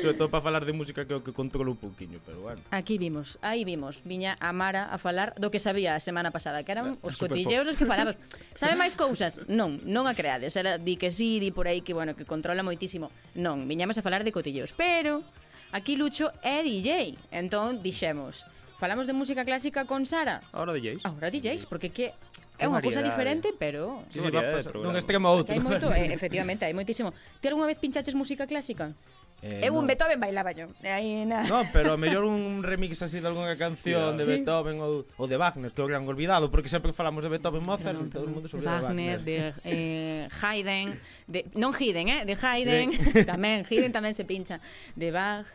Sobre 0.01 0.17
todo 0.17 0.27
para 0.27 0.43
falar 0.43 0.63
de 0.65 0.73
música 0.73 1.05
que 1.05 1.15
o 1.15 1.23
que 1.23 1.31
controlo 1.31 1.71
un 1.71 1.79
pouquiño, 1.79 2.19
pero 2.25 2.41
bueno. 2.43 2.59
Aquí 2.73 2.97
vimos, 2.97 3.39
aí 3.39 3.63
vimos, 3.63 4.03
viña 4.03 4.35
a 4.41 4.51
Mara 4.51 4.89
a 4.91 4.97
falar 4.97 5.37
do 5.39 5.47
que 5.53 5.61
sabía 5.61 5.95
a 5.95 6.01
semana 6.01 6.33
pasada, 6.33 6.65
que 6.67 6.73
eran 6.75 6.97
ah, 6.97 7.07
os 7.07 7.15
cotilleos 7.15 7.69
os 7.69 7.77
que 7.79 7.87
falamos. 7.87 8.19
Sabe 8.59 8.75
máis 8.75 8.97
cousas? 8.99 9.39
Non, 9.47 9.79
non 9.87 10.09
a 10.09 10.13
creades. 10.17 10.57
Era 10.59 10.75
di 10.75 10.99
que 10.99 11.13
sí, 11.13 11.39
di 11.39 11.55
por 11.55 11.69
aí 11.71 11.79
que, 11.85 11.95
bueno, 11.95 12.17
que 12.17 12.27
controla 12.27 12.65
moitísimo. 12.65 13.13
Non, 13.39 13.63
viñamos 13.69 13.95
a 13.95 14.03
falar 14.03 14.27
de 14.27 14.35
cotilleos, 14.35 14.75
pero 14.75 15.23
Aquí 15.71 15.95
Lucho 15.95 16.33
é 16.41 16.65
DJ, 16.65 17.13
entón 17.29 17.85
dixemos, 17.85 18.41
falamos 18.81 19.05
de 19.05 19.13
música 19.13 19.45
clásica 19.45 19.85
con 19.85 20.09
Sara? 20.09 20.41
Ahora 20.49 20.73
DJs. 20.73 21.05
Ahora 21.05 21.29
DJs, 21.29 21.69
porque 21.69 21.93
que 21.93 22.17
é 22.57 22.65
unha 22.65 22.81
cousa 22.81 23.05
diferente, 23.05 23.53
pero... 23.53 24.01
Sí, 24.09 24.17
sí, 24.17 24.27
va 24.33 24.41
pasar 24.41 24.73
dun 24.73 24.97
extremo 24.97 25.29
a 25.29 25.31
outro. 25.37 25.53
Hai 25.53 25.61
moito, 25.61 25.87
eh, 25.93 26.09
efectivamente, 26.09 26.65
hai 26.65 26.73
moitísimo. 26.73 27.13
Ti 27.39 27.53
algunha 27.53 27.69
vez 27.69 27.77
pinchaches 27.77 28.17
música 28.17 28.49
clásica? 28.49 28.97
Eh, 29.41 29.67
eu 29.67 29.77
un. 29.77 29.87
Beethoven 29.87 30.19
bailaba 30.19 30.51
yo. 30.51 30.67
Aí 30.83 31.23
na. 31.23 31.47
No, 31.47 31.63
pero 31.71 31.95
a 31.95 31.97
mellor 31.97 32.27
un 32.27 32.59
remix 32.59 32.99
así 33.01 33.23
de 33.23 33.27
algunha 33.31 33.55
canción 33.55 34.11
yeah. 34.11 34.19
de 34.19 34.23
sí. 34.25 34.31
Beethoven 34.31 34.83
ou, 34.83 35.07
ou 35.15 35.25
de 35.31 35.39
Wagner, 35.39 35.71
que 35.71 35.79
o 35.79 35.87
gran 35.87 36.03
olvidado, 36.03 36.51
porque 36.51 36.67
sempre 36.67 36.91
que 36.91 36.97
falamos 36.97 37.23
de 37.23 37.31
Beethoven, 37.31 37.63
Mozart, 37.63 37.95
no, 37.95 38.03
no, 38.03 38.11
todo 38.11 38.27
o 38.27 38.33
mundo 38.35 38.51
se 38.51 38.59
olvida 38.59 38.83
Wagner, 38.83 39.23
de 39.23 39.35
Wagner, 39.39 39.63
de 39.63 40.27
eh, 40.27 40.27
Haydn, 40.27 40.99
de 41.31 41.39
non 41.55 41.71
Haydn, 41.71 42.07
eh, 42.11 42.21
de 42.27 42.35
Haydn, 42.35 42.91
de... 42.91 43.23
tamén 43.23 43.63
Haydn 43.63 43.95
tamén 43.95 44.11
se 44.11 44.27
pincha, 44.27 44.59
de 44.99 45.07
Bach, 45.15 45.47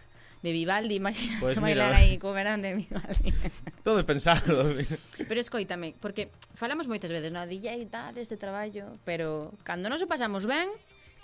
de 0.44 0.52
Vivaldi, 0.52 0.96
imagínate 1.00 1.40
pues 1.40 1.58
bailar 1.58 1.96
mira. 1.96 2.04
aí, 2.04 2.18
comerán 2.18 2.60
de 2.60 2.74
Vivaldi. 2.74 3.32
Todo 3.82 4.04
pensado. 4.04 4.68
Pero 5.28 5.40
escoítame, 5.40 5.96
porque 5.98 6.28
falamos 6.52 6.84
moitas 6.84 7.08
veces, 7.08 7.32
no, 7.32 7.48
DJ 7.48 7.88
tal, 7.88 8.12
este 8.20 8.36
traballo, 8.36 9.00
pero 9.08 9.56
cando 9.64 9.88
nos 9.88 10.04
se 10.04 10.06
pasamos 10.06 10.44
ben, 10.44 10.68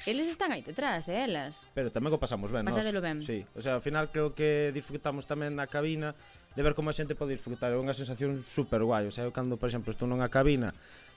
Eles 0.09 0.33
están 0.33 0.48
aí 0.48 0.64
detrás, 0.64 1.12
eh, 1.12 1.28
elas. 1.28 1.68
Pero 1.76 1.92
tamén 1.92 2.09
o 2.09 2.16
pasamos 2.16 2.48
ben, 2.48 2.64
Pasadelo 2.64 3.04
ben. 3.04 3.20
Sí, 3.20 3.44
o 3.52 3.61
sea, 3.61 3.76
ao 3.76 3.85
final 3.85 4.09
creo 4.09 4.33
que 4.33 4.72
disfrutamos 4.72 5.28
tamén 5.28 5.52
na 5.52 5.68
cabina 5.68 6.16
de 6.56 6.64
ver 6.64 6.72
como 6.72 6.88
a 6.88 6.96
xente 6.96 7.12
pode 7.12 7.37
disfrutar. 7.37 7.68
É 7.68 7.76
unha 7.76 7.92
sensación 7.92 8.40
super 8.40 8.80
guai. 8.80 9.04
O 9.04 9.12
sea, 9.12 9.28
eu 9.28 9.33
cando, 9.37 9.61
por 9.61 9.68
exemplo, 9.68 9.92
estou 9.92 10.09
nunha 10.09 10.33
cabina 10.33 10.72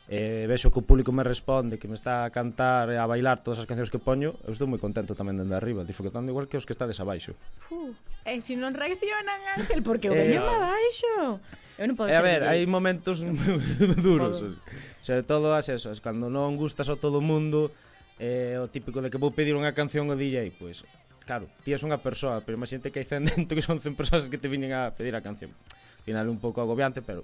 eh, 0.09 0.45
vexo 0.51 0.67
que 0.67 0.79
o 0.79 0.85
público 0.85 1.15
me 1.15 1.23
responde, 1.23 1.79
que 1.79 1.87
me 1.87 1.95
está 1.95 2.27
a 2.27 2.29
cantar 2.29 2.91
e 2.91 2.99
a 2.99 3.07
bailar 3.07 3.39
todas 3.39 3.63
as 3.63 3.67
cancións 3.69 3.87
que 3.87 4.03
poño, 4.03 4.35
eu 4.43 4.51
estou 4.51 4.67
moi 4.67 4.81
contento 4.81 5.15
tamén 5.15 5.39
dende 5.39 5.55
arriba, 5.55 5.87
disfrutando 5.87 6.27
igual 6.27 6.51
que 6.51 6.59
os 6.59 6.67
que 6.67 6.75
estades 6.75 6.99
abaixo. 6.99 7.39
Fu, 7.55 7.95
e 8.27 8.35
se 8.43 8.53
si 8.53 8.53
non 8.59 8.75
reaccionan, 8.75 9.39
Ángel, 9.55 9.79
porque 9.79 10.11
eu 10.11 10.15
eh, 10.15 10.19
veño 10.27 10.43
abaixo. 10.43 11.39
Eu 11.79 11.85
non 11.87 11.95
podo 11.95 12.11
eh, 12.11 12.19
A 12.19 12.21
ver, 12.21 12.43
hai 12.43 12.67
momentos 12.67 13.23
duros. 14.05 14.43
Podo. 14.43 14.59
Sobre 14.99 15.23
todo 15.23 15.55
as 15.55 15.71
esas, 15.71 16.03
cando 16.03 16.27
non 16.27 16.59
gustas 16.59 16.91
a 16.91 16.99
todo 16.99 17.19
o 17.19 17.25
mundo, 17.25 17.71
eh, 18.19 18.59
o 18.59 18.67
típico 18.67 18.99
de 18.99 19.07
que 19.07 19.17
vou 19.17 19.31
pedir 19.31 19.55
unha 19.55 19.71
canción 19.71 20.11
ao 20.11 20.19
DJ, 20.19 20.51
pois, 20.59 20.83
pues, 20.83 21.23
claro, 21.23 21.47
ti 21.63 21.71
és 21.71 21.81
unha 21.81 22.03
persoa, 22.03 22.43
pero 22.43 22.59
imagínate 22.59 22.91
que 22.91 22.99
hai 22.99 23.07
100 23.07 23.23
dentro 23.39 23.55
que 23.55 23.63
son 23.63 23.79
100 23.79 23.95
persoas 23.95 24.27
que 24.27 24.35
te 24.35 24.51
viñen 24.51 24.75
a 24.75 24.91
pedir 24.91 25.15
a 25.15 25.23
canción. 25.23 25.55
Final 26.03 26.27
un 26.27 26.43
pouco 26.43 26.59
agobiante, 26.59 26.99
pero 26.99 27.23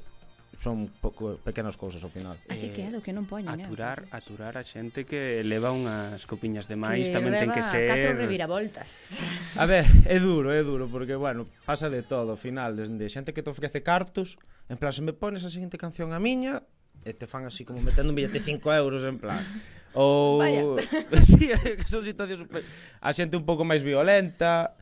son 0.58 0.90
pouco, 1.00 1.38
pequenas 1.46 1.78
cousas 1.78 2.02
ao 2.02 2.10
final. 2.10 2.36
Ah, 2.50 2.58
así 2.58 2.74
que 2.74 2.82
eh, 2.82 2.90
é 2.90 2.92
do 2.92 3.06
que 3.06 3.14
non 3.14 3.30
poñen. 3.30 3.54
Eh, 3.54 3.70
aturar, 3.70 4.10
eh. 4.10 4.18
aturar 4.18 4.54
a 4.58 4.64
xente 4.66 5.06
que 5.06 5.46
leva 5.46 5.70
unhas 5.70 6.26
copiñas 6.26 6.66
de 6.66 6.76
máis 6.76 7.08
que 7.08 7.16
tamén 7.16 7.38
ten 7.38 7.54
que 7.54 7.64
ser... 7.64 7.88
catro 7.88 8.18
reviravoltas. 8.18 9.22
A 9.56 9.70
ver, 9.70 9.86
é 10.10 10.18
duro, 10.18 10.50
é 10.50 10.66
duro, 10.66 10.90
porque, 10.90 11.14
bueno, 11.14 11.46
pasa 11.64 11.88
de 11.88 12.02
todo 12.02 12.36
ao 12.36 12.40
final, 12.40 12.76
desde 12.76 13.06
xente 13.08 13.32
que 13.32 13.46
te 13.46 13.54
ofrece 13.54 13.86
cartos, 13.86 14.36
en 14.68 14.76
plan, 14.76 14.92
se 14.92 15.06
me 15.06 15.14
pones 15.14 15.46
a 15.46 15.50
seguinte 15.54 15.78
canción 15.78 16.12
a 16.12 16.20
miña, 16.20 16.66
e 17.06 17.16
te 17.16 17.28
fan 17.28 17.48
así 17.48 17.64
como 17.64 17.80
metendo 17.80 18.12
un 18.12 18.18
billete 18.20 18.40
de 18.40 18.44
5 18.44 18.74
euros 18.74 19.04
en 19.08 19.20
plan 19.20 19.40
ou 19.94 20.78
sí, 21.26 21.50
que 21.50 21.88
son 21.90 22.04
situacións 22.06 22.46
a 23.02 23.10
xente 23.16 23.40
un 23.40 23.46
pouco 23.48 23.66
máis 23.66 23.82
violenta 23.82 24.78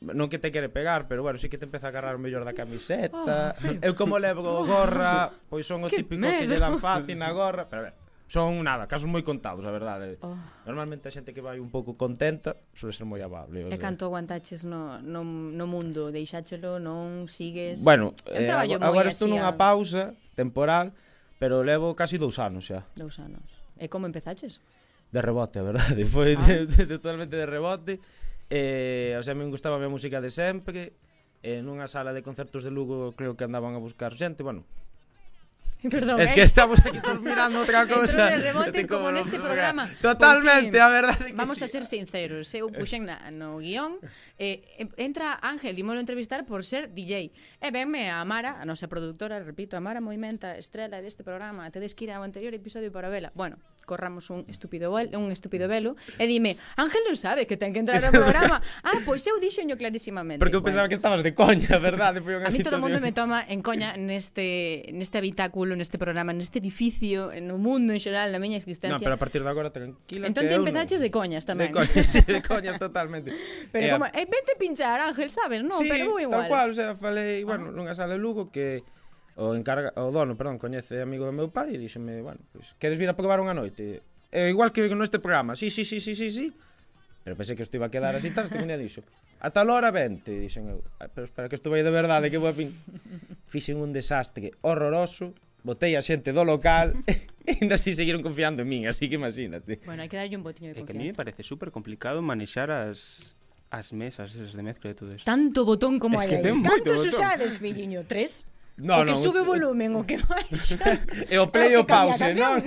non 0.00 0.30
que 0.30 0.38
te 0.38 0.52
quere 0.54 0.68
pegar, 0.68 1.06
pero 1.08 1.22
bueno, 1.22 1.38
sí 1.38 1.48
que 1.48 1.58
te 1.58 1.66
empeza 1.66 1.88
a 1.88 1.90
agarrar 1.90 2.16
o 2.16 2.20
mellor 2.22 2.46
da 2.46 2.54
camiseta. 2.54 3.54
Oh, 3.58 3.84
eu 3.84 3.92
como 3.98 4.18
levo 4.18 4.64
gorra, 4.64 5.32
pois 5.50 5.66
son 5.66 5.84
o 5.84 5.88
que 5.90 6.02
típico 6.02 6.22
medo. 6.22 6.44
que 6.44 6.48
lle 6.48 6.58
dan 6.60 6.78
fácil 6.78 7.18
na 7.18 7.30
gorra, 7.34 7.66
pero 7.68 7.80
a 7.82 7.84
ver, 7.90 7.94
son 8.26 8.64
nada, 8.64 8.88
casos 8.88 9.06
moi 9.06 9.20
contados, 9.20 9.68
a 9.68 9.72
verdade. 9.72 10.16
Oh. 10.24 10.34
Normalmente 10.64 11.06
a 11.06 11.12
xente 11.12 11.36
que 11.36 11.44
vai 11.44 11.60
un 11.60 11.68
pouco 11.68 11.94
contenta 11.94 12.56
suele 12.72 12.96
ser 12.96 13.04
moi 13.04 13.20
amable. 13.20 13.68
E 13.68 13.76
canto 13.76 14.08
aguantaches 14.08 14.64
no, 14.64 14.98
no, 15.04 15.22
no 15.24 15.66
mundo? 15.68 16.08
Deixáchelo, 16.08 16.80
non 16.80 17.28
sigues... 17.28 17.84
Bueno, 17.84 18.16
eh, 18.30 18.48
agora 18.50 19.12
estou 19.12 19.28
nunha 19.28 19.52
pausa 19.54 20.16
temporal, 20.34 20.96
pero 21.36 21.60
levo 21.60 21.92
casi 21.92 22.16
dous 22.16 22.40
anos 22.40 22.66
xa. 22.66 22.88
Dous 22.96 23.20
anos. 23.20 23.44
E 23.76 23.92
como 23.92 24.08
empezaches? 24.08 24.64
De 25.12 25.20
rebote, 25.20 25.60
a 25.60 25.64
verdade. 25.64 26.02
Foi 26.14 26.34
ah. 26.34 26.42
de, 26.42 26.66
de, 26.66 26.80
de, 26.88 26.96
totalmente 26.98 27.36
de 27.36 27.46
rebote. 27.46 28.00
Eh, 28.50 29.16
o 29.18 29.22
sea, 29.22 29.34
me 29.34 29.44
gustaba 29.46 29.76
a 29.82 29.88
música 29.88 30.20
de 30.20 30.30
sempre, 30.30 30.92
eh, 31.42 31.62
nunha 31.62 31.88
sala 31.88 32.12
de 32.12 32.22
concertos 32.22 32.64
de 32.64 32.70
Lugo 32.70 33.12
creo 33.12 33.36
que 33.36 33.44
andaban 33.44 33.74
a 33.74 33.80
buscar 33.80 34.12
xente, 34.14 34.42
bueno, 34.42 34.64
Perdón, 35.90 36.20
es 36.20 36.32
eh? 36.32 36.34
que 36.34 36.42
estamos 36.42 36.80
aquí 36.80 36.98
mirando 37.20 37.60
outra 37.60 37.86
cousa. 37.86 38.32
Entro 38.32 38.40
de 38.40 38.52
rebote 38.52 38.80
como, 38.88 39.12
como 39.12 39.12
neste 39.12 39.36
programa. 39.36 39.84
Totalmente, 40.00 40.72
pues, 40.72 40.80
sí, 40.80 40.86
a 40.86 40.88
verdade 40.88 41.24
que 41.26 41.32
Vamos 41.32 41.58
sí. 41.58 41.64
a 41.64 41.68
ser 41.68 41.84
sinceros, 41.84 42.48
eh, 42.54 42.64
eu 42.64 42.72
puxen 42.72 43.04
na, 43.04 43.20
no 43.28 43.60
guión, 43.60 44.00
eh, 44.40 44.64
entra 44.96 45.36
Ángel, 45.44 45.76
imolo 45.76 46.00
entrevistar 46.00 46.48
por 46.48 46.64
ser 46.64 46.96
DJ. 46.96 47.32
E 47.60 47.68
venme 47.68 48.08
a 48.08 48.24
Mara, 48.24 48.56
a 48.56 48.64
nosa 48.64 48.88
productora, 48.88 49.40
repito, 49.44 49.76
a 49.76 49.80
Mara 49.84 50.00
estrela 50.56 51.04
deste 51.04 51.20
programa, 51.20 51.68
tedes 51.68 51.92
que 51.92 52.08
ir 52.08 52.12
ao 52.12 52.24
anterior 52.24 52.56
episodio 52.56 52.88
para 52.88 53.12
vela. 53.12 53.28
Bueno, 53.36 53.60
corramos 53.84 54.30
un 54.30 54.44
estúpido 54.48 54.92
velo, 54.92 55.18
un 55.18 55.30
estúpido 55.30 55.68
velo 55.68 55.96
e 56.18 56.24
dime, 56.26 56.56
Ángel 56.76 57.04
non 57.06 57.16
sabe 57.16 57.46
que 57.46 57.56
ten 57.56 57.72
que 57.72 57.80
entrar 57.80 58.02
ao 58.02 58.12
programa. 58.12 58.58
ah, 58.88 58.98
pois 59.04 59.22
eu 59.28 59.36
dixeño 59.38 59.76
clarísimamente. 59.76 60.40
Porque 60.40 60.56
eu 60.56 60.64
bueno. 60.64 60.72
pensaba 60.72 60.86
que 60.88 60.96
estabas 60.96 61.22
de 61.22 61.32
coña, 61.36 61.78
verdade? 61.82 62.24
Foi 62.24 62.36
unha 62.36 62.48
a 62.48 62.52
mí 62.52 62.60
todo 62.64 62.80
o 62.80 62.82
mundo 62.82 62.98
me 62.98 63.12
toma 63.12 63.44
en 63.44 63.60
coña 63.60 63.94
neste 63.94 64.88
neste 64.92 65.20
habitáculo, 65.20 65.76
neste 65.76 66.00
programa, 66.00 66.32
neste 66.32 66.58
edificio, 66.58 67.30
no 67.40 67.60
mundo 67.60 67.92
en 67.92 68.00
xeral, 68.00 68.32
na 68.32 68.40
miña 68.40 68.58
existencia. 68.58 68.96
No, 68.96 69.02
pero 69.02 69.14
a 69.14 69.20
partir 69.20 69.44
de 69.44 69.50
agora 69.50 69.70
tranquila 69.70 70.26
entón, 70.26 70.48
que 70.48 70.54
eu 70.56 70.64
empezaches 70.64 71.00
de 71.04 71.10
coñas 71.12 71.44
tamén. 71.44 71.70
De 71.70 71.76
coñas, 71.76 72.08
sí, 72.14 72.22
de 72.24 72.40
coñas 72.40 72.76
totalmente. 72.80 73.30
Pero 73.70 73.84
eh, 73.84 73.92
como, 73.92 74.06
eh, 74.08 74.26
vente 74.26 74.56
pinchar, 74.58 75.00
Ángel, 75.00 75.28
sabes? 75.28 75.60
Non, 75.62 75.78
sí, 75.78 75.88
pero 75.88 76.16
igual. 76.18 76.30
tal 76.30 76.48
cual, 76.48 76.68
o 76.72 76.76
sea, 76.76 76.96
falei, 76.96 77.44
bueno, 77.44 77.70
ah. 77.70 77.76
nunha 77.76 77.94
sala 77.94 78.16
de 78.16 78.20
Lugo 78.20 78.48
que 78.48 78.82
o, 79.36 79.54
encarga, 79.54 79.92
o 79.98 80.10
dono, 80.14 80.38
perdón, 80.38 80.58
coñece 80.58 81.02
amigo 81.02 81.26
do 81.26 81.34
meu 81.34 81.50
pai 81.50 81.74
e 81.74 81.78
díxome, 81.78 82.22
bueno, 82.22 82.38
pois, 82.54 82.70
pues, 82.70 82.78
queres 82.78 82.98
vir 82.98 83.10
a 83.10 83.18
probar 83.18 83.42
unha 83.42 83.54
noite? 83.54 84.02
E, 84.30 84.50
igual 84.50 84.70
que 84.70 84.86
neste 84.86 85.18
programa, 85.18 85.58
sí, 85.58 85.70
sí, 85.70 85.82
sí, 85.82 85.98
sí, 85.98 86.14
sí, 86.14 86.30
sí. 86.30 86.46
Pero 87.24 87.34
pensei 87.34 87.56
que 87.56 87.64
isto 87.64 87.74
iba 87.80 87.86
a 87.86 87.92
quedar 87.92 88.14
así, 88.14 88.30
tal, 88.30 88.46
este 88.46 88.60
día 88.60 88.78
dixo, 88.78 89.02
a 89.40 89.50
tal 89.50 89.70
hora 89.70 89.90
vente, 89.90 90.30
dixen 90.38 90.70
eu, 90.70 90.84
ah, 91.00 91.08
pero 91.10 91.26
espera 91.26 91.48
que 91.48 91.56
estuve 91.58 91.82
de 91.82 91.90
verdade, 91.90 92.30
que 92.30 92.38
boa 92.38 92.54
fin. 92.54 92.70
Fixen 93.50 93.80
un 93.80 93.90
desastre 93.90 94.54
horroroso, 94.62 95.34
botei 95.64 95.98
a 95.98 96.02
xente 96.04 96.30
do 96.30 96.44
local, 96.46 96.94
e 97.48 97.58
ainda 97.58 97.74
así 97.74 97.96
seguiron 97.96 98.22
confiando 98.22 98.62
en 98.62 98.68
min, 98.68 98.86
así 98.86 99.08
que 99.10 99.16
imagínate. 99.18 99.82
Bueno, 99.82 100.04
hai 100.04 100.08
que 100.12 100.20
darlle 100.20 100.36
un 100.38 100.44
botiño 100.46 100.70
de 100.70 100.78
confianza. 100.78 100.84
É 100.84 100.86
que 100.86 100.94
a 100.94 101.00
mí 101.00 101.06
me 101.10 101.16
parece 101.16 101.42
super 101.42 101.74
complicado 101.74 102.22
manexar 102.22 102.70
as 102.70 103.34
as 103.74 103.90
mesas 103.90 104.30
esas 104.38 104.54
de 104.54 104.62
mezcla 104.62 104.92
de 104.92 104.96
todo 104.96 105.10
isto. 105.10 105.26
Tanto 105.26 105.66
botón 105.66 105.98
como 105.98 106.20
es 106.20 106.28
hai 106.28 106.30
que 106.30 106.38
ten 106.38 106.60
aí. 106.60 106.68
Cantos 106.68 107.02
usades, 107.02 107.58
filliño? 107.58 108.06
Tres? 108.06 108.46
No, 108.76 108.98
o 108.98 109.06
que 109.06 109.14
non, 109.14 109.22
sube 109.22 109.38
o 109.38 109.46
volumen, 109.46 109.94
o 109.94 110.02
que 110.02 110.18
baixa. 110.18 110.82
e 111.30 111.38
o 111.38 111.46
play 111.46 111.78
o 111.78 111.86
pause, 111.86 112.34
non? 112.34 112.58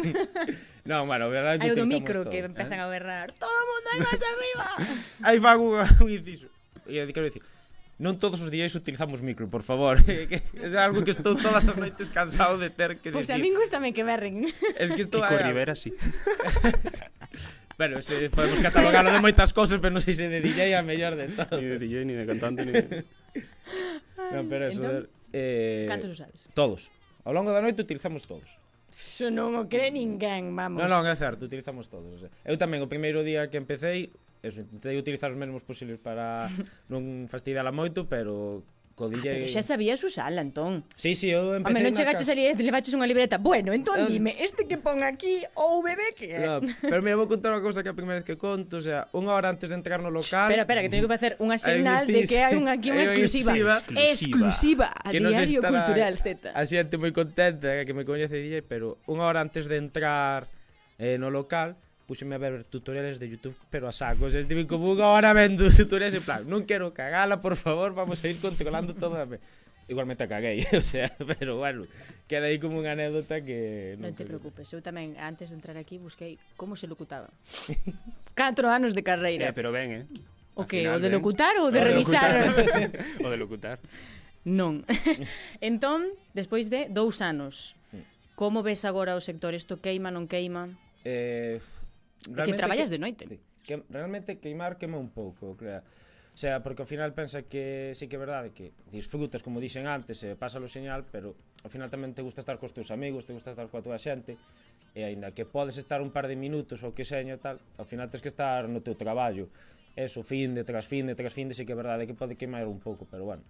non, 0.90 1.04
bueno, 1.04 1.28
verdade 1.28 1.60
Hai 1.60 1.76
o 1.76 1.84
do 1.84 1.84
micro 1.84 2.24
todo, 2.24 2.32
que 2.32 2.48
empezan 2.48 2.80
eh. 2.80 2.84
a 2.84 2.88
berrar. 2.88 3.36
Todo 3.36 3.52
o 3.52 3.66
mundo 3.68 3.88
aí 3.92 4.00
máis 4.00 4.22
arriba. 4.24 4.68
aí 5.28 5.38
fago 5.44 5.84
un 5.84 6.08
inciso. 6.08 6.48
E 6.88 7.04
quero 7.12 7.28
dicir, 7.28 7.44
non 8.00 8.16
todos 8.16 8.40
os 8.40 8.48
días 8.48 8.72
utilizamos 8.72 9.20
micro, 9.20 9.52
por 9.52 9.68
favor. 9.68 10.00
é 10.08 10.40
algo 10.80 11.04
que 11.04 11.12
estou 11.12 11.36
todas 11.36 11.68
as 11.68 11.76
noites 11.76 12.08
cansado 12.08 12.56
de 12.56 12.72
ter 12.72 13.04
que 13.04 13.12
pues 13.12 13.28
dicir. 13.28 13.36
Pois 13.36 13.44
a 13.44 13.44
min 13.44 13.60
gustame 13.60 13.92
que 13.92 14.08
berren. 14.08 14.48
Es 14.80 14.96
que 14.96 15.04
estou 15.04 15.20
Kiko 15.20 15.36
a... 15.36 15.44
Rivera, 15.44 15.76
sí. 15.76 15.92
bueno, 17.76 18.00
se 18.00 18.32
podemos 18.32 18.64
catalogarlo 18.64 19.12
de 19.12 19.20
moitas 19.20 19.52
cousas, 19.52 19.84
pero 19.84 19.92
non 19.92 20.00
sei 20.00 20.16
se 20.16 20.32
de 20.32 20.40
DJ 20.40 20.72
a 20.72 20.88
mellor 20.88 21.20
de 21.20 21.28
todo. 21.36 21.60
ni 21.60 21.68
de 21.68 21.78
DJ, 21.84 22.08
ni 22.08 22.16
de 22.16 22.24
cantante, 22.24 22.64
ni 22.64 22.72
de... 22.72 23.04
No, 24.32 24.48
pero 24.48 24.72
eso, 24.72 24.80
entón... 24.80 25.17
Eh, 25.34 25.86
Cantos 25.90 26.12
usades? 26.12 26.46
Todos. 26.54 26.92
Ao 27.28 27.36
longo 27.36 27.52
da 27.52 27.60
noite 27.60 27.84
utilizamos 27.84 28.24
todos. 28.24 28.56
Se 28.94 29.30
non 29.30 29.54
o 29.54 29.68
cree 29.68 29.92
ninguén, 29.92 30.56
vamos. 30.56 30.80
Non, 30.80 30.90
non, 30.90 31.04
é 31.06 31.14
certo, 31.14 31.46
utilizamos 31.46 31.92
todos. 31.92 32.24
Eu 32.48 32.56
tamén, 32.58 32.82
o 32.82 32.90
primeiro 32.90 33.22
día 33.22 33.52
que 33.52 33.60
empecéi, 33.60 34.10
eso, 34.42 34.64
intentei 34.64 34.96
utilizar 34.98 35.30
os 35.30 35.38
mesmos 35.38 35.62
posibles 35.62 36.00
para 36.00 36.48
non 36.92 37.28
fastidiala 37.28 37.70
moito, 37.76 38.08
pero 38.08 38.64
co 38.98 39.14
DJ... 39.14 39.30
Ah, 39.30 39.34
pero 39.38 39.48
xa 39.54 39.62
sabías 39.62 40.02
usala, 40.02 40.42
entón. 40.42 40.82
Sí, 40.98 41.14
sí, 41.14 41.30
eu 41.30 41.54
empecé... 41.54 41.70
Home, 41.70 41.86
non 41.86 41.94
chegaches 41.94 42.26
ali 42.34 42.50
e 42.50 42.58
levaches 42.58 42.98
unha 42.98 43.06
libreta. 43.06 43.38
Bueno, 43.38 43.70
entón 43.70 44.02
ah. 44.02 44.10
dime, 44.10 44.34
este 44.42 44.66
que 44.66 44.82
pon 44.82 45.06
aquí 45.06 45.46
ou 45.54 45.80
oh, 45.80 45.86
bebé 45.86 46.18
que 46.18 46.34
é? 46.34 46.42
No, 46.42 46.66
pero 46.82 47.06
mira, 47.06 47.14
vou 47.14 47.30
contar 47.30 47.54
unha 47.54 47.62
cousa 47.62 47.86
que 47.86 47.94
a 47.94 47.96
primeira 47.96 48.26
vez 48.26 48.26
que 48.26 48.42
conto, 48.42 48.82
o 48.82 48.84
sea, 48.84 49.06
unha 49.14 49.38
hora 49.38 49.54
antes 49.54 49.70
de 49.70 49.78
entrar 49.78 50.02
no 50.02 50.10
local... 50.10 50.50
Espera, 50.50 50.66
espera, 50.66 50.82
que 50.82 50.90
teño 50.90 51.06
que 51.06 51.14
facer 51.14 51.38
unha 51.38 51.62
señal 51.62 52.10
de 52.10 52.26
que 52.26 52.42
hai 52.42 52.58
unha 52.62 52.74
aquí 52.74 52.90
unha 52.90 53.06
exclusiva. 53.06 53.54
exclusiva. 53.54 54.02
Exclusiva, 54.02 54.88
a 54.90 55.14
que 55.14 55.22
Diario 55.22 55.62
estará, 55.62 55.86
Cultural 55.86 56.14
Z. 56.18 56.58
A 56.58 56.62
xente 56.66 56.98
moi 56.98 57.14
contenta 57.14 57.86
que 57.86 57.94
me 57.94 58.02
coñece 58.02 58.34
DJ, 58.34 58.66
pero 58.66 58.98
unha 59.06 59.30
hora 59.30 59.46
antes 59.46 59.70
de 59.70 59.78
entrar 59.78 60.50
eh, 60.98 61.22
no 61.22 61.30
local, 61.30 61.78
puxeme 62.08 62.36
a 62.36 62.42
ver 62.42 62.64
tutoriales 62.64 63.20
de 63.20 63.28
YouTube, 63.28 63.56
pero 63.70 63.88
a 63.88 63.92
sacos. 63.92 64.34
Estive 64.34 64.64
como 64.66 64.88
unha 64.88 65.12
hora 65.12 65.36
vendo 65.36 65.68
tutoriales 65.76 66.16
en 66.16 66.24
plan, 66.24 66.42
non 66.48 66.64
quero 66.64 66.96
cagala, 66.96 67.44
por 67.44 67.60
favor, 67.60 67.92
vamos 67.92 68.24
a 68.24 68.32
ir 68.32 68.40
controlando 68.40 68.96
todo. 68.96 69.20
a... 69.20 69.28
Igualmente 69.88 70.24
a 70.24 70.28
caguei, 70.28 70.68
o 70.76 70.84
sea, 70.84 71.12
pero 71.40 71.60
bueno, 71.60 71.88
queda 72.28 72.52
aí 72.52 72.60
como 72.60 72.80
unha 72.80 72.96
anécdota 72.96 73.40
que... 73.40 73.96
Non, 74.00 74.12
non 74.12 74.20
te 74.20 74.28
preocupes, 74.28 74.68
eu 74.76 74.84
tamén 74.84 75.16
antes 75.16 75.52
de 75.52 75.56
entrar 75.60 75.80
aquí 75.80 75.96
busquei 76.00 76.40
como 76.60 76.76
se 76.76 76.88
locutaba. 76.88 77.32
4 78.36 78.68
anos 78.68 78.92
de 78.96 79.04
carreira. 79.04 79.48
Eh, 79.48 79.56
pero 79.56 79.72
ben, 79.72 79.92
eh. 79.92 80.06
O 80.60 80.68
que? 80.68 80.88
O 80.92 81.00
de 81.00 81.08
locutar 81.12 81.56
ou 81.60 81.72
de 81.72 81.80
o 81.80 81.86
revisar? 81.88 82.36
De 82.36 83.24
o 83.24 83.28
de 83.32 83.38
locutar. 83.38 83.80
Non. 84.48 84.84
entón, 85.60 86.16
despois 86.36 86.68
de 86.72 86.92
dous 86.92 87.20
anos, 87.24 87.76
mm. 87.96 88.36
como 88.36 88.64
ves 88.64 88.84
agora 88.84 89.16
o 89.16 89.24
sector? 89.24 89.56
Isto 89.56 89.80
queima, 89.80 90.12
non 90.12 90.28
queima? 90.28 90.72
Eh, 91.08 91.64
Realmente 92.26 92.52
que 92.52 92.58
traballas 92.58 92.90
que, 92.90 92.96
de 92.96 93.00
noite. 93.00 93.24
Que, 93.66 93.84
realmente 93.90 94.40
queimar 94.42 94.78
quema 94.78 94.98
un 94.98 95.10
pouco, 95.10 95.56
claro. 95.56 95.86
O 96.38 96.40
sea, 96.40 96.62
porque 96.62 96.86
ao 96.86 96.90
final 96.90 97.18
pensa 97.18 97.50
que 97.50 97.98
sí 97.98 98.06
que 98.06 98.14
é 98.14 98.22
verdade 98.22 98.54
que 98.54 98.70
disfrutas, 98.94 99.42
como 99.42 99.58
dixen 99.58 99.90
antes, 99.90 100.22
e 100.22 100.38
pasa 100.38 100.62
o 100.62 100.70
señal, 100.70 101.02
pero 101.10 101.34
ao 101.66 101.70
final 101.74 101.90
tamén 101.90 102.14
te 102.14 102.22
gusta 102.22 102.46
estar 102.46 102.62
cos 102.62 102.78
teus 102.78 102.94
amigos, 102.94 103.26
te 103.26 103.34
gusta 103.34 103.58
estar 103.58 103.66
coa 103.74 103.82
tua 103.82 103.98
xente, 103.98 104.38
e 104.94 105.02
aínda 105.02 105.34
que 105.34 105.50
podes 105.50 105.82
estar 105.82 105.98
un 105.98 106.14
par 106.14 106.30
de 106.30 106.38
minutos 106.38 106.86
ou 106.86 106.94
que 106.94 107.06
seña 107.06 107.42
tal, 107.42 107.58
ao 107.82 107.90
final 107.90 108.06
tens 108.14 108.22
que 108.22 108.30
estar 108.30 108.70
no 108.70 108.86
teu 108.86 108.94
traballo. 108.94 109.50
Eso, 109.98 110.22
fin 110.22 110.54
de 110.54 110.62
tras 110.62 110.86
fin 110.86 111.10
de 111.10 111.18
tras 111.18 111.34
fin 111.34 111.50
de, 111.50 111.58
sí 111.58 111.66
que 111.66 111.74
é 111.74 111.78
verdade 111.78 112.06
que 112.06 112.14
pode 112.14 112.38
queimar 112.38 112.70
un 112.70 112.78
pouco, 112.78 113.10
pero 113.10 113.26
bueno. 113.26 113.42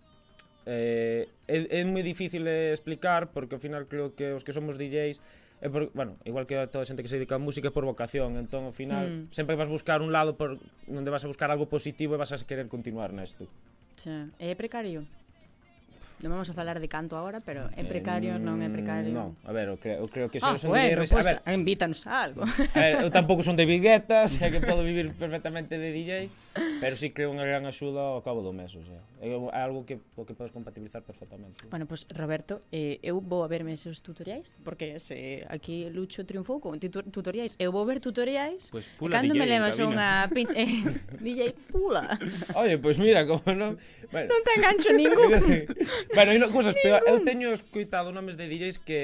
Eh, 0.63 1.28
é, 1.47 1.80
é 1.80 1.84
moi 1.84 2.03
difícil 2.03 2.47
de 2.47 2.72
explicar 2.72 3.36
porque 3.36 3.55
ao 3.55 3.61
final 3.63 3.88
creo 3.88 4.15
que 4.15 4.32
os 4.32 4.47
que 4.47 4.55
somos 4.55 4.80
DJs 4.80 5.20
é 5.61 5.69
por, 5.69 5.89
bueno, 5.93 6.17
igual 6.25 6.45
que 6.45 6.53
toda 6.69 6.85
a 6.85 6.87
xente 6.87 7.01
que 7.01 7.09
se 7.09 7.17
dedica 7.17 7.35
a 7.35 7.41
música 7.41 7.69
é 7.69 7.73
por 7.73 7.81
vocación, 7.81 8.37
entón 8.37 8.69
ao 8.69 8.73
final 8.75 9.29
mm. 9.29 9.33
sempre 9.33 9.57
vas 9.57 9.69
buscar 9.69 10.05
un 10.05 10.13
lado 10.13 10.37
por 10.37 10.61
onde 10.85 11.09
vas 11.09 11.25
a 11.25 11.29
buscar 11.29 11.49
algo 11.49 11.65
positivo 11.65 12.13
e 12.13 12.21
vas 12.21 12.29
a 12.29 12.37
querer 12.37 12.69
continuar 12.69 13.09
nesto. 13.09 13.49
Xa, 13.97 14.29
é 14.37 14.53
precario. 14.53 15.09
Non 16.17 16.33
vamos 16.33 16.49
a 16.49 16.55
falar 16.57 16.81
de 16.81 16.89
canto 16.89 17.13
agora, 17.13 17.45
pero 17.45 17.69
é 17.77 17.81
eh, 17.81 17.85
precario, 17.85 18.37
eh, 18.37 18.41
non 18.41 18.57
é 18.65 18.69
precario. 18.73 19.13
Non, 19.13 19.37
a 19.45 19.53
ver, 19.53 19.69
eu 19.69 19.77
creo, 19.77 20.01
eu 20.01 20.09
creo 20.09 20.27
que 20.33 20.41
se 20.41 20.49
ah, 20.49 20.57
son 20.57 20.73
bueno, 20.73 21.05
pues, 21.05 21.13
a 21.13 21.21
pois, 21.21 21.29
ver, 21.29 21.37
ah, 21.45 21.53
invítanos 21.53 22.09
a 22.09 22.25
algo. 22.25 22.41
A 22.41 22.77
ver, 22.81 23.05
eu 23.05 23.13
tampouco 23.13 23.45
son 23.45 23.53
de 23.53 23.69
Guetta, 23.69 24.25
xa 24.25 24.49
que 24.53 24.57
podo 24.57 24.81
vivir 24.81 25.13
perfectamente 25.13 25.77
de 25.77 25.93
DJ, 25.93 26.11
pero 26.81 26.97
si 26.97 27.09
sí 27.09 27.13
creo 27.13 27.29
unha 27.29 27.45
gran 27.45 27.69
axuda 27.69 28.17
ao 28.17 28.25
cabo 28.25 28.41
do 28.41 28.49
mes, 28.49 28.73
o 28.73 28.81
sea. 28.81 28.97
Eh, 29.20 29.34
é 29.34 29.61
algo 29.65 29.82
que 29.82 29.97
o 30.13 30.26
que 30.30 30.38
podes 30.38 30.53
compatibilizar 30.53 31.01
perfectamente. 31.01 31.65
Bueno, 31.74 31.89
pois 31.89 32.05
pues, 32.05 32.13
Roberto, 32.13 32.61
eh, 32.70 33.01
eu 33.01 33.18
vou 33.18 33.41
a 33.41 33.49
verme 33.49 33.74
esos 33.74 34.05
tutoriais, 34.05 34.61
porque 34.61 35.01
se 35.01 35.41
aquí 35.49 35.89
Lucho 35.89 36.22
triunfou 36.22 36.61
con 36.61 36.78
tutoriais, 36.78 37.57
eu 37.57 37.74
vou 37.74 37.82
ver 37.82 37.97
tutoriais. 37.97 38.70
Pois 38.70 38.86
pues 38.86 38.97
pula 38.97 39.18
cando 39.18 39.34
DJ, 39.34 39.41
me 39.41 39.45
levas 39.49 39.76
unha 39.82 40.30
pinche 40.30 40.53
eh, 40.61 40.70
DJ 41.18 41.57
pula. 41.74 42.13
Oye, 42.53 42.78
pois 42.78 42.97
pues 42.97 43.01
mira 43.01 43.26
como 43.26 43.41
non, 43.57 43.82
bueno. 44.13 44.30
non 44.30 44.41
te 44.45 44.51
engancho 44.53 44.89
ningún. 44.93 45.34
bueno, 46.18 46.30
e 46.30 46.38
non 46.38 46.53
cousas 46.53 46.78
peor. 46.78 47.01
Eu 47.09 47.26
teño 47.26 47.49
escoitado 47.49 48.13
nomes 48.13 48.38
de 48.38 48.45
DJs 48.45 48.78
que 48.86 49.01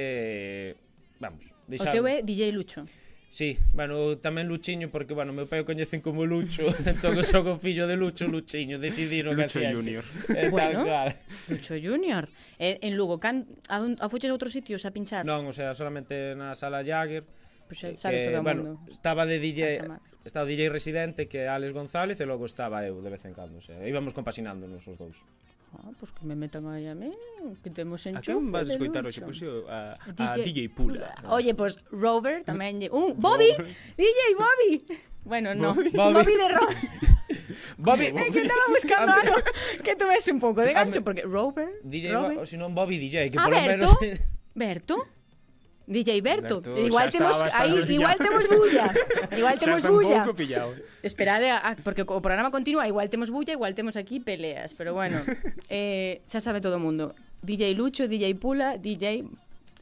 vamos, 1.18 1.49
deixar. 1.66 1.89
O 1.89 1.93
teu 1.93 2.05
é 2.05 2.22
DJ 2.22 2.53
Lucho. 2.53 2.86
Sí, 3.34 3.57
bueno, 3.73 4.21
tamén 4.21 4.45
Luchiño 4.45 4.93
porque, 4.93 5.17
bueno, 5.17 5.34
meu 5.34 5.49
pai 5.49 5.57
o 5.57 5.65
coñecen 5.65 6.05
como 6.05 6.21
Lucho. 6.21 6.69
Entón 6.86 7.17
eu 7.17 7.25
sou 7.25 7.41
o 7.41 7.57
fillo 7.57 7.89
de 7.89 7.97
Lucho 7.97 8.29
Luchiño 8.29 8.77
decidiron 8.77 9.34
Lucho 9.34 9.57
así 9.57 9.73
Junior. 9.73 10.05
Eh, 10.38 10.53
bueno, 10.53 10.86
claro. 10.86 11.17
Lucho 11.49 11.73
Junior. 11.73 12.29
Eh, 12.61 12.77
en 12.86 12.93
Lugo, 12.93 13.17
can, 13.17 13.49
a, 13.73 13.81
un, 13.81 13.97
a 13.97 14.05
fuches 14.05 14.29
a 14.29 14.38
outros 14.38 14.53
sitios 14.53 14.86
a 14.86 14.93
pinchar? 14.93 15.25
Non, 15.25 15.49
o 15.49 15.53
sea, 15.55 15.73
solamente 15.73 16.38
na 16.38 16.53
sala 16.53 16.86
Jagger 16.86 17.25
pois 17.65 17.81
pues, 17.81 17.97
sabe 17.97 18.21
que, 18.21 18.38
todo 18.38 18.38
o 18.38 18.45
bueno, 18.45 18.61
mundo. 18.69 18.93
estaba 18.93 19.25
de 19.25 19.41
DJ 19.41 19.81
estaba 20.21 20.45
DJ 20.45 20.69
residente 20.69 21.25
que 21.25 21.49
Alex 21.49 21.73
González 21.73 22.21
e 22.21 22.29
logo 22.29 22.45
estaba 22.45 22.86
eu 22.86 23.01
de 23.01 23.09
vez 23.09 23.25
en 23.25 23.34
cando, 23.34 23.57
o 23.57 23.65
sea, 23.65 23.81
íbamos 23.81 24.13
compasinándonos 24.13 24.86
os 24.86 24.97
dous. 25.01 25.17
Ah, 25.74 25.89
pois 25.97 26.13
que 26.13 26.21
me 26.21 26.38
metan 26.38 26.69
aí 26.69 26.86
a 26.86 26.93
mí, 26.93 27.09
que 27.65 27.69
temos 27.74 28.05
enchufe. 28.05 28.30
A 28.30 28.38
quen 28.38 28.53
vas 28.53 28.69
escoitar 28.69 29.01
hoxe? 29.01 29.26
Pois 29.26 29.41
a, 29.65 29.97
a 29.97 30.11
DJ, 30.13 30.45
DJ 30.45 30.59
Pula. 30.69 31.09
Oye, 31.34 31.57
pois 31.57 31.82
pues, 31.82 31.89
Rover 31.89 32.45
tamén... 32.45 32.78
Un, 32.93 33.17
Bobby! 33.17 33.49
DJ 33.97 34.38
Bobby! 34.38 34.86
Bueno, 35.26 35.57
no. 35.57 35.74
Bobby, 35.74 35.89
Bobby 35.89 36.34
de 36.38 36.47
Rover. 36.53 36.78
Bobby, 37.82 38.05
Bobby. 38.13 38.21
Eh, 38.21 38.30
que 38.30 38.41
estaba 38.45 38.65
buscando 38.69 39.11
algo 39.17 39.36
que 39.82 39.93
tuvese 39.97 40.30
un 40.30 40.39
pouco 40.39 40.61
de 40.61 40.78
gancho, 40.78 41.01
porque 41.01 41.26
Rover... 41.26 41.82
DJ 41.82 42.05
Rover. 42.13 42.38
Bo, 42.38 42.45
si 42.45 42.53
non 42.53 42.78
Bobby 42.78 43.01
DJ, 43.01 43.34
que 43.34 43.41
ah, 43.41 43.49
por 43.49 43.57
lo 43.57 43.65
menos... 43.65 43.89
Berto? 44.53 45.09
DJ 45.86 46.21
Berto, 46.21 46.61
Berto 46.61 46.79
igual 46.79 47.11
temos 47.11 47.41
aí, 47.53 47.84
igual 47.91 48.17
temos 48.17 48.47
bulla. 48.47 48.88
Igual 49.38 49.59
temos 49.59 49.86
bulla. 49.86 50.25
Esperade 51.01 51.49
a, 51.49 51.57
a, 51.57 51.75
porque 51.75 52.03
o 52.07 52.21
programa 52.21 52.51
continúa, 52.51 52.88
igual 52.88 53.09
temos 53.09 53.29
bulla, 53.29 53.51
igual 53.51 53.75
temos 53.75 53.97
aquí 53.97 54.19
peleas, 54.19 54.73
pero 54.73 54.93
bueno, 54.93 55.19
eh, 55.69 56.21
xa 56.27 56.39
sabe 56.39 56.61
todo 56.61 56.77
o 56.77 56.84
mundo. 56.84 57.15
DJ 57.43 57.75
Lucho, 57.75 58.07
DJ 58.07 58.36
Pula, 58.39 58.77
DJ 58.77 59.27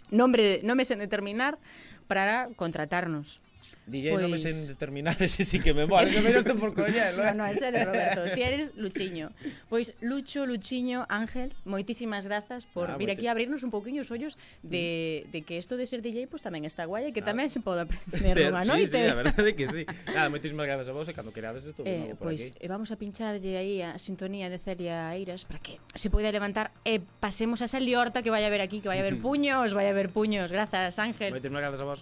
nombre, 0.10 0.62
nome 0.64 0.86
sen 0.86 0.98
determinar 0.98 1.62
para 2.10 2.50
contratarnos. 2.58 3.42
DJ 3.88 4.18
non 4.18 4.32
me 4.32 4.38
pois 4.38 4.44
sen 4.44 4.58
determinar 4.68 5.18
ese 5.28 5.46
sí 5.46 5.60
que 5.60 5.74
me 5.74 5.86
mola. 5.86 6.10
non 6.10 6.24
me 6.24 6.34
estou 6.34 6.58
por 6.58 6.74
coñelo. 6.74 7.00
Eh? 7.22 7.34
No, 7.36 7.44
no, 7.44 7.46
ese 7.46 7.68
era 7.70 7.86
Roberto, 7.86 8.24
ti 8.34 8.42
eres 8.42 8.74
Luchiño. 8.82 9.32
Pois 9.70 9.94
Lucho, 10.02 10.46
Luchiño, 10.46 11.06
Ángel, 11.10 11.54
moitísimas 11.66 12.26
grazas 12.26 12.66
por 12.66 12.90
ah, 12.90 12.98
vir 12.98 13.12
aquí 13.12 13.28
a 13.28 13.32
abrirnos 13.32 13.62
un 13.62 13.70
pouquiño 13.70 14.02
os 14.02 14.10
ollos 14.10 14.38
de, 14.64 15.28
de 15.32 15.44
que 15.44 15.58
isto 15.58 15.78
de 15.78 15.86
ser 15.86 16.02
DJ 16.02 16.26
pois 16.26 16.42
pues, 16.42 16.44
tamén 16.48 16.66
está 16.66 16.88
guai 16.88 17.10
e 17.10 17.12
que 17.14 17.22
ah. 17.22 17.30
tamén 17.30 17.52
se 17.52 17.62
pode 17.62 17.86
aprender 17.86 18.50
nunha 18.50 18.66
noite. 18.66 18.96
Sí, 18.96 19.04
sí, 19.04 19.12
a 19.12 19.18
verdade 19.18 19.52
que 19.54 19.66
sí. 19.70 19.84
Nada, 20.10 20.32
moitísimas 20.32 20.66
grazas 20.66 20.88
a 20.90 20.94
vos 20.96 21.06
e 21.10 21.14
cando 21.14 21.30
querades 21.36 21.62
estou 21.68 21.86
eh, 21.86 22.18
por 22.18 22.32
pois, 22.32 22.50
aquí. 22.50 22.58
Pois 22.58 22.70
vamos 22.72 22.90
a 22.90 22.98
pincharlle 22.98 23.54
aí 23.60 23.84
a 23.86 24.00
sintonía 24.02 24.50
de 24.50 24.58
Celia 24.58 25.14
Eiras 25.14 25.46
para 25.46 25.60
que 25.60 25.78
se 25.94 26.10
poida 26.10 26.32
levantar 26.32 26.72
e 26.88 27.04
pasemos 27.20 27.62
a 27.62 27.70
esa 27.70 27.78
liorta 27.78 28.24
que 28.26 28.32
vai 28.34 28.44
a 28.48 28.52
ver 28.52 28.62
aquí, 28.64 28.82
que 28.82 28.90
vai 28.90 28.98
a 28.98 29.06
ver 29.06 29.20
puños, 29.20 29.76
vai 29.76 29.88
a 29.90 29.94
ver 29.94 30.10
puños. 30.10 30.50
Grazas, 30.52 30.98
Ángel. 30.98 31.32
Moitísimas 31.32 31.62
grazas 31.62 31.82
a 31.82 31.88
vos. 31.88 32.02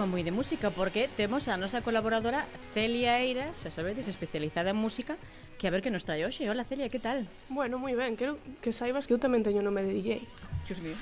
falaba 0.00 0.16
moi 0.16 0.24
de 0.24 0.32
música 0.32 0.72
porque 0.72 1.12
temos 1.12 1.44
a 1.52 1.60
nosa 1.60 1.84
colaboradora 1.84 2.48
Celia 2.72 3.20
Eiras, 3.20 3.60
xa 3.60 3.68
sabedes, 3.68 4.08
especializada 4.08 4.72
en 4.72 4.80
música, 4.80 5.20
que 5.60 5.68
a 5.68 5.70
ver 5.70 5.84
que 5.84 5.92
nos 5.92 6.08
trae 6.08 6.24
hoxe. 6.24 6.48
Hola 6.48 6.64
Celia, 6.64 6.88
que 6.88 6.96
tal? 6.96 7.28
Bueno, 7.52 7.76
moi 7.76 7.92
ben, 7.92 8.16
quero 8.16 8.40
que 8.64 8.72
saibas 8.72 9.04
que 9.04 9.12
eu 9.12 9.20
tamén 9.20 9.44
teño 9.44 9.60
nome 9.60 9.84
de 9.84 9.92
DJ. 9.92 10.24
Dios 10.64 10.80
mío. 10.80 10.96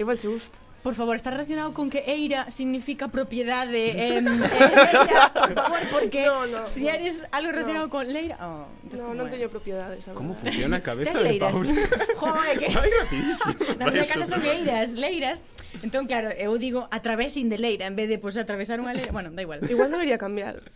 Igual 0.00 0.16
che 0.16 0.32
gusta. 0.32 0.56
Por 0.82 0.94
favor, 0.94 1.14
está 1.14 1.30
relacionado 1.30 1.72
con 1.72 1.90
que 1.90 2.02
eira 2.06 2.50
significa 2.50 3.06
propiedade 3.06 4.18
em, 4.18 4.26
eh, 4.26 4.50
por 5.32 5.54
favor, 5.54 5.78
porque 5.92 6.26
no, 6.26 6.46
no, 6.46 6.66
si 6.66 6.88
eres 6.88 7.24
algo 7.30 7.52
relacionado 7.52 7.86
no. 7.86 7.90
con 7.90 8.12
leira... 8.12 8.34
Oh, 8.42 8.66
no, 8.90 9.14
non 9.14 9.30
teño 9.30 9.46
propiedades. 9.46 10.10
Como 10.10 10.34
funciona 10.34 10.82
a 10.82 10.82
cabeza 10.82 11.22
de 11.22 11.38
Paula? 11.38 11.70
Joder, 12.18 12.58
que... 12.58 12.68
Vai 12.74 12.90
rapidísimo. 12.98 13.62
Na 13.78 13.86
miña 13.94 14.10
casa 14.10 14.26
son 14.26 14.42
leiras, 14.42 14.98
leiras. 14.98 15.46
Entón, 15.86 16.10
claro, 16.10 16.34
eu 16.34 16.50
digo 16.58 16.90
atravesing 16.90 17.46
de 17.46 17.62
leira 17.62 17.86
en 17.86 17.94
vez 17.94 18.10
de 18.10 18.18
pues, 18.18 18.34
atravesar 18.34 18.82
unha 18.82 18.90
leira. 18.90 19.14
Bueno, 19.14 19.30
da 19.30 19.38
igual. 19.38 19.62
Igual 19.62 19.86
debería 19.86 20.18
cambiar. 20.18 20.66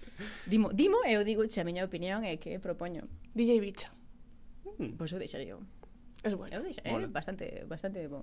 Dimo, 0.46 0.70
dimo 0.70 1.02
eu 1.02 1.26
digo, 1.26 1.42
che, 1.50 1.59
a 1.59 1.66
miña 1.66 1.82
opinión 1.82 2.22
é 2.22 2.38
que 2.38 2.62
propoño. 2.62 3.11
DJ 3.34 3.59
Bicha. 3.59 3.90
Hmm. 4.78 4.94
Pois 4.94 5.11
pues 5.11 5.11
eu 5.14 5.18
deixaría. 5.18 5.59
Es 6.22 6.38
bueno. 6.38 6.54
Eu 6.54 6.62
deixaría, 6.62 6.94
bueno. 6.94 7.11
bastante, 7.11 7.66
bastante 7.66 8.07
bon. 8.07 8.22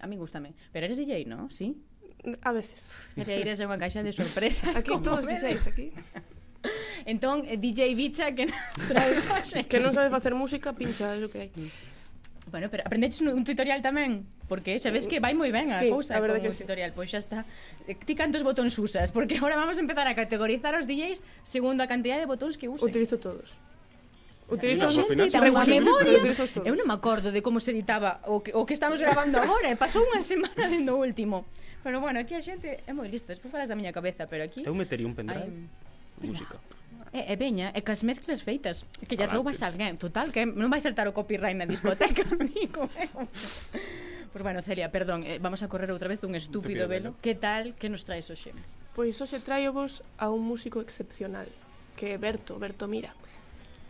A 0.00 0.06
mí 0.06 0.16
gustame. 0.16 0.54
Pero 0.72 0.86
eres 0.86 0.98
DJ, 0.98 1.24
¿no? 1.26 1.50
Sí. 1.50 1.76
A 2.42 2.52
veces. 2.52 2.90
Eres 3.20 3.60
unha 3.60 3.76
caixa 3.76 4.00
de 4.00 4.10
sorpresas. 4.10 4.72
aquí 4.80 4.90
todos 5.04 5.28
DJs, 5.28 5.64
aquí. 5.68 5.92
Entón, 7.04 7.44
eh, 7.44 7.60
DJ 7.60 7.92
Bicha 7.94 8.32
que 8.32 8.48
non 8.48 8.56
traes 8.88 9.28
hoxe. 9.28 9.68
que 9.68 9.76
non 9.76 9.92
sabe 9.92 10.08
facer 10.08 10.32
música, 10.32 10.72
pincha, 10.72 11.12
é 11.12 11.20
o 11.20 11.28
que 11.28 11.38
hai. 11.44 11.50
Bueno, 12.48 12.68
pero 12.68 12.84
aprendeches 12.84 13.20
un, 13.24 13.32
un 13.32 13.44
tutorial 13.44 13.80
tamén, 13.80 14.24
porque 14.48 14.76
eh, 14.76 14.80
xa 14.80 14.88
ves 14.88 15.04
que 15.04 15.20
vai 15.20 15.36
moi 15.36 15.52
ben 15.52 15.68
a 15.68 15.80
sí, 15.80 15.88
cousa 15.92 16.16
a 16.16 16.20
con 16.20 16.40
que 16.40 16.48
o 16.48 16.56
sí. 16.56 16.64
tutorial, 16.64 16.96
pois 16.96 17.12
xa 17.12 17.20
está. 17.20 17.44
Eh, 17.84 17.96
ti 17.96 18.16
cantos 18.16 18.40
botóns 18.40 18.72
usas? 18.80 19.12
Porque 19.12 19.36
agora 19.40 19.60
vamos 19.60 19.76
a 19.76 19.82
empezar 19.84 20.08
a 20.08 20.16
categorizar 20.16 20.72
os 20.76 20.88
DJs 20.88 21.20
segundo 21.44 21.84
a 21.84 21.88
cantidad 21.88 22.16
de 22.16 22.24
botóns 22.24 22.56
que 22.56 22.72
usen. 22.72 22.88
Utilizo 22.88 23.20
todos. 23.20 23.60
Utiliza 24.48 24.86
os 24.86 24.96
memoria. 25.66 26.20
Eu 26.64 26.76
non 26.76 26.84
me 26.84 26.94
acordo 26.94 27.32
de 27.32 27.40
como 27.40 27.64
se 27.64 27.72
editaba 27.72 28.20
o 28.28 28.44
que, 28.44 28.52
o 28.52 28.68
que 28.68 28.76
estamos 28.76 29.00
grabando 29.00 29.40
agora. 29.40 29.72
E 29.72 29.74
eh, 29.74 29.76
Pasou 29.76 30.04
unha 30.04 30.20
semana 30.32 30.68
dentro 30.68 30.96
o 30.96 31.00
último. 31.00 31.48
Pero 31.80 32.00
bueno, 32.00 32.20
aquí 32.20 32.36
a 32.36 32.44
xente 32.44 32.84
é 32.84 32.92
moi 32.92 33.08
lista. 33.08 33.32
Despois 33.32 33.48
falas 33.48 33.72
da 33.72 33.76
miña 33.76 33.92
cabeza, 33.92 34.28
pero 34.28 34.44
aquí... 34.44 34.60
Eu 34.64 34.76
metería 34.76 35.08
un 35.08 35.16
pendrive. 35.16 35.48
Música. 36.20 36.60
E, 37.14 37.32
e 37.32 37.34
veña, 37.40 37.72
e 37.72 37.80
cas 37.86 38.02
mezclas 38.02 38.42
feitas 38.42 38.82
Que 39.06 39.14
lle 39.14 39.30
roubas 39.30 39.62
a 39.62 39.70
alguén, 39.70 39.94
total, 40.02 40.34
que 40.34 40.42
non 40.50 40.66
vai 40.66 40.82
saltar 40.82 41.06
o 41.06 41.14
copyright 41.14 41.54
na 41.54 41.62
discoteca 41.62 42.26
amigo, 42.34 42.90
Pois 44.34 44.42
bueno, 44.42 44.66
Celia, 44.66 44.90
perdón 44.90 45.22
eh, 45.22 45.38
Vamos 45.38 45.62
a 45.62 45.70
correr 45.70 45.94
outra 45.94 46.10
vez 46.10 46.26
un 46.26 46.34
estúpido 46.34 46.90
velo 46.90 47.14
Que 47.22 47.38
tal, 47.38 47.78
que 47.78 47.86
nos 47.86 48.02
traes 48.02 48.26
hoxe? 48.34 48.50
Pois 48.98 49.14
hoxe 49.22 49.38
traio 49.38 49.70
vos 49.70 50.02
a 50.18 50.26
un 50.34 50.42
músico 50.42 50.82
excepcional 50.82 51.46
Que 51.94 52.14
é 52.14 52.18
Berto, 52.18 52.58
Berto 52.58 52.90
Mira 52.90 53.14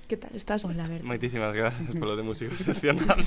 Que 0.08 0.16
tal? 0.16 0.36
Estás 0.36 0.64
Hola, 0.64 0.84
Berto. 0.86 1.06
Moitísimas 1.06 1.56
gracias 1.56 1.96
polo 1.96 2.16
de 2.16 2.22
música 2.22 2.52
excepcional. 2.56 3.24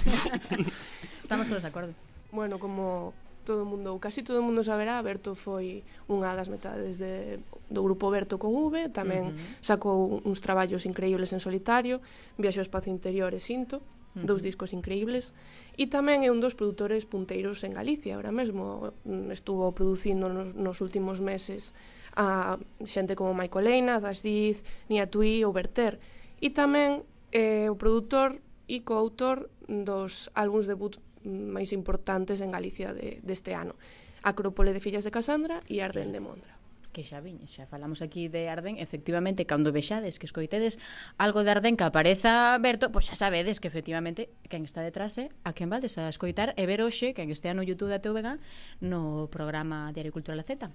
Estamos 1.24 1.48
todos 1.50 1.64
de 1.66 1.70
acordo. 1.70 1.94
Bueno, 2.32 2.60
como 2.60 3.14
todo 3.46 3.64
o 3.64 3.66
mundo, 3.66 3.96
ou 3.96 4.00
casi 4.00 4.22
todo 4.22 4.38
o 4.38 4.46
mundo 4.46 4.62
saberá, 4.62 5.02
Berto 5.02 5.34
foi 5.34 5.82
unha 6.06 6.38
das 6.38 6.52
metades 6.54 7.02
de, 7.02 7.42
do 7.72 7.82
grupo 7.82 8.14
Berto 8.14 8.38
con 8.38 8.54
V, 8.54 8.94
tamén 8.94 9.32
uh 9.32 9.34
-huh. 9.34 9.64
sacou 9.64 10.22
uns 10.22 10.38
traballos 10.44 10.86
increíbles 10.86 11.34
en 11.34 11.42
solitario, 11.42 11.98
viaxou 12.38 12.62
ao 12.62 12.68
espacio 12.68 12.94
interior 12.94 13.34
e 13.34 13.42
Sinto, 13.42 13.82
Uh 14.18 14.24
-huh. 14.24 14.34
dous 14.34 14.42
discos 14.42 14.74
increíbles 14.74 15.30
e 15.78 15.86
tamén 15.86 16.26
é 16.26 16.34
un 16.34 16.42
dos 16.42 16.58
produtores 16.58 17.06
punteiros 17.06 17.62
en 17.62 17.78
Galicia 17.78 18.18
ahora 18.18 18.34
mesmo 18.34 18.90
mm, 19.06 19.30
estuvo 19.30 19.70
producindo 19.78 20.26
nos, 20.26 20.58
nos 20.58 20.82
últimos 20.82 21.22
meses 21.22 21.78
a 22.18 22.58
xente 22.82 23.14
como 23.14 23.38
Michael 23.38 23.66
Leina, 23.70 24.02
Dash 24.02 24.26
Diz, 24.26 24.66
Nia 24.90 25.06
Tui 25.06 25.46
ou 25.46 25.54
Berter 25.54 26.02
E 26.42 26.54
tamén 26.54 27.04
é 27.34 27.66
eh, 27.66 27.74
o 27.74 27.76
produtor 27.76 28.42
e 28.68 28.84
coautor 28.84 29.50
dos 29.68 30.30
álbums 30.38 30.70
debut 30.70 31.02
máis 31.26 31.74
importantes 31.76 32.40
en 32.40 32.54
Galicia 32.54 32.94
de, 32.94 33.20
deste 33.26 33.58
ano. 33.58 33.76
Acrópole 34.22 34.72
de 34.76 34.84
Fillas 34.84 35.04
de 35.08 35.12
Casandra 35.12 35.60
e 35.68 35.82
Arden 35.82 36.14
de 36.14 36.22
Mondra 36.22 36.58
que 36.98 37.06
xa 37.06 37.22
viñe, 37.22 37.46
xa 37.46 37.70
falamos 37.70 38.02
aquí 38.02 38.26
de 38.26 38.50
Arden, 38.50 38.82
efectivamente, 38.82 39.46
cando 39.46 39.70
vexades 39.70 40.18
que 40.18 40.26
escoitedes 40.26 40.82
algo 41.22 41.46
de 41.46 41.54
Arden 41.54 41.78
que 41.78 41.86
apareza 41.86 42.58
Berto, 42.58 42.90
pois 42.90 43.06
xa 43.06 43.14
sabedes 43.14 43.62
que 43.62 43.70
efectivamente 43.70 44.34
quen 44.50 44.66
está 44.66 44.82
detrás 44.82 45.14
é 45.22 45.30
a 45.46 45.54
quen 45.54 45.70
valdes 45.70 46.02
a 46.02 46.10
escoitar 46.10 46.58
e 46.58 46.66
ver 46.66 46.82
hoxe, 46.82 47.14
quen 47.14 47.30
estea 47.30 47.54
no 47.54 47.62
YouTube 47.62 47.94
da 47.94 48.02
TVG 48.02 48.42
no 48.82 49.30
programa 49.30 49.94
Diario 49.94 50.10
Cultural 50.10 50.42
Z. 50.42 50.74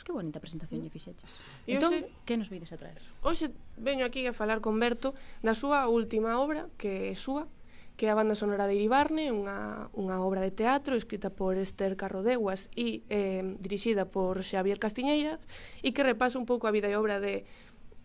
Pois 0.00 0.08
que 0.08 0.16
bonita 0.16 0.40
presentación 0.40 0.80
lle 0.80 0.88
fixeches. 0.88 1.28
E 1.68 1.76
entón, 1.76 1.92
hoxe, 1.92 2.08
que 2.24 2.40
nos 2.40 2.48
vides 2.48 2.72
a 2.72 2.80
traer? 2.80 3.04
Hoxe 3.20 3.52
veño 3.76 4.08
aquí 4.08 4.24
a 4.24 4.32
falar 4.32 4.64
con 4.64 4.80
Berto 4.80 5.12
da 5.44 5.52
súa 5.52 5.84
última 5.92 6.40
obra, 6.40 6.72
que 6.80 7.12
é 7.12 7.16
súa, 7.20 7.44
que 8.00 8.08
é 8.08 8.10
a 8.10 8.16
banda 8.16 8.32
sonora 8.32 8.64
de 8.64 8.80
Iribarne, 8.80 9.28
unha, 9.28 9.92
unha 9.92 10.16
obra 10.24 10.40
de 10.40 10.56
teatro 10.56 10.96
escrita 10.96 11.28
por 11.28 11.60
Esther 11.60 12.00
Carrodeguas 12.00 12.72
e 12.72 13.04
eh, 13.12 13.44
dirixida 13.60 14.08
por 14.08 14.40
Xavier 14.40 14.80
Castiñeira 14.80 15.36
e 15.84 15.92
que 15.92 16.00
repasa 16.00 16.40
un 16.40 16.48
pouco 16.48 16.64
a 16.64 16.72
vida 16.72 16.88
e 16.88 16.96
obra 16.96 17.20
de 17.20 17.44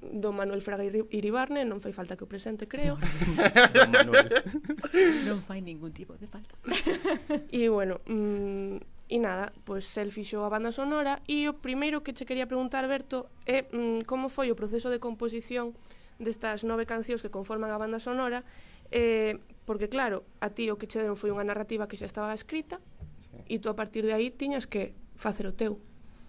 do 0.03 0.35
Manuel 0.35 0.59
Fraga 0.59 0.83
Iribarne, 0.83 1.63
non 1.63 1.79
fai 1.79 1.95
falta 1.95 2.19
que 2.19 2.27
o 2.27 2.29
presente, 2.29 2.67
creo. 2.67 2.99
non 5.31 5.39
fai 5.47 5.63
ningún 5.63 5.95
tipo 5.95 6.19
de 6.19 6.27
falta. 6.27 6.51
E 7.55 7.71
bueno, 7.71 8.03
mm, 8.03 8.94
E 9.05 9.21
nada, 9.21 9.53
pois 9.69 9.85
el 10.01 10.09
fixou 10.09 10.41
a 10.41 10.49
banda 10.49 10.73
sonora 10.73 11.21
e 11.29 11.45
o 11.45 11.53
primeiro 11.53 12.01
que 12.01 12.17
che 12.17 12.25
quería 12.25 12.49
preguntar, 12.49 12.81
Berto, 12.89 13.29
é 13.45 13.69
mm, 13.69 14.09
como 14.09 14.33
foi 14.33 14.49
o 14.49 14.57
proceso 14.57 14.89
de 14.89 14.97
composición 14.97 15.77
destas 16.17 16.65
nove 16.65 16.89
cancións 16.89 17.21
que 17.21 17.29
conforman 17.29 17.69
a 17.69 17.77
banda 17.77 18.01
sonora, 18.01 18.41
eh, 18.89 19.37
porque 19.69 19.93
claro, 19.93 20.25
a 20.41 20.49
ti 20.49 20.73
o 20.73 20.81
que 20.81 20.89
che 20.89 20.97
deron 20.97 21.19
foi 21.19 21.29
unha 21.29 21.45
narrativa 21.45 21.85
que 21.85 22.01
xa 22.01 22.09
estaba 22.09 22.33
escrita 22.33 22.81
sí. 23.29 23.45
e 23.45 23.55
tú 23.61 23.69
a 23.69 23.77
partir 23.77 24.09
de 24.09 24.17
aí 24.17 24.33
tiñas 24.33 24.65
que 24.65 24.97
facer 25.13 25.45
o 25.45 25.53
teu. 25.53 25.77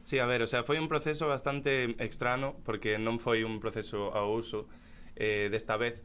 Sí, 0.05 0.21
a 0.21 0.27
ver, 0.29 0.45
o 0.45 0.47
sea, 0.47 0.63
foi 0.63 0.77
un 0.77 0.87
proceso 0.87 1.27
bastante 1.27 1.97
extraño 1.97 2.61
porque 2.63 3.01
non 3.01 3.17
foi 3.17 3.41
un 3.43 3.57
proceso 3.59 4.13
ao 4.13 4.37
uso 4.37 4.69
eh, 5.17 5.49
desta 5.49 5.81
vez 5.81 6.05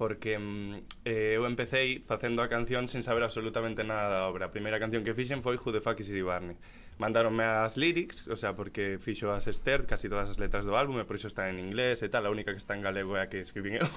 porque 0.00 0.38
mm, 0.38 1.04
eh, 1.04 1.36
eu 1.36 1.44
empecéi 1.44 2.00
facendo 2.00 2.40
a 2.40 2.48
canción 2.48 2.88
sen 2.88 3.04
saber 3.04 3.20
absolutamente 3.20 3.84
nada 3.84 4.08
da 4.08 4.20
obra. 4.32 4.48
A 4.48 4.50
primeira 4.50 4.80
canción 4.80 5.04
que 5.04 5.12
fixen 5.12 5.44
foi 5.44 5.60
Who 5.60 5.76
the 5.76 5.84
fuck 5.84 6.00
is 6.00 6.08
Eddie 6.08 6.24
Barney. 6.24 6.56
Mandaronme 6.96 7.44
as 7.44 7.76
lyrics, 7.76 8.24
o 8.24 8.32
sea, 8.32 8.56
porque 8.56 8.96
fixo 8.96 9.28
as 9.28 9.44
Esther, 9.44 9.84
casi 9.84 10.08
todas 10.08 10.32
as 10.32 10.40
letras 10.40 10.64
do 10.64 10.72
álbum, 10.72 10.96
e 10.96 11.04
por 11.04 11.20
iso 11.20 11.28
están 11.28 11.52
en 11.52 11.60
inglés 11.60 12.00
e 12.00 12.08
tal, 12.08 12.24
a 12.24 12.32
única 12.32 12.56
que 12.56 12.64
está 12.64 12.72
en 12.72 12.80
galego 12.80 13.12
é 13.20 13.20
a 13.20 13.28
que 13.28 13.44
escribín 13.44 13.76
eu. 13.84 13.92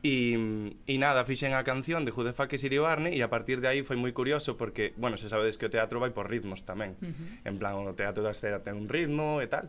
E, 0.00 0.32
mm, 0.32 0.88
e 0.88 0.96
nada, 0.96 1.20
fixen 1.28 1.52
a 1.52 1.60
canción 1.60 2.08
de 2.08 2.10
Who 2.16 2.24
the 2.24 2.32
fuck 2.32 2.48
is 2.56 2.64
Barney 2.80 3.12
e 3.12 3.20
a 3.20 3.28
partir 3.28 3.60
de 3.60 3.68
aí 3.68 3.84
foi 3.84 4.00
moi 4.00 4.16
curioso 4.16 4.56
porque, 4.56 4.96
bueno, 4.96 5.20
se 5.20 5.28
sabedes 5.28 5.60
que 5.60 5.68
o 5.68 5.70
teatro 5.70 6.00
vai 6.00 6.16
por 6.16 6.32
ritmos 6.32 6.64
tamén. 6.64 6.96
Uh 7.04 7.12
-huh. 7.12 7.52
En 7.52 7.60
plan, 7.60 7.76
o 7.84 7.92
teatro 7.92 8.24
da 8.24 8.32
escena 8.32 8.64
ten 8.64 8.80
un 8.80 8.88
ritmo 8.88 9.44
e 9.44 9.46
tal. 9.52 9.68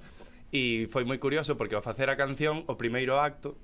E 0.55 0.87
foi 0.87 1.03
moi 1.03 1.19
curioso 1.19 1.59
porque 1.59 1.75
ao 1.75 1.83
facer 1.83 2.07
a 2.07 2.15
canción, 2.15 2.63
o 2.71 2.79
primeiro 2.79 3.19
acto 3.19 3.59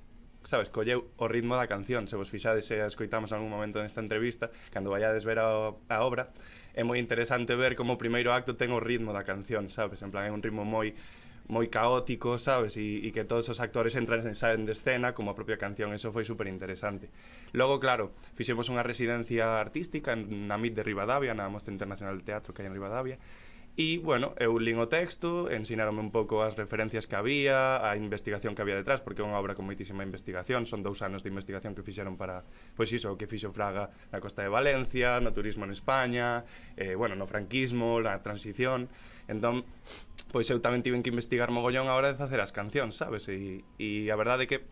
sabes, 0.46 0.70
colleu 0.70 1.10
o 1.18 1.26
ritmo 1.26 1.58
da 1.58 1.66
canción. 1.66 2.06
Se 2.06 2.14
vos 2.14 2.30
fixades 2.30 2.70
e 2.70 2.78
a 2.78 2.86
escoitamos 2.86 3.34
algún 3.34 3.50
momento 3.50 3.82
nesta 3.82 4.00
entrevista, 4.00 4.48
cando 4.70 4.94
vayades 4.94 5.26
ver 5.26 5.42
a, 5.42 5.74
a 5.74 5.98
obra, 6.06 6.30
é 6.72 6.86
moi 6.86 7.02
interesante 7.02 7.58
ver 7.58 7.74
como 7.74 7.94
o 7.94 8.00
primeiro 8.00 8.30
acto 8.30 8.54
ten 8.54 8.70
o 8.70 8.78
ritmo 8.78 9.10
da 9.10 9.26
canción, 9.26 9.68
sabes? 9.74 10.00
En 10.00 10.14
plan, 10.14 10.24
é 10.24 10.32
un 10.32 10.40
ritmo 10.40 10.62
moi 10.62 10.94
moi 11.46 11.70
caótico, 11.70 12.38
sabes? 12.42 12.74
E, 12.74 13.06
e 13.06 13.14
que 13.14 13.22
todos 13.22 13.46
os 13.46 13.62
actores 13.62 13.94
entran 13.94 14.26
e 14.26 14.34
saen 14.34 14.66
de 14.66 14.74
escena 14.74 15.14
como 15.14 15.30
a 15.30 15.38
propia 15.38 15.54
canción, 15.54 15.94
eso 15.94 16.10
foi 16.10 16.26
super 16.26 16.50
interesante. 16.50 17.06
Logo, 17.54 17.78
claro, 17.78 18.10
fixemos 18.34 18.66
unha 18.66 18.82
residencia 18.82 19.62
artística 19.62 20.18
na 20.18 20.58
MIT 20.58 20.74
de 20.74 20.82
Rivadavia, 20.82 21.38
na 21.38 21.46
Mostra 21.46 21.70
Internacional 21.70 22.18
de 22.18 22.26
Teatro 22.26 22.50
que 22.50 22.66
hai 22.66 22.68
en 22.70 22.74
Rivadavia, 22.74 23.18
E, 23.76 24.00
bueno, 24.00 24.32
eu 24.40 24.56
lin 24.56 24.80
o 24.80 24.88
texto, 24.88 25.52
ensinaronme 25.52 26.00
un 26.00 26.08
pouco 26.08 26.40
as 26.40 26.56
referencias 26.56 27.04
que 27.04 27.12
había, 27.12 27.76
a 27.84 27.92
investigación 27.92 28.56
que 28.56 28.64
había 28.64 28.72
detrás, 28.72 29.04
porque 29.04 29.20
é 29.20 29.28
unha 29.28 29.36
obra 29.36 29.52
con 29.52 29.68
moitísima 29.68 30.00
investigación, 30.00 30.64
son 30.64 30.80
dous 30.80 31.04
anos 31.04 31.20
de 31.20 31.28
investigación 31.28 31.76
que 31.76 31.84
fixeron 31.84 32.16
para, 32.16 32.40
pois 32.72 32.88
iso, 32.88 33.12
o 33.12 33.20
que 33.20 33.28
fixo 33.28 33.52
Fraga 33.52 33.92
na 34.08 34.24
costa 34.24 34.40
de 34.40 34.48
Valencia, 34.48 35.20
no 35.20 35.36
turismo 35.36 35.68
en 35.68 35.76
España, 35.76 36.48
eh, 36.80 36.96
bueno, 36.96 37.20
no 37.20 37.28
franquismo, 37.28 38.00
na 38.00 38.16
transición, 38.24 38.88
entón, 39.28 39.68
pois 40.32 40.48
eu 40.48 40.56
tamén 40.64 40.80
tiven 40.80 41.04
que 41.04 41.12
investigar 41.12 41.52
mogollón 41.52 41.92
a 41.92 42.00
hora 42.00 42.08
de 42.08 42.16
facer 42.16 42.40
as 42.40 42.56
cancións, 42.56 42.96
sabes? 42.96 43.28
E, 43.28 43.60
e 43.76 44.08
a 44.08 44.16
verdade 44.16 44.48
é 44.48 44.56
que 44.56 44.64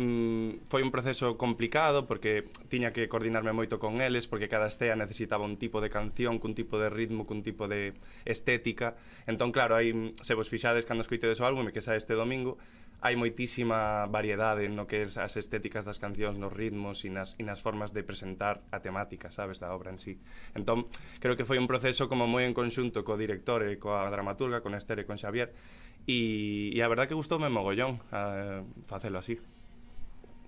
mm, 0.00 0.64
foi 0.64 0.80
un 0.80 0.88
proceso 0.88 1.36
complicado 1.36 2.08
porque 2.08 2.48
tiña 2.72 2.96
que 2.96 3.04
coordinarme 3.12 3.52
moito 3.52 3.76
con 3.76 4.00
eles 4.00 4.24
porque 4.24 4.48
cada 4.48 4.72
estea 4.72 4.96
necesitaba 4.96 5.44
un 5.44 5.60
tipo 5.60 5.84
de 5.84 5.92
canción 5.92 6.40
cun 6.40 6.56
tipo 6.56 6.80
de 6.80 6.88
ritmo, 6.88 7.28
cun 7.28 7.44
tipo 7.44 7.68
de 7.68 7.92
estética 8.24 8.96
entón 9.28 9.52
claro, 9.52 9.76
aí 9.76 9.92
se 10.24 10.32
vos 10.32 10.48
fixades 10.48 10.88
cando 10.88 11.04
escoitedes 11.04 11.38
o 11.38 11.44
álbum 11.44 11.68
e 11.68 11.74
que 11.76 11.84
xa 11.84 11.92
este 12.00 12.16
domingo 12.16 12.56
hai 13.00 13.16
moitísima 13.16 14.04
variedade 14.12 14.68
no 14.68 14.84
que 14.84 15.08
es 15.08 15.16
as 15.16 15.36
estéticas 15.40 15.88
das 15.88 15.96
cancións, 15.96 16.36
nos 16.36 16.52
ritmos 16.52 17.08
e 17.08 17.10
nas, 17.12 17.32
e 17.40 17.42
nas 17.48 17.64
formas 17.64 17.96
de 17.96 18.04
presentar 18.04 18.60
a 18.68 18.84
temática, 18.84 19.32
sabes, 19.32 19.56
da 19.56 19.72
obra 19.72 19.88
en 19.88 19.96
sí. 19.96 20.20
Entón, 20.52 20.84
creo 21.16 21.32
que 21.32 21.48
foi 21.48 21.56
un 21.56 21.64
proceso 21.64 22.12
como 22.12 22.28
moi 22.28 22.44
en 22.44 22.52
conxunto 22.52 23.00
co 23.00 23.16
director 23.16 23.64
e 23.64 23.80
coa 23.80 24.04
dramaturga, 24.12 24.60
con 24.60 24.76
Esther 24.76 25.00
e 25.00 25.08
con 25.08 25.16
Xavier, 25.16 25.48
e, 26.04 26.76
e 26.76 26.78
a 26.84 26.88
verdad 26.92 27.08
que 27.08 27.16
gustoume 27.16 27.48
mogollón 27.48 28.04
uh, 28.12 28.68
facelo 28.84 29.16
así. 29.16 29.40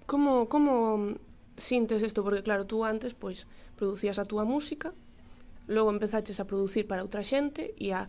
Como, 0.07 0.49
como 0.49 1.15
sintes 1.57 2.03
isto? 2.03 2.23
Porque 2.23 2.43
claro, 2.43 2.67
tú 2.67 2.85
antes 2.85 3.15
pois 3.15 3.47
producías 3.77 4.19
a 4.19 4.25
túa 4.25 4.45
música, 4.45 4.95
logo 5.67 5.91
empezaches 5.91 6.41
a 6.41 6.47
producir 6.47 6.87
para 6.87 7.03
outra 7.03 7.23
xente 7.23 7.75
e 7.79 7.95
a, 7.95 8.09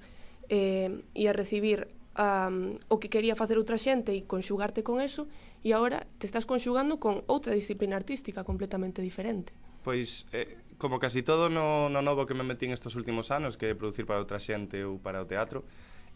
eh, 0.49 0.89
e 1.13 1.23
a 1.29 1.33
recibir 1.33 1.89
um, 2.17 2.75
o 2.89 2.99
que 2.99 3.09
quería 3.09 3.35
facer 3.35 3.57
outra 3.57 3.77
xente 3.77 4.13
e 4.13 4.25
conxugarte 4.25 4.85
con 4.85 5.01
eso 5.01 5.29
e 5.63 5.71
agora 5.73 6.05
te 6.19 6.25
estás 6.27 6.45
conxugando 6.45 6.99
con 6.99 7.23
outra 7.25 7.53
disciplina 7.55 7.95
artística 7.95 8.43
completamente 8.43 9.01
diferente. 9.01 9.53
Pois, 9.83 10.27
eh, 10.31 10.59
como 10.77 10.99
casi 10.99 11.23
todo 11.23 11.49
no, 11.49 11.89
no 11.89 12.01
novo 12.01 12.25
que 12.27 12.35
me 12.35 12.43
metí 12.43 12.67
estes 12.71 12.95
últimos 12.95 13.31
anos, 13.31 13.55
que 13.55 13.71
é 13.71 13.75
producir 13.75 14.05
para 14.05 14.19
outra 14.19 14.39
xente 14.39 14.83
ou 14.83 14.99
para 14.99 15.23
o 15.23 15.27
teatro, 15.27 15.63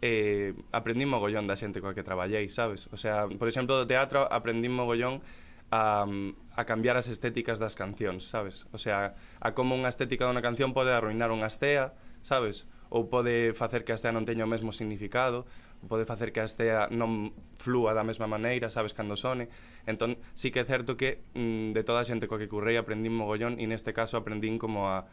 eh, 0.02 0.54
aprendí 0.72 1.08
mogollón 1.10 1.50
da 1.50 1.58
xente 1.58 1.82
coa 1.82 1.96
que 1.96 2.06
traballei, 2.06 2.52
sabes? 2.52 2.86
O 2.94 2.98
sea, 3.00 3.26
por 3.26 3.50
exemplo, 3.50 3.76
do 3.80 3.86
teatro 3.90 4.28
aprendí 4.30 4.70
mogollón 4.70 5.24
a, 5.72 6.08
a 6.56 6.64
cambiar 6.66 6.96
as 6.96 7.12
estéticas 7.12 7.60
das 7.60 7.76
cancións, 7.76 8.24
sabes? 8.28 8.66
O 8.72 8.80
sea, 8.80 9.20
a 9.44 9.52
como 9.52 9.76
unha 9.76 9.92
estética 9.92 10.24
dunha 10.24 10.44
canción 10.44 10.72
pode 10.72 10.96
arruinar 10.96 11.30
unha 11.30 11.52
estea, 11.52 11.92
sabes? 12.24 12.66
Ou 12.88 13.12
pode 13.12 13.52
facer 13.52 13.84
que 13.84 13.92
a 13.92 14.00
estea 14.00 14.16
non 14.16 14.24
teña 14.24 14.48
o 14.48 14.52
mesmo 14.52 14.72
significado, 14.72 15.44
ou 15.84 15.92
pode 15.92 16.08
facer 16.08 16.32
que 16.32 16.40
a 16.40 16.48
estea 16.48 16.88
non 16.88 17.36
flúa 17.60 17.92
da 17.92 18.08
mesma 18.08 18.32
maneira, 18.32 18.72
sabes, 18.72 18.96
cando 18.96 19.20
sone. 19.20 19.52
Entón, 19.84 20.16
sí 20.40 20.56
que 20.56 20.64
é 20.64 20.66
certo 20.66 20.96
que 20.96 21.20
mm, 21.36 21.76
de 21.76 21.84
toda 21.84 22.00
a 22.00 22.08
xente 22.08 22.32
coa 22.32 22.40
que 22.40 22.48
currei 22.48 22.80
aprendín 22.80 23.12
mogollón 23.12 23.60
e 23.60 23.68
neste 23.68 23.92
caso 23.92 24.16
aprendín 24.16 24.56
como 24.56 24.88
a 24.88 25.04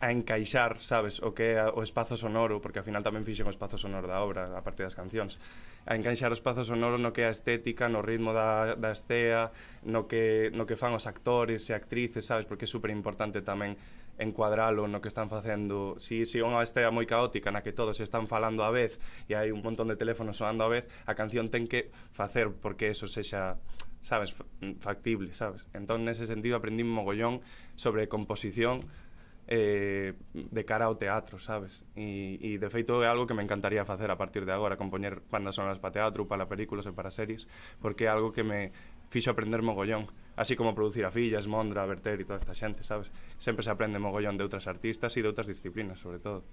a 0.00 0.14
encaixar, 0.14 0.78
sabes, 0.78 1.18
o 1.18 1.34
que 1.34 1.58
é 1.58 1.66
o 1.66 1.82
espazo 1.82 2.14
sonoro, 2.14 2.62
porque 2.62 2.78
ao 2.78 2.86
final 2.86 3.02
tamén 3.02 3.26
fixen 3.26 3.46
o 3.46 3.52
espazo 3.52 3.74
sonoro 3.74 4.06
da 4.06 4.22
obra, 4.22 4.54
a 4.54 4.62
parte 4.62 4.86
das 4.86 4.94
cancións, 4.94 5.42
a 5.90 5.98
encaixar 5.98 6.30
o 6.30 6.38
espazo 6.38 6.62
sonoro 6.62 7.02
no 7.02 7.10
que 7.10 7.26
é 7.26 7.28
a 7.28 7.34
estética, 7.34 7.90
no 7.90 7.98
ritmo 7.98 8.30
da, 8.30 8.78
da 8.78 8.94
estea, 8.94 9.50
no 9.82 10.06
que, 10.06 10.54
no 10.54 10.70
que 10.70 10.78
fan 10.78 10.94
os 10.94 11.10
actores 11.10 11.66
e 11.66 11.74
actrices, 11.74 12.30
sabes, 12.30 12.46
porque 12.46 12.66
é 12.66 12.70
super 12.70 12.94
importante 12.94 13.42
tamén 13.42 13.74
encuadralo 14.18 14.86
no 14.86 15.02
que 15.02 15.10
están 15.10 15.30
facendo. 15.30 15.98
Si, 15.98 16.26
si 16.26 16.42
unha 16.42 16.62
estea 16.62 16.90
moi 16.94 17.06
caótica 17.06 17.50
na 17.50 17.62
que 17.62 17.74
todos 17.74 17.98
están 17.98 18.30
falando 18.30 18.62
á 18.62 18.70
vez 18.70 19.02
e 19.26 19.34
hai 19.34 19.50
un 19.50 19.62
montón 19.62 19.90
de 19.90 19.98
teléfonos 19.98 20.38
soando 20.38 20.62
á 20.62 20.68
vez, 20.70 20.86
a 21.06 21.14
canción 21.18 21.50
ten 21.50 21.66
que 21.66 21.90
facer 22.14 22.50
porque 22.54 22.90
eso 22.90 23.06
sexa 23.10 23.58
sabes, 23.98 24.34
factible, 24.78 25.34
sabes? 25.34 25.66
Entón, 25.74 26.06
nese 26.06 26.26
sentido, 26.26 26.56
aprendí 26.56 26.86
un 26.86 26.94
mogollón 26.94 27.42
sobre 27.74 28.06
composición, 28.06 28.86
eh, 29.48 30.12
de 30.34 30.62
cara 30.68 30.84
ao 30.84 31.00
teatro, 31.00 31.40
sabes? 31.40 31.80
E, 31.96 32.36
e 32.44 32.60
de 32.60 32.68
feito 32.68 33.00
é 33.00 33.08
algo 33.08 33.24
que 33.24 33.32
me 33.32 33.40
encantaría 33.40 33.80
facer 33.88 34.12
a 34.12 34.20
partir 34.20 34.44
de 34.44 34.52
agora, 34.52 34.76
compoñer 34.76 35.24
bandas 35.32 35.56
sonoras 35.56 35.80
para 35.80 36.04
teatro, 36.04 36.28
para 36.28 36.44
películas 36.44 36.84
e 36.84 36.92
para 36.92 37.08
series, 37.08 37.48
porque 37.80 38.04
é 38.04 38.12
algo 38.12 38.28
que 38.36 38.44
me 38.44 38.76
fixo 39.08 39.32
aprender 39.32 39.64
mogollón, 39.64 40.04
así 40.36 40.52
como 40.52 40.76
producir 40.76 41.08
a 41.08 41.10
fillas, 41.10 41.48
Mondra, 41.48 41.88
Berter 41.88 42.20
e 42.20 42.28
toda 42.28 42.36
esta 42.36 42.52
xente, 42.52 42.84
sabes? 42.84 43.08
Sempre 43.40 43.64
se 43.64 43.72
aprende 43.72 43.96
mogollón 43.96 44.36
de 44.36 44.44
outras 44.44 44.68
artistas 44.68 45.16
e 45.16 45.24
de 45.24 45.28
outras 45.32 45.48
disciplinas, 45.48 45.96
sobre 45.96 46.20
todo. 46.20 46.44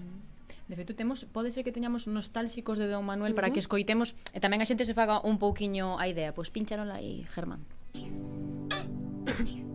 Mm. 0.00 0.32
De 0.72 0.80
feito, 0.80 0.96
temos, 0.96 1.28
pode 1.28 1.52
ser 1.52 1.60
que 1.60 1.76
teñamos 1.76 2.08
nostálxicos 2.08 2.80
de 2.80 2.88
Don 2.88 3.04
Manuel 3.04 3.32
uh 3.32 3.36
-huh. 3.36 3.44
para 3.44 3.52
que 3.52 3.60
escoitemos 3.60 4.16
e 4.32 4.40
tamén 4.40 4.64
a 4.64 4.66
xente 4.66 4.88
se 4.88 4.96
faga 4.96 5.20
un 5.20 5.36
pouquiño 5.36 6.00
a 6.00 6.08
idea. 6.08 6.32
Pois 6.32 6.48
pincharon 6.48 6.88
aí, 6.88 7.28
Germán. 7.28 7.60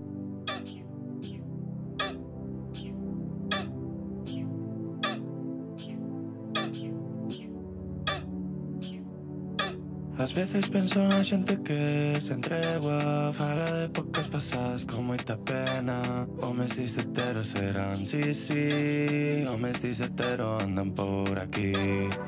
Ás 10.20 10.34
veces 10.34 10.68
penso 10.68 10.98
na 11.06 11.22
xente 11.22 11.62
que 11.62 12.18
se 12.20 12.34
entregua 12.34 13.30
Fala 13.38 13.70
de 13.78 13.88
pocas 13.90 14.28
pasadas 14.28 14.82
con 14.84 15.06
moita 15.06 15.38
pena. 15.38 16.02
Homes 16.42 16.74
diseteros 16.76 17.54
serán, 17.54 18.02
sí, 18.04 18.34
sí. 18.34 19.46
Homes 19.46 19.78
disetero 19.80 20.58
andan 20.58 20.90
por 20.98 21.38
aquí. 21.38 21.72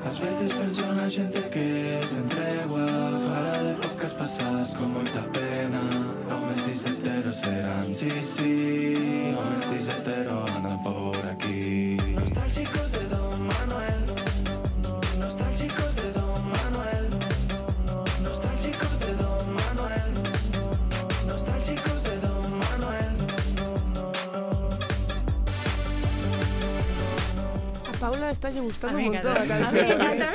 Ás 0.06 0.22
veces 0.22 0.54
penso 0.54 0.86
na 0.94 1.10
xente 1.10 1.42
que 1.50 1.98
se 2.06 2.22
entregua 2.22 2.86
Fala 3.26 3.58
de 3.58 3.74
pocas 3.82 4.14
pasadas 4.14 4.70
con 4.78 4.94
moita 4.94 5.26
pena. 5.34 5.82
Homes 6.30 6.62
diseteros 6.70 7.42
serán, 7.42 7.90
sí, 7.90 8.14
sí. 8.22 9.34
Homes 9.34 9.66
disetero 9.74 10.46
andan 10.46 10.78
por 10.86 11.26
aquí. 11.26 11.89
esta 28.32 28.48
está 28.48 28.60
lle 28.60 28.62
gustando 28.62 28.98
un 28.98 29.14
montón. 29.14 29.38
A 29.38 29.72
mí 29.72 29.80
encanta. 29.80 30.34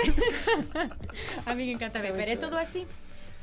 a 1.46 1.54
mí 1.54 1.70
encanta. 1.70 2.00
ver, 2.00 2.12
Pero 2.18 2.30
é 2.32 2.36
todo 2.36 2.56
así? 2.58 2.86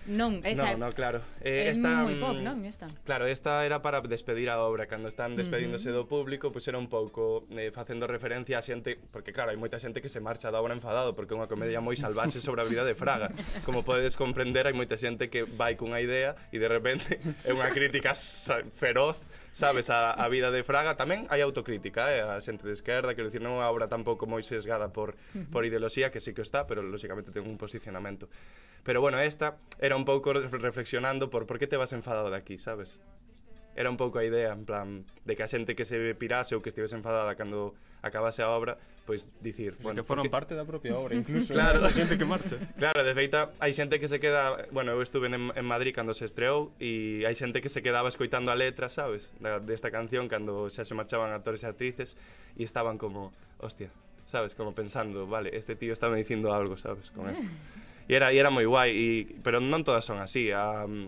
Non, 0.10 0.42
esa 0.42 0.74
no, 0.74 0.90
no, 0.90 0.90
claro. 0.90 1.22
Eh, 1.46 1.70
é 1.70 1.78
esta, 1.78 2.02
moi 2.02 2.18
mm, 2.18 2.24
pop, 2.26 2.38
non? 2.42 2.58
Esta. 2.66 2.90
Claro, 3.06 3.30
esta 3.30 3.62
era 3.62 3.86
para 3.86 4.02
despedir 4.02 4.50
a 4.50 4.58
obra. 4.58 4.90
Cando 4.90 5.06
están 5.06 5.38
despedíndose 5.38 5.94
uh 5.94 6.02
-huh. 6.02 6.10
do 6.10 6.10
público, 6.10 6.50
pois 6.50 6.66
pues 6.66 6.74
era 6.74 6.82
un 6.82 6.90
pouco 6.90 7.46
eh, 7.54 7.70
facendo 7.70 8.10
referencia 8.10 8.58
a 8.58 8.66
xente... 8.66 8.98
Porque, 8.98 9.30
claro, 9.30 9.54
hai 9.54 9.60
moita 9.62 9.78
xente 9.78 10.02
que 10.02 10.10
se 10.10 10.18
marcha 10.18 10.50
da 10.50 10.58
obra 10.58 10.74
enfadado, 10.74 11.14
porque 11.14 11.38
é 11.38 11.38
unha 11.38 11.46
comedia 11.46 11.86
moi 11.86 11.94
salvaxe 11.94 12.42
sobre 12.42 12.66
a 12.66 12.68
vida 12.68 12.82
de 12.82 12.98
Fraga. 12.98 13.30
Como 13.62 13.86
podedes 13.86 14.18
comprender, 14.18 14.66
hai 14.66 14.74
moita 14.74 14.98
xente 14.98 15.30
que 15.30 15.46
vai 15.46 15.78
cunha 15.78 16.02
idea 16.02 16.34
e 16.50 16.58
de 16.58 16.66
repente 16.66 17.22
é 17.48 17.54
unha 17.54 17.70
crítica 17.70 18.18
feroz 18.74 19.30
sabes, 19.52 19.90
a, 19.90 20.12
a 20.12 20.28
vida 20.28 20.52
de 20.52 20.64
Fraga. 20.64 20.96
Tamén 20.96 21.28
hai 21.30 21.44
autocrítica, 21.44 22.10
eh, 22.12 22.24
a 22.24 22.40
xente 22.40 22.66
de 22.68 22.74
esquerda, 22.74 23.16
quero 23.16 23.28
dicir, 23.28 23.44
non 23.44 23.60
é 23.60 23.64
unha 23.64 23.70
obra 23.72 23.92
tampouco 23.92 24.26
moi 24.26 24.42
sesgada 24.44 24.92
por, 24.92 25.16
por 25.52 25.68
ideoloxía, 25.68 26.12
que 26.12 26.24
sí 26.24 26.34
que 26.34 26.44
está, 26.44 26.68
pero 26.68 26.82
lóxicamente 26.82 27.30
ten 27.30 27.46
un 27.46 27.60
posicionamento. 27.60 28.28
Pero 28.84 29.00
bueno, 29.00 29.20
esta 29.20 29.62
era 29.78 29.96
un 29.96 30.06
pouco 30.08 30.34
reflexionando 30.34 31.30
por 31.30 31.46
por 31.46 31.60
que 31.60 31.68
te 31.68 31.78
vas 31.78 31.94
enfadado 31.94 32.32
de 32.32 32.38
aquí, 32.38 32.58
sabes? 32.58 33.00
era 33.76 33.90
un 33.90 33.98
pouco 33.98 34.20
a 34.20 34.24
idea, 34.24 34.52
en 34.52 34.66
plan, 34.66 35.06
de 35.26 35.36
que 35.36 35.44
a 35.44 35.50
xente 35.50 35.76
que 35.76 35.86
se 35.86 35.98
pirase 36.16 36.56
ou 36.56 36.62
que 36.62 36.70
estivese 36.70 36.96
enfadada 36.98 37.36
cando 37.40 37.74
acabase 38.02 38.42
a 38.42 38.50
obra, 38.50 38.76
pois 39.06 39.30
dicir, 39.42 39.78
bueno, 39.82 40.02
que 40.02 40.08
foron 40.08 40.26
porque... 40.28 40.34
parte 40.34 40.54
da 40.56 40.66
propia 40.66 40.98
obra, 40.98 41.16
incluso 41.20 41.54
claro, 41.54 41.78
esa 41.78 41.90
xente 41.94 42.18
que 42.18 42.26
marcha. 42.26 42.58
Claro, 42.76 43.06
de 43.06 43.14
feita, 43.14 43.54
hai 43.62 43.72
xente 43.72 44.02
que 44.02 44.10
se 44.10 44.20
queda, 44.20 44.68
bueno, 44.76 44.92
eu 44.92 45.02
estuve 45.02 45.32
en, 45.32 45.54
en 45.56 45.66
Madrid 45.66 45.96
cando 45.96 46.12
se 46.12 46.26
estreou 46.28 46.74
e 46.82 47.24
hai 47.24 47.36
xente 47.38 47.62
que 47.62 47.70
se 47.70 47.80
quedaba 47.80 48.10
escoitando 48.10 48.52
a 48.52 48.58
letra, 48.58 48.90
sabes, 48.90 49.32
desta 49.68 49.90
de, 49.90 49.96
canción 49.96 50.28
cando 50.28 50.68
xa 50.68 50.84
se 50.84 50.94
marchaban 50.98 51.32
actores 51.32 51.64
e 51.64 51.68
actrices 51.70 52.20
e 52.58 52.66
estaban 52.66 53.00
como, 53.00 53.32
hostia, 53.62 53.94
sabes, 54.28 54.56
como 54.58 54.76
pensando, 54.76 55.28
vale, 55.28 55.56
este 55.56 55.76
tío 55.80 55.94
estaba 55.94 56.16
dicindo 56.18 56.52
algo, 56.52 56.76
sabes, 56.76 57.10
con 57.12 57.32
isto. 57.32 57.48
E 58.10 58.18
era, 58.18 58.34
e 58.34 58.42
era 58.42 58.52
moi 58.52 58.68
guai, 58.68 58.92
y, 58.92 59.08
pero 59.40 59.64
non 59.64 59.88
todas 59.88 60.04
son 60.04 60.20
así. 60.20 60.52
A, 60.52 60.84
um, 60.84 61.08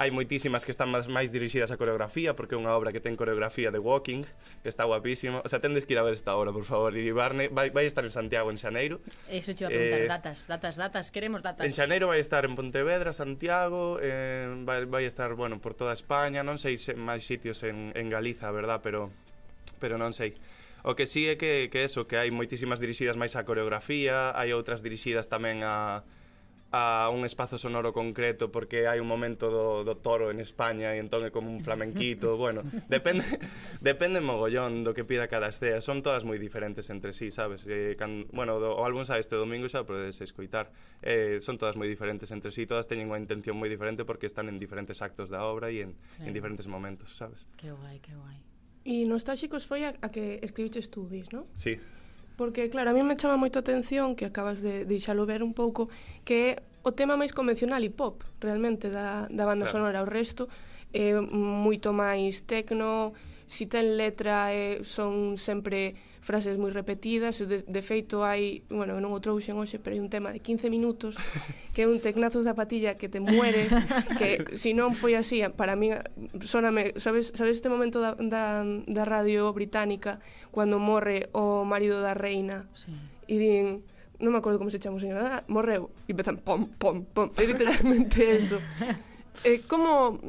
hai 0.00 0.08
moitísimas 0.08 0.64
que 0.64 0.72
están 0.72 0.88
máis, 0.88 1.04
máis 1.06 1.28
dirixidas 1.28 1.68
á 1.68 1.76
coreografía 1.76 2.32
porque 2.32 2.56
é 2.56 2.58
unha 2.58 2.72
obra 2.72 2.96
que 2.96 3.04
ten 3.04 3.12
coreografía 3.12 3.68
de 3.68 3.76
walking 3.76 4.24
que 4.64 4.70
está 4.72 4.88
guapísimo. 4.88 5.44
O 5.44 5.48
sea, 5.48 5.60
tendes 5.60 5.84
que 5.84 5.92
ir 5.92 6.00
a 6.00 6.04
ver 6.04 6.16
esta 6.16 6.32
obra 6.32 6.48
por 6.48 6.64
favor, 6.64 6.96
e 6.96 7.12
Barne 7.12 7.52
vai, 7.52 7.68
vai 7.68 7.84
estar 7.84 8.02
en 8.02 8.12
Santiago 8.12 8.48
en 8.48 8.56
Xaneiro. 8.56 9.04
Eso 9.28 9.52
te 9.52 9.64
iba 9.64 9.68
a 9.68 9.76
preguntar, 9.76 10.00
eh, 10.00 10.08
datas, 10.08 10.38
datas, 10.48 10.74
datas. 10.80 11.04
Queremos 11.12 11.44
datas. 11.44 11.62
En 11.62 11.72
Xaneiro 11.76 12.08
vai 12.08 12.24
estar 12.24 12.48
en 12.48 12.56
Pontevedra 12.56 13.12
Santiago, 13.12 14.00
eh, 14.00 14.48
vai, 14.64 14.88
vai 14.88 15.04
estar 15.04 15.36
bueno, 15.36 15.60
por 15.60 15.76
toda 15.76 15.92
España, 15.92 16.40
non 16.40 16.56
sei 16.56 16.80
se 16.80 16.96
máis 16.96 17.28
sitios 17.28 17.60
en, 17.62 17.92
en 17.92 18.08
Galiza, 18.08 18.48
verdad, 18.48 18.80
pero 18.80 19.12
pero 19.76 20.00
non 20.00 20.16
sei. 20.16 20.34
O 20.82 20.98
que 20.98 21.06
sí 21.06 21.30
é 21.30 21.38
que, 21.38 21.70
que 21.70 21.86
eso, 21.86 22.10
que 22.10 22.18
hai 22.18 22.32
moitísimas 22.34 22.82
dirixidas 22.82 23.14
máis 23.14 23.38
á 23.38 23.46
coreografía, 23.46 24.34
hai 24.34 24.50
outras 24.50 24.82
dirixidas 24.82 25.30
tamén 25.30 25.62
a, 25.62 26.02
a 26.72 27.12
un 27.12 27.28
espazo 27.28 27.60
sonoro 27.60 27.92
concreto 27.92 28.48
porque 28.48 28.88
hai 28.88 28.96
un 28.96 29.04
momento 29.04 29.52
do, 29.52 29.84
do 29.84 30.00
toro 30.00 30.32
en 30.32 30.40
España 30.40 30.96
e 30.96 31.04
entón 31.04 31.20
é 31.22 31.30
como 31.30 31.52
un 31.52 31.60
flamenquito, 31.60 32.34
bueno, 32.40 32.64
depende 32.88 33.22
depende 33.84 34.24
mogollón 34.24 34.80
do 34.80 34.96
que 34.96 35.04
pida 35.04 35.28
cada 35.28 35.52
estea, 35.52 35.84
son 35.84 36.00
todas 36.00 36.24
moi 36.24 36.40
diferentes 36.40 36.88
entre 36.88 37.12
sí, 37.12 37.28
sabes? 37.28 37.68
Eh, 37.68 37.92
can, 38.00 38.24
bueno, 38.32 38.56
do, 38.56 38.72
o 38.72 38.82
álbum 38.88 39.04
xa 39.04 39.20
este 39.20 39.36
domingo 39.36 39.68
xa 39.68 39.84
podedes 39.84 40.24
escoitar. 40.24 40.72
Eh, 41.04 41.44
son 41.44 41.60
todas 41.60 41.76
moi 41.76 41.86
diferentes 41.92 42.32
entre 42.32 42.48
sí, 42.48 42.64
todas 42.64 42.88
teñen 42.88 43.12
unha 43.12 43.20
intención 43.20 43.60
moi 43.60 43.68
diferente 43.68 44.08
porque 44.08 44.24
están 44.24 44.48
en 44.48 44.56
diferentes 44.56 45.04
actos 45.04 45.28
da 45.28 45.44
obra 45.44 45.68
e 45.68 45.84
en, 45.84 45.92
claro. 45.92 46.24
en 46.24 46.32
diferentes 46.32 46.64
momentos, 46.64 47.12
sabes? 47.12 47.44
Que 47.60 47.68
guai, 47.68 48.00
que 48.00 48.16
guai. 48.16 48.40
E 48.88 49.04
Nostálxicos 49.04 49.68
foi 49.68 49.84
a, 49.84 49.92
a 50.00 50.08
que 50.08 50.40
escribiches 50.40 50.88
tú, 50.88 51.04
dis, 51.04 51.28
non? 51.36 51.44
Sí 51.52 51.76
porque 52.42 52.68
claro, 52.70 52.90
a 52.90 52.92
mí 52.92 53.06
me 53.06 53.14
chama 53.14 53.38
moito 53.38 53.56
a 53.58 53.62
atención 53.62 54.18
que 54.18 54.26
acabas 54.26 54.58
de 54.66 54.82
deixalo 54.82 55.22
ver 55.30 55.46
un 55.46 55.54
pouco 55.54 55.86
que 56.26 56.34
é 56.34 56.50
o 56.82 56.90
tema 56.90 57.14
máis 57.14 57.30
convencional 57.30 57.78
e 57.86 57.90
pop 57.94 58.18
realmente 58.42 58.90
da, 58.90 59.30
da 59.30 59.46
banda 59.46 59.70
claro. 59.70 59.78
sonora 59.78 60.02
o 60.02 60.08
resto 60.10 60.50
é 60.90 61.14
moito 61.22 61.94
máis 61.94 62.42
tecno 62.42 63.14
si 63.52 63.68
ten 63.68 64.00
letra 64.00 64.48
eh, 64.56 64.80
son 64.80 65.36
sempre 65.36 65.92
frases 66.24 66.56
moi 66.56 66.72
repetidas 66.72 67.36
de, 67.44 67.60
de 67.60 67.82
feito 67.84 68.24
hai, 68.24 68.64
bueno, 68.72 68.96
non 68.96 69.12
o 69.12 69.20
trouxen 69.20 69.60
hoxe 69.60 69.76
pero 69.76 69.92
hai 69.92 70.00
un 70.00 70.08
tema 70.08 70.32
de 70.32 70.40
15 70.40 70.72
minutos 70.72 71.20
que 71.76 71.84
é 71.84 71.90
un 71.90 72.00
tecnazo 72.00 72.40
de 72.40 72.48
zapatilla 72.48 72.96
que 72.96 73.12
te 73.12 73.20
mueres 73.20 73.68
que 74.18 74.48
se 74.56 74.72
si 74.72 74.78
non 74.78 74.96
foi 74.96 75.20
así 75.20 75.44
para 75.52 75.76
min, 75.76 76.00
soname, 76.48 76.96
sabes, 76.96 77.36
sabes 77.36 77.60
este 77.60 77.68
momento 77.68 78.00
da, 78.00 78.16
da, 78.16 78.64
da 78.64 79.04
radio 79.04 79.52
británica 79.52 80.24
cando 80.48 80.80
morre 80.80 81.28
o 81.36 81.68
marido 81.68 82.00
da 82.00 82.16
reina? 82.16 82.72
Sí. 82.72 82.88
e 83.28 83.36
din 83.36 83.66
non 84.22 84.30
me 84.30 84.38
acordo 84.38 84.56
como 84.56 84.70
se 84.70 84.78
chama 84.78 84.96
o 84.96 85.02
señor, 85.02 85.18
ah, 85.18 85.42
morreu. 85.50 85.90
E 86.06 86.14
empezan 86.14 86.38
pom, 86.38 86.70
pom, 86.78 87.02
pom 87.10 87.26
é 87.34 87.42
literalmente 87.42 88.22
eso. 88.38 88.62
Eh, 89.44 89.60
como, 89.66 90.20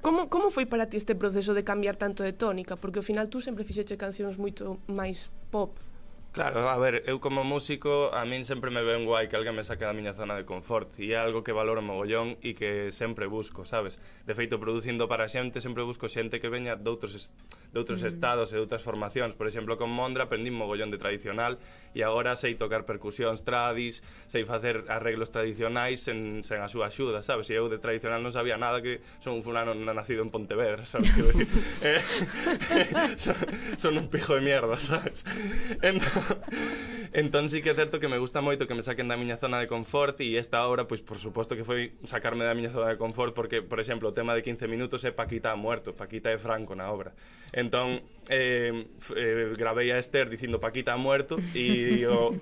como, 0.00 0.28
como 0.28 0.50
foi 0.50 0.66
para 0.66 0.86
ti 0.86 0.96
este 0.96 1.14
proceso 1.14 1.54
de 1.54 1.64
cambiar 1.64 1.96
tanto 1.96 2.22
de 2.22 2.32
tónica? 2.32 2.76
Porque 2.76 3.00
ao 3.00 3.06
final 3.06 3.26
tú 3.26 3.40
sempre 3.40 3.64
fixeche 3.64 3.96
cancións 3.96 4.38
moito 4.38 4.78
máis 4.86 5.32
pop, 5.50 5.74
Claro, 6.32 6.70
a 6.70 6.78
ver, 6.78 7.04
eu 7.06 7.20
como 7.20 7.44
músico 7.44 8.08
a 8.08 8.24
min 8.24 8.40
sempre 8.48 8.72
me 8.72 8.80
ven 8.80 9.04
guai 9.04 9.28
que 9.28 9.36
alguén 9.36 9.52
me 9.52 9.68
saque 9.68 9.84
da 9.84 9.92
miña 9.92 10.16
zona 10.16 10.32
de 10.32 10.48
confort 10.48 10.88
e 10.96 11.12
é 11.12 11.20
algo 11.20 11.44
que 11.44 11.52
valoro 11.52 11.84
mogollón 11.84 12.40
e 12.40 12.56
que 12.56 12.88
sempre 12.88 13.28
busco, 13.28 13.68
sabes? 13.68 14.00
De 14.24 14.32
feito, 14.32 14.56
producindo 14.56 15.12
para 15.12 15.28
xente, 15.28 15.60
sempre 15.60 15.84
busco 15.84 16.08
xente 16.08 16.40
que 16.40 16.48
veña 16.48 16.72
doutros, 16.72 17.12
est 17.12 17.36
doutros 17.76 18.00
mm. 18.00 18.08
estados 18.08 18.48
e 18.52 18.56
doutras 18.56 18.80
formacións. 18.80 19.36
Por 19.36 19.44
exemplo, 19.44 19.76
con 19.76 19.92
Mondra 19.92 20.24
aprendí 20.24 20.48
mogollón 20.48 20.88
de 20.88 20.96
tradicional 20.96 21.60
e 21.92 22.00
agora 22.00 22.32
sei 22.32 22.56
tocar 22.56 22.88
percusións 22.88 23.44
tradis, 23.44 24.00
sei 24.24 24.48
facer 24.48 24.88
arreglos 24.88 25.28
tradicionais 25.28 26.00
sen, 26.00 26.40
sen 26.48 26.64
a 26.64 26.68
súa 26.72 26.88
axuda, 26.88 27.20
sabes? 27.20 27.52
E 27.52 27.60
eu 27.60 27.68
de 27.68 27.76
tradicional 27.76 28.24
non 28.24 28.32
sabía 28.32 28.56
nada 28.56 28.80
que 28.80 29.04
son 29.20 29.36
un 29.36 29.44
fulano 29.44 29.76
non 29.76 29.84
nacido 29.92 30.24
en 30.24 30.32
Pontevedra, 30.32 30.88
sabes? 30.88 31.12
Quero 31.12 31.28
dicir, 31.28 31.48
eh, 31.84 32.00
son, 33.20 33.36
son 33.76 33.92
un 34.00 34.08
pijo 34.08 34.32
de 34.32 34.40
mierda, 34.40 34.80
sabes? 34.80 35.28
Entón, 35.84 36.21
entón 37.12 37.48
sí 37.48 37.60
que 37.60 37.70
é 37.70 37.74
certo 37.74 38.00
que 38.00 38.08
me 38.08 38.16
gusta 38.16 38.40
moito 38.40 38.64
que 38.66 38.74
me 38.74 38.82
saquen 38.82 39.08
da 39.08 39.20
miña 39.20 39.36
zona 39.36 39.60
de 39.60 39.68
confort 39.68 40.16
e 40.24 40.40
esta 40.40 40.64
obra, 40.64 40.88
pois 40.88 41.04
por 41.04 41.20
suposto 41.20 41.52
que 41.52 41.64
foi 41.64 41.92
sacarme 42.08 42.48
da 42.48 42.56
miña 42.56 42.72
zona 42.72 42.88
de 42.88 42.96
confort 42.96 43.36
porque, 43.36 43.60
por 43.60 43.80
exemplo, 43.80 44.08
o 44.08 44.14
tema 44.16 44.32
de 44.32 44.40
15 44.40 44.64
minutos 44.64 45.04
é 45.04 45.12
Paquita 45.12 45.52
muerto, 45.52 45.92
Paquita 45.92 46.32
é 46.32 46.40
Franco 46.40 46.72
na 46.72 46.88
obra. 46.88 47.12
Entón, 47.52 48.00
eh, 48.32 48.88
eh, 49.12 49.52
gravei 49.60 49.92
a 49.92 50.00
Esther 50.00 50.32
dicindo 50.32 50.56
Paquita 50.56 50.96
muerto 50.96 51.36
e 51.52 52.00
o, 52.08 52.32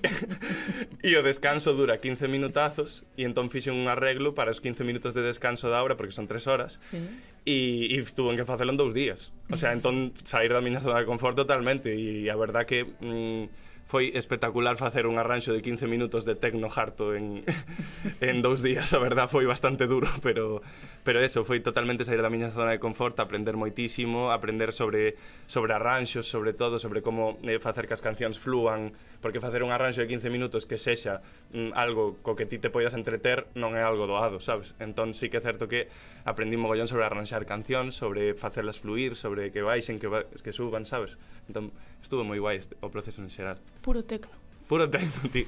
e 1.03 1.11
o 1.19 1.21
descanso 1.27 1.75
dura 1.75 1.99
15 1.99 2.31
minutazos 2.31 3.03
e 3.19 3.27
entón 3.27 3.51
fixe 3.51 3.75
un 3.75 3.91
arreglo 3.91 4.39
para 4.39 4.55
os 4.55 4.63
15 4.63 4.87
minutos 4.87 5.19
de 5.19 5.27
descanso 5.27 5.67
da 5.67 5.83
obra 5.83 5.99
porque 5.99 6.15
son 6.15 6.31
3 6.31 6.47
horas 6.47 6.79
sí. 6.95 7.03
e, 7.43 7.91
e 7.91 7.99
tuve 8.15 8.39
que 8.39 8.47
facelo 8.47 8.71
en 8.71 8.79
dous 8.79 8.95
días. 8.95 9.35
O 9.51 9.59
sea, 9.59 9.75
entón 9.75 10.15
sair 10.23 10.55
da 10.55 10.63
miña 10.63 10.79
zona 10.79 11.03
de 11.03 11.11
confort 11.11 11.35
totalmente 11.35 11.91
e 11.91 12.31
a 12.31 12.39
verdad 12.39 12.63
que... 12.71 12.87
Mm, 13.03 13.70
foi 13.91 14.15
espectacular 14.15 14.79
facer 14.79 15.11
un 15.11 15.19
arranxo 15.19 15.51
de 15.51 15.59
15 15.59 15.91
minutos 15.91 16.23
de 16.23 16.39
tecno 16.39 16.71
harto 16.71 17.11
en, 17.11 17.43
en 18.23 18.39
dous 18.39 18.63
días, 18.63 18.95
a 18.95 19.03
verdad 19.03 19.27
foi 19.27 19.51
bastante 19.51 19.91
duro, 19.91 20.07
pero, 20.23 20.63
pero 21.03 21.19
eso, 21.19 21.43
foi 21.43 21.59
totalmente 21.59 22.07
sair 22.07 22.23
da 22.23 22.31
miña 22.31 22.55
zona 22.55 22.71
de 22.71 22.79
confort, 22.79 23.19
aprender 23.19 23.59
moitísimo, 23.59 24.31
aprender 24.31 24.71
sobre, 24.71 25.19
sobre 25.51 25.75
arranxos, 25.75 26.31
sobre 26.31 26.55
todo, 26.55 26.79
sobre 26.79 27.03
como 27.03 27.43
eh, 27.43 27.59
facer 27.59 27.91
que 27.91 27.99
as 27.99 28.01
cancións 28.01 28.39
fluan, 28.39 28.95
porque 29.19 29.43
facer 29.43 29.67
un 29.67 29.75
arranxo 29.75 30.07
de 30.07 30.07
15 30.07 30.31
minutos 30.31 30.71
que 30.71 30.79
sexa 30.79 31.19
mm, 31.51 31.75
algo 31.75 32.23
co 32.23 32.39
que 32.39 32.47
ti 32.47 32.63
te 32.63 32.71
poidas 32.71 32.95
entreter 32.95 33.51
non 33.59 33.75
é 33.75 33.83
algo 33.83 34.07
doado, 34.07 34.39
sabes? 34.39 34.79
Entón 34.79 35.19
sí 35.19 35.27
que 35.27 35.43
é 35.43 35.45
certo 35.45 35.67
que 35.67 35.91
aprendí 36.23 36.55
mogollón 36.55 36.87
sobre 36.87 37.11
arranxar 37.11 37.43
cancións, 37.43 37.99
sobre 37.99 38.39
facelas 38.39 38.79
fluir, 38.79 39.19
sobre 39.19 39.51
que 39.51 39.67
baixen, 39.67 39.99
que, 39.99 40.07
que 40.07 40.55
suban, 40.55 40.87
sabes? 40.87 41.19
Entón 41.51 41.75
estuvo 42.03 42.25
moi 42.25 42.39
guai 42.41 42.57
este, 42.59 42.77
o 42.81 42.89
proceso 42.91 43.23
en 43.23 43.31
xeral. 43.31 43.59
Puro 43.85 44.03
tecno. 44.03 44.33
Puro 44.71 44.89
tecno, 44.89 45.29
ti. 45.33 45.47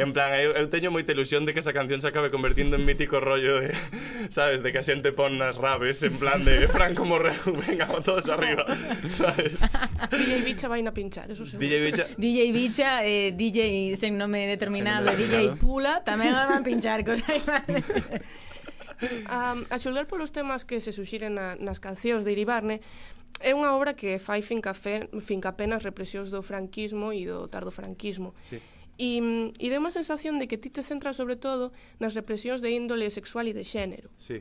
En 0.00 0.16
plan, 0.16 0.32
eu, 0.40 0.56
eu 0.56 0.64
teño 0.72 0.88
moita 0.88 1.12
ilusión 1.12 1.44
de 1.44 1.52
que 1.52 1.60
esa 1.60 1.76
canción 1.76 2.00
se 2.00 2.08
acabe 2.08 2.32
convertindo 2.32 2.80
en 2.80 2.88
mítico 2.88 3.20
rollo 3.20 3.60
de, 3.60 3.76
sabes, 4.32 4.64
de 4.64 4.72
que 4.72 4.80
a 4.80 4.82
xente 4.82 5.12
pon 5.12 5.36
nas 5.36 5.60
rabes, 5.60 6.00
en 6.00 6.16
plan 6.16 6.40
de 6.40 6.64
Franco 6.64 7.04
Morreu, 7.04 7.36
venga, 7.68 7.84
todos 8.00 8.32
arriba, 8.32 8.64
sabes? 9.12 9.60
DJ 10.16 10.40
Bicha 10.40 10.72
vai 10.72 10.80
na 10.80 10.96
pinchar, 10.96 11.28
eso 11.28 11.44
seguro. 11.44 11.68
DJ 11.68 11.74
Bicha... 11.84 12.04
DJ 12.16 12.40
Bicha, 12.56 12.90
eh, 13.04 13.36
DJ 13.36 13.92
sen 14.00 14.16
nome 14.16 14.48
determinado, 14.48 15.12
sen 15.12 15.20
nome 15.20 15.28
determinado. 15.28 15.52
DJ 15.52 15.60
Pula, 15.60 16.00
tamén 16.00 16.32
van 16.32 16.56
a 16.56 16.64
pinchar, 16.64 17.04
cosa 17.04 17.28
aí, 17.28 17.44
um, 19.02 19.66
a 19.68 19.76
xulgar 19.76 20.06
polos 20.06 20.32
temas 20.32 20.64
que 20.64 20.80
se 20.80 20.92
suxiren 20.92 21.36
na, 21.36 21.56
nas 21.56 21.82
cancións 21.82 22.24
de 22.24 22.32
Iribarne, 22.32 22.80
é 23.40 23.52
unha 23.52 23.76
obra 23.76 23.92
que 23.92 24.16
fai 24.16 24.40
fincafé, 24.40 25.12
finca 25.20 25.52
nas 25.68 25.84
represións 25.84 26.32
do 26.32 26.40
franquismo 26.40 27.12
e 27.12 27.28
do 27.28 27.48
tardofranquismo. 27.52 28.32
Sí. 28.48 28.56
E, 28.96 29.20
e 29.20 29.20
mm, 29.20 29.60
deu 29.60 29.80
unha 29.80 29.92
sensación 29.92 30.40
de 30.40 30.48
que 30.48 30.56
ti 30.56 30.72
te 30.72 30.80
centras 30.80 31.20
sobre 31.20 31.36
todo 31.36 31.68
nas 32.00 32.16
represións 32.16 32.64
de 32.64 32.72
índole 32.72 33.12
sexual 33.12 33.44
e 33.44 33.52
de 33.52 33.64
xénero. 33.64 34.08
Sí. 34.16 34.40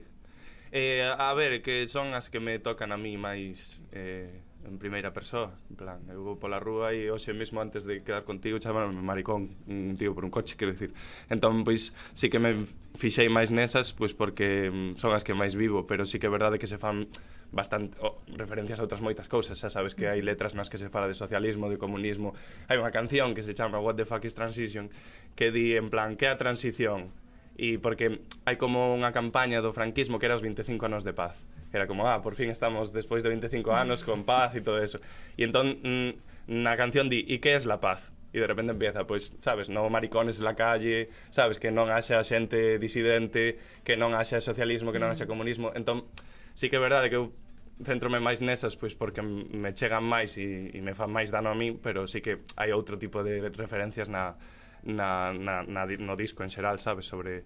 Eh, 0.72 1.04
a 1.04 1.32
ver, 1.36 1.60
que 1.60 1.88
son 1.92 2.16
as 2.16 2.32
que 2.32 2.40
me 2.40 2.60
tocan 2.60 2.96
a 2.96 2.98
mí 3.00 3.20
máis... 3.20 3.84
Eh, 3.92 4.45
en 4.68 4.78
primeira 4.78 5.14
persoa, 5.14 5.54
en 5.70 5.76
plan, 5.78 6.00
eu 6.10 6.26
vou 6.26 6.36
pola 6.42 6.58
rúa 6.58 6.90
e 6.92 7.14
hoxe 7.14 7.32
mesmo 7.38 7.62
antes 7.62 7.86
de 7.86 8.02
quedar 8.02 8.26
contigo 8.26 8.58
chamaronme 8.58 9.02
maricón, 9.02 9.54
un 9.70 9.94
tío 9.94 10.18
por 10.18 10.26
un 10.26 10.32
coche, 10.34 10.58
quero 10.58 10.74
dicir. 10.74 10.92
Entón, 11.30 11.62
pois, 11.64 11.94
sí 12.18 12.30
que 12.30 12.42
me 12.42 12.66
fixei 12.98 13.30
máis 13.30 13.54
nesas, 13.54 13.94
pois 13.94 14.18
porque 14.18 14.74
mm, 14.74 14.98
son 14.98 15.14
as 15.14 15.22
que 15.22 15.38
máis 15.38 15.54
vivo, 15.54 15.86
pero 15.86 16.04
sí 16.04 16.18
que 16.18 16.26
é 16.26 16.34
verdade 16.34 16.58
que 16.58 16.66
se 16.66 16.82
fan 16.82 17.06
bastante 17.54 17.96
oh, 18.02 18.20
referencias 18.34 18.82
a 18.82 18.84
outras 18.84 19.06
moitas 19.06 19.30
cousas, 19.30 19.62
xa 19.62 19.70
sabes 19.70 19.94
que 19.94 20.10
hai 20.10 20.26
letras 20.26 20.58
nas 20.58 20.68
que 20.68 20.82
se 20.82 20.90
fala 20.90 21.06
de 21.06 21.16
socialismo, 21.16 21.70
de 21.70 21.78
comunismo. 21.78 22.34
Hai 22.66 22.82
unha 22.82 22.90
canción 22.90 23.38
que 23.38 23.46
se 23.46 23.54
chama 23.54 23.78
What 23.78 24.02
the 24.02 24.06
fuck 24.10 24.26
is 24.26 24.34
transition, 24.34 24.90
que 25.38 25.54
di 25.54 25.78
en 25.78 25.94
plan, 25.94 26.18
que 26.18 26.26
é 26.26 26.34
a 26.34 26.38
transición? 26.42 27.14
E 27.56 27.78
porque 27.78 28.26
hai 28.50 28.58
como 28.58 28.92
unha 28.98 29.14
campaña 29.14 29.62
do 29.62 29.72
franquismo 29.72 30.18
que 30.18 30.26
era 30.26 30.36
os 30.36 30.44
25 30.44 30.90
anos 30.90 31.06
de 31.06 31.14
paz 31.16 31.46
que 31.76 31.80
era 31.84 31.88
como, 31.88 32.08
ah, 32.08 32.22
por 32.22 32.36
fin 32.36 32.50
estamos 32.50 32.94
despois 32.94 33.22
de 33.22 33.28
25 33.28 33.74
anos 33.74 34.04
con 34.08 34.24
paz 34.24 34.56
e 34.56 34.64
todo 34.64 34.80
eso. 34.80 35.04
E 35.36 35.44
entón, 35.44 35.76
mm, 35.84 36.56
na 36.64 36.80
canción 36.80 37.12
di, 37.12 37.28
e 37.28 37.44
que 37.44 37.52
é 37.52 37.60
la 37.68 37.84
paz? 37.84 38.16
E 38.32 38.40
de 38.40 38.48
repente 38.48 38.72
empieza, 38.72 39.04
pois, 39.04 39.36
sabes, 39.44 39.68
non 39.68 39.92
maricones 39.92 40.40
na 40.40 40.56
calle, 40.56 41.12
sabes, 41.36 41.60
que 41.60 41.76
non 41.76 41.92
haxa 41.92 42.24
xente 42.24 42.80
disidente, 42.80 43.60
que 43.84 44.00
non 44.00 44.16
haxa 44.16 44.40
socialismo, 44.40 44.96
que 44.96 45.04
non 45.04 45.12
haxa 45.12 45.28
mm. 45.28 45.32
comunismo. 45.36 45.76
Entón, 45.76 46.08
sí 46.56 46.72
que 46.72 46.80
é 46.80 46.82
verdade 46.82 47.12
que 47.12 47.20
eu 47.20 47.36
centrome 47.84 48.24
máis 48.24 48.40
nesas 48.40 48.80
pois 48.80 48.96
porque 48.96 49.20
me 49.20 49.76
chegan 49.76 50.08
máis 50.08 50.40
e, 50.40 50.72
e 50.72 50.80
me 50.80 50.96
fan 50.96 51.12
máis 51.12 51.28
dano 51.28 51.52
a 51.52 51.56
mí, 51.60 51.76
pero 51.76 52.08
sí 52.08 52.24
que 52.24 52.48
hai 52.56 52.72
outro 52.72 52.96
tipo 52.96 53.20
de 53.20 53.52
referencias 53.52 54.08
na, 54.08 54.40
na, 54.88 55.36
na, 55.36 55.68
na 55.68 55.84
no 55.84 56.16
disco 56.16 56.40
en 56.40 56.48
xeral, 56.48 56.80
sabes, 56.80 57.04
sobre 57.04 57.44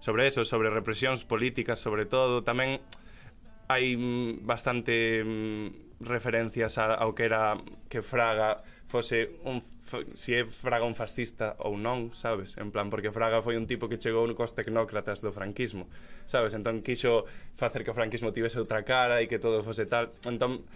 sobre 0.00 0.28
eso, 0.28 0.44
sobre 0.44 0.72
represións 0.72 1.28
políticas, 1.28 1.76
sobre 1.80 2.08
todo, 2.08 2.40
tamén 2.40 2.80
hai 3.68 3.96
mm, 3.96 4.46
bastante 4.46 5.22
mm, 5.22 6.00
referencias 6.06 6.78
a, 6.78 6.94
ao 6.94 7.14
que 7.14 7.24
era 7.26 7.58
que 7.88 8.02
Fraga 8.02 8.62
fose 8.86 9.38
un 9.44 9.62
si 10.14 10.34
é 10.34 10.42
Fraga 10.42 10.82
un 10.82 10.98
fascista 10.98 11.54
ou 11.62 11.78
non, 11.78 12.10
sabes? 12.10 12.58
En 12.58 12.74
plan, 12.74 12.90
porque 12.90 13.14
Fraga 13.14 13.38
foi 13.38 13.54
un 13.54 13.70
tipo 13.70 13.86
que 13.86 14.02
chegou 14.02 14.26
cos 14.34 14.50
tecnócratas 14.50 15.22
do 15.22 15.30
franquismo, 15.30 15.86
sabes? 16.26 16.58
Entón 16.58 16.82
quixo 16.82 17.26
facer 17.54 17.86
que 17.86 17.94
o 17.94 17.96
franquismo 17.96 18.34
tivese 18.34 18.58
outra 18.58 18.82
cara 18.82 19.22
e 19.22 19.30
que 19.30 19.38
todo 19.38 19.62
fose 19.62 19.86
tal. 19.86 20.10
Entón, 20.26 20.66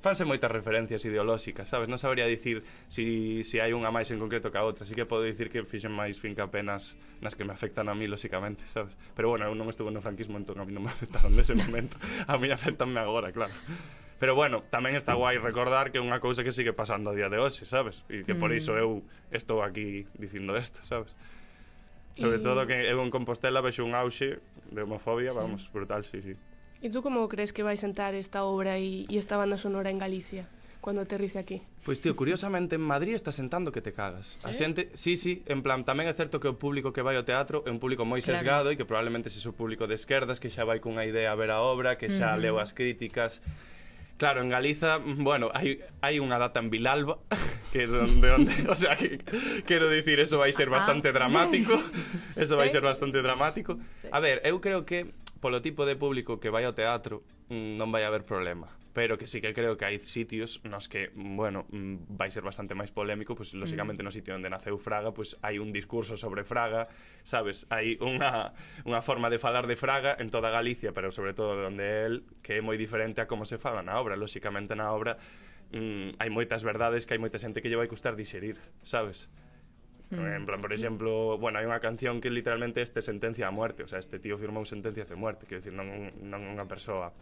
fanse 0.00 0.24
moitas 0.24 0.48
referencias 0.48 1.04
ideolóxicas, 1.04 1.68
sabes? 1.68 1.86
Non 1.86 2.00
sabría 2.00 2.24
dicir 2.24 2.64
si, 2.88 3.44
si 3.44 3.60
hai 3.60 3.76
unha 3.76 3.92
máis 3.92 4.08
en 4.08 4.18
concreto 4.18 4.48
que 4.48 4.56
a 4.56 4.64
outra, 4.64 4.88
así 4.88 4.96
que 4.96 5.04
podo 5.04 5.22
dicir 5.28 5.52
que 5.52 5.60
fixen 5.62 5.92
máis 5.92 6.16
finca 6.16 6.48
apenas 6.48 6.96
nas 7.20 7.36
que 7.36 7.44
me 7.44 7.52
afectan 7.52 7.86
a 7.86 7.94
mí, 7.94 8.08
lóxicamente, 8.08 8.64
sabes? 8.64 8.96
Pero 9.12 9.28
bueno, 9.28 9.44
eu 9.44 9.54
non 9.54 9.68
estuve 9.68 9.92
no 9.92 10.00
franquismo, 10.00 10.40
entón 10.40 10.56
a 10.58 10.64
mí 10.64 10.72
non 10.72 10.88
me 10.88 10.92
afectaron 10.96 11.36
nese 11.36 11.52
momento, 11.52 12.00
a 12.00 12.34
mí 12.40 12.48
afectanme 12.48 12.98
agora, 12.98 13.30
claro. 13.30 13.52
Pero 14.20 14.36
bueno, 14.36 14.64
tamén 14.68 14.96
está 14.96 15.16
guai 15.16 15.40
recordar 15.40 15.88
que 15.92 15.96
é 15.96 16.04
unha 16.04 16.20
cousa 16.20 16.44
que 16.44 16.52
sigue 16.52 16.76
pasando 16.76 17.12
a 17.12 17.16
día 17.16 17.32
de 17.32 17.40
hoxe, 17.40 17.64
sabes? 17.64 18.04
E 18.08 18.20
que 18.24 18.36
por 18.36 18.52
iso 18.52 18.76
eu 18.76 19.00
estou 19.32 19.64
aquí 19.64 20.04
dicindo 20.16 20.52
isto, 20.56 20.84
sabes? 20.84 21.12
Sobre 22.16 22.36
todo 22.40 22.68
que 22.68 22.76
eu 22.76 23.00
en 23.00 23.08
Compostela 23.08 23.64
vexo 23.64 23.80
un 23.80 23.96
auxe 23.96 24.40
de 24.68 24.80
homofobia, 24.84 25.32
sí. 25.32 25.36
vamos, 25.40 25.72
brutal, 25.72 26.04
sí, 26.04 26.20
sí. 26.20 26.36
E 26.80 26.88
tú 26.88 27.04
como 27.04 27.28
crees 27.28 27.52
que 27.52 27.60
vai 27.60 27.76
sentar 27.76 28.16
esta 28.16 28.48
obra 28.48 28.80
e, 28.80 29.04
e 29.04 29.14
esta 29.20 29.36
banda 29.36 29.60
sonora 29.60 29.92
en 29.92 30.00
Galicia? 30.00 30.48
cando 30.80 31.02
aterrice 31.02 31.38
aquí. 31.38 31.60
Pois 31.84 32.00
tío, 32.00 32.16
curiosamente 32.16 32.76
en 32.76 32.80
Madrid 32.80 33.14
está 33.14 33.32
sentando 33.32 33.72
que 33.72 33.80
te 33.80 33.92
cagas. 33.92 34.38
¿Sí? 34.40 34.48
A 34.48 34.52
xente, 34.54 34.88
sí, 34.94 35.16
sí, 35.16 35.42
en 35.46 35.62
plan, 35.62 35.84
tamén 35.84 36.08
é 36.08 36.14
certo 36.16 36.40
que 36.40 36.48
o 36.48 36.56
público 36.56 36.96
que 36.96 37.04
vai 37.04 37.20
ao 37.20 37.24
teatro 37.28 37.60
é 37.68 37.70
un 37.70 37.78
público 37.78 38.08
moi 38.08 38.24
sesgado 38.24 38.72
e 38.72 38.80
que 38.80 38.88
probablemente 38.88 39.28
se 39.28 39.44
o 39.44 39.52
público 39.52 39.84
de 39.84 39.94
esquerdas 39.96 40.40
que 40.40 40.48
xa 40.48 40.64
vai 40.64 40.80
cunha 40.80 41.04
idea 41.04 41.32
a 41.32 41.36
ver 41.36 41.52
a 41.52 41.60
obra, 41.60 42.00
que 42.00 42.08
xa 42.08 42.32
mm. 42.32 42.40
leu 42.40 42.56
as 42.56 42.72
críticas. 42.72 43.44
Claro, 44.16 44.44
en 44.44 44.52
Galiza, 44.52 45.00
bueno, 45.00 45.48
hai, 45.56 45.80
hai 46.04 46.20
unha 46.20 46.36
data 46.36 46.60
en 46.60 46.68
Vilalba 46.72 47.20
que 47.72 47.84
donde, 47.84 48.28
onde, 48.32 48.52
o 48.68 48.76
sea, 48.76 48.96
que, 48.96 49.20
quero 49.64 49.88
dicir, 49.88 50.20
eso 50.20 50.40
vai 50.40 50.52
ser 50.52 50.68
ah. 50.72 50.80
bastante 50.80 51.08
ah. 51.08 51.16
dramático. 51.16 51.76
Eso 52.40 52.56
vai 52.56 52.72
ser 52.72 52.80
bastante 52.80 53.20
dramático. 53.20 53.76
A 54.08 54.20
ver, 54.20 54.40
eu 54.48 54.64
creo 54.64 54.88
que 54.88 55.12
polo 55.40 55.64
tipo 55.64 55.88
de 55.88 55.96
público 55.96 56.38
que 56.38 56.52
vai 56.52 56.68
ao 56.68 56.76
teatro 56.76 57.24
mm, 57.48 57.80
non 57.80 57.88
vai 57.90 58.04
haber 58.04 58.22
problema 58.22 58.68
pero 58.92 59.18
que 59.18 59.26
sí 59.26 59.40
que 59.40 59.52
creo 59.54 59.76
que 59.76 59.86
hai 59.86 59.98
sitios 60.02 60.58
nos 60.66 60.90
que, 60.90 61.14
mm, 61.14 61.36
bueno, 61.36 61.66
mm, 61.70 62.10
vai 62.10 62.30
ser 62.30 62.42
bastante 62.42 62.74
máis 62.74 62.90
polémico, 62.90 63.38
pois 63.38 63.54
pues, 63.54 63.60
lóxicamente 63.60 64.02
mm. 64.02 64.06
no 64.06 64.10
sitio 64.10 64.34
onde 64.34 64.50
naceu 64.50 64.78
Fraga, 64.82 65.14
pois 65.14 65.38
pues, 65.38 65.44
hai 65.46 65.62
un 65.62 65.70
discurso 65.70 66.18
sobre 66.18 66.42
Fraga, 66.42 66.90
sabes, 67.22 67.70
hai 67.70 67.94
unha 68.02 68.50
unha 68.82 69.00
forma 69.00 69.30
de 69.30 69.38
falar 69.38 69.70
de 69.70 69.78
Fraga 69.78 70.18
en 70.18 70.30
toda 70.34 70.50
Galicia, 70.50 70.90
pero 70.90 71.14
sobre 71.14 71.38
todo 71.38 71.54
onde 71.62 71.86
el, 72.02 72.14
que 72.42 72.58
é 72.58 72.62
moi 72.62 72.74
diferente 72.74 73.22
a 73.22 73.30
como 73.30 73.46
se 73.46 73.62
fala 73.62 73.86
na 73.86 73.94
obra, 73.94 74.18
lóxicamente 74.18 74.74
na 74.74 74.90
obra 74.90 75.22
mm, 75.70 76.18
hai 76.18 76.30
moitas 76.34 76.66
verdades 76.66 77.06
que 77.06 77.14
hai 77.14 77.22
moita 77.22 77.38
xente 77.38 77.62
que 77.62 77.70
lle 77.70 77.78
vai 77.78 77.86
custar 77.86 78.18
digerir, 78.18 78.58
sabes? 78.82 79.30
Mm. 80.10 80.26
En 80.26 80.46
plan, 80.46 80.60
por 80.60 80.72
exemplo, 80.72 81.38
bueno, 81.38 81.62
hai 81.62 81.66
unha 81.70 81.78
canción 81.78 82.18
que 82.18 82.34
literalmente 82.34 82.82
este 82.82 82.98
sentencia 82.98 83.46
a 83.46 83.54
muerte, 83.54 83.86
o 83.86 83.88
sea, 83.88 84.02
este 84.02 84.18
tío 84.18 84.34
firmou 84.34 84.66
sentencias 84.66 85.06
de 85.06 85.14
muerte, 85.14 85.46
quero 85.46 85.62
dicir, 85.62 85.70
non, 85.70 86.10
non 86.26 86.42
unha 86.42 86.66
persoa 86.66 87.14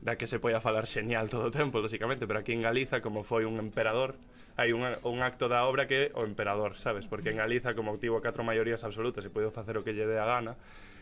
da 0.00 0.14
que 0.14 0.30
se 0.30 0.38
poida 0.38 0.62
falar 0.62 0.86
xeñal 0.86 1.26
todo 1.28 1.50
o 1.50 1.52
tempo, 1.52 1.82
lóxicamente, 1.82 2.30
pero 2.30 2.40
aquí 2.40 2.54
en 2.54 2.62
Galiza, 2.62 3.02
como 3.02 3.26
foi 3.26 3.44
un 3.44 3.58
emperador, 3.58 4.14
hai 4.54 4.70
un, 4.70 4.86
un 4.86 5.18
acto 5.26 5.50
da 5.50 5.66
obra 5.66 5.90
que 5.90 6.14
o 6.14 6.22
emperador, 6.22 6.78
sabes? 6.78 7.10
Porque 7.10 7.34
en 7.34 7.42
Galiza, 7.42 7.74
como 7.74 7.90
obtivo 7.90 8.22
catro 8.22 8.46
maiorías 8.46 8.86
absolutas 8.86 9.26
e 9.26 9.30
puido 9.34 9.50
facer 9.50 9.74
o 9.74 9.82
que 9.82 9.92
lle 9.92 10.06
dé 10.06 10.22
a 10.22 10.26
gana, 10.26 10.54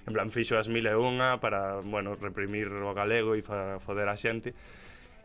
en 0.09 0.13
plan, 0.17 0.33
fixo 0.33 0.57
as 0.57 0.73
mil 0.73 0.89
e 0.89 0.97
unha 0.97 1.37
para, 1.39 1.85
bueno, 1.85 2.17
reprimir 2.17 2.73
o 2.73 2.97
galego 2.97 3.37
e 3.37 3.45
fa, 3.45 3.77
foder 3.85 4.09
a 4.09 4.17
xente. 4.17 4.57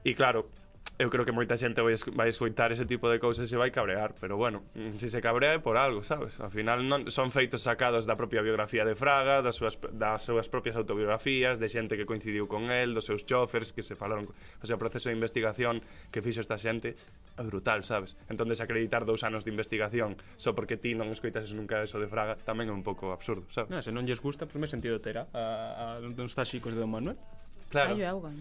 E 0.04 0.12
claro, 0.14 0.52
eu 1.00 1.10
creo 1.10 1.26
que 1.26 1.34
moita 1.34 1.58
xente 1.58 1.82
vai, 1.82 1.98
vai 2.14 2.30
escoitar 2.30 2.70
ese 2.72 2.86
tipo 2.86 3.10
de 3.10 3.18
cousas 3.18 3.50
e 3.50 3.58
vai 3.58 3.74
cabrear, 3.74 4.14
pero 4.20 4.38
bueno, 4.38 4.64
mm, 4.78 5.02
se 5.02 5.10
se 5.10 5.20
cabrea 5.22 5.58
é 5.58 5.60
por 5.60 5.78
algo, 5.78 6.06
sabes? 6.06 6.38
Al 6.40 6.54
final 6.54 6.86
non 6.86 7.10
son 7.10 7.34
feitos 7.34 7.66
sacados 7.66 8.06
da 8.06 8.14
propia 8.14 8.46
biografía 8.46 8.86
de 8.86 8.94
Fraga, 8.94 9.42
das 9.42 9.58
súas, 9.58 9.82
das 9.92 10.22
súas 10.22 10.48
propias 10.48 10.78
autobiografías, 10.78 11.58
de 11.58 11.68
xente 11.68 11.98
que 11.98 12.06
coincidiu 12.06 12.46
con 12.46 12.70
el, 12.70 12.94
dos 12.94 13.10
seus 13.10 13.26
chofers 13.26 13.74
que 13.74 13.82
se 13.82 13.98
falaron, 13.98 14.30
o 14.30 14.66
sea, 14.66 14.78
o 14.78 14.82
proceso 14.82 15.10
de 15.10 15.18
investigación 15.18 15.82
que 16.14 16.22
fixo 16.22 16.46
esta 16.46 16.62
xente 16.62 16.94
é 17.38 17.44
brutal, 17.44 17.82
sabes? 17.82 18.14
Entón 18.30 18.48
desacreditar 18.48 19.04
dous 19.04 19.26
anos 19.26 19.44
de 19.44 19.52
investigación 19.52 20.14
só 20.38 20.54
porque 20.54 20.78
ti 20.78 20.94
non 20.94 21.10
escoitas 21.10 21.50
nunca 21.58 21.82
eso 21.82 21.98
de 21.98 22.06
Fraga 22.06 22.38
tamén 22.38 22.70
é 22.70 22.76
un 22.76 22.86
pouco 22.86 23.10
absurdo, 23.10 23.50
sabes? 23.50 23.74
Non, 23.74 23.82
se 23.82 23.90
non 23.90 24.06
lles 24.06 24.22
gusta, 24.22 24.46
pois 24.46 24.62
pues 24.62 24.62
me 24.62 24.70
sentido 24.70 25.02
tera 25.02 25.26
a, 25.34 25.42
a, 25.42 25.42
a, 25.42 25.98
a, 25.98 25.98
a, 25.98 26.02
a, 26.02 26.42
a, 26.42 26.42
a, 26.42 27.10
a, 27.10 27.12
a, 27.12 27.24
Claro. 27.74 27.96
Hai 27.96 28.06
augan. 28.06 28.38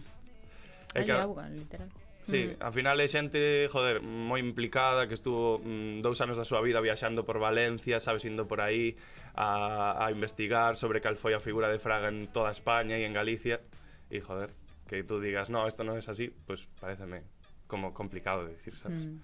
Hai 0.92 1.08
augan, 1.10 1.56
literal. 1.56 1.88
Sí, 2.24 2.54
mm. 2.54 2.62
ao 2.62 2.70
final 2.70 2.94
é 3.02 3.08
xente, 3.10 3.66
joder, 3.66 3.98
moi 3.98 4.38
implicada 4.38 5.10
que 5.10 5.18
estuvo 5.18 5.58
mm, 5.58 6.06
dous 6.06 6.22
anos 6.22 6.38
da 6.38 6.46
súa 6.46 6.62
vida 6.62 6.78
viaxando 6.78 7.26
por 7.26 7.42
Valencia, 7.42 7.98
sabes, 7.98 8.22
indo 8.22 8.46
por 8.46 8.62
aí 8.62 8.94
a, 9.34 9.98
a 9.98 10.06
investigar 10.14 10.78
sobre 10.78 11.02
cal 11.02 11.18
foi 11.18 11.34
a 11.34 11.42
figura 11.42 11.66
de 11.66 11.82
Fraga 11.82 12.14
en 12.14 12.30
toda 12.30 12.54
España 12.54 12.94
e 12.94 13.02
en 13.02 13.10
Galicia 13.10 13.58
e, 14.06 14.22
joder, 14.22 14.54
que 14.86 15.02
tú 15.02 15.18
digas, 15.18 15.50
no, 15.50 15.66
esto 15.66 15.82
non 15.82 15.98
é 15.98 16.02
así, 16.04 16.30
pues 16.46 16.70
pareceme 16.78 17.26
como 17.66 17.90
complicado 17.90 18.46
de 18.46 18.54
decir, 18.54 18.78
sabes? 18.78 19.02
Mm. 19.02 19.18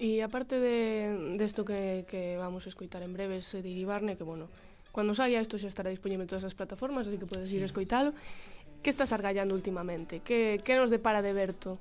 E 0.00 0.20
aparte 0.24 0.56
de 0.56 1.36
desto 1.36 1.64
de 1.64 2.04
que, 2.04 2.08
que 2.08 2.22
vamos 2.40 2.64
a 2.64 2.72
escoitar 2.72 3.04
en 3.04 3.12
breves 3.12 3.52
de 3.52 3.68
Iribarne, 3.68 4.16
que, 4.16 4.24
bueno, 4.24 4.48
cando 4.96 5.12
saia 5.12 5.44
isto 5.44 5.60
xa 5.60 5.68
estará 5.68 5.92
disponible 5.92 6.24
en 6.24 6.30
todas 6.30 6.48
as 6.48 6.56
plataformas, 6.56 7.04
así 7.04 7.20
que 7.20 7.28
podes 7.28 7.52
ir 7.52 7.60
a 7.60 7.68
escoitalo, 7.68 8.16
Que 8.82 8.90
estás 8.90 9.12
argallando 9.12 9.54
últimamente? 9.54 10.20
Que, 10.20 10.60
que 10.62 10.76
nos 10.76 10.90
depara 10.90 11.22
de 11.22 11.32
Berto? 11.32 11.78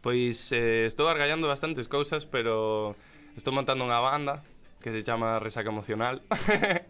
Pois 0.00 0.50
eh, 0.52 0.86
estou 0.86 1.06
argallando 1.06 1.46
bastantes 1.46 1.86
cousas, 1.86 2.24
pero 2.24 2.96
estou 3.36 3.52
montando 3.52 3.84
unha 3.84 4.00
banda 4.00 4.42
que 4.80 4.90
se 4.90 5.04
chama 5.04 5.38
Resaca 5.38 5.68
Emocional 5.68 6.24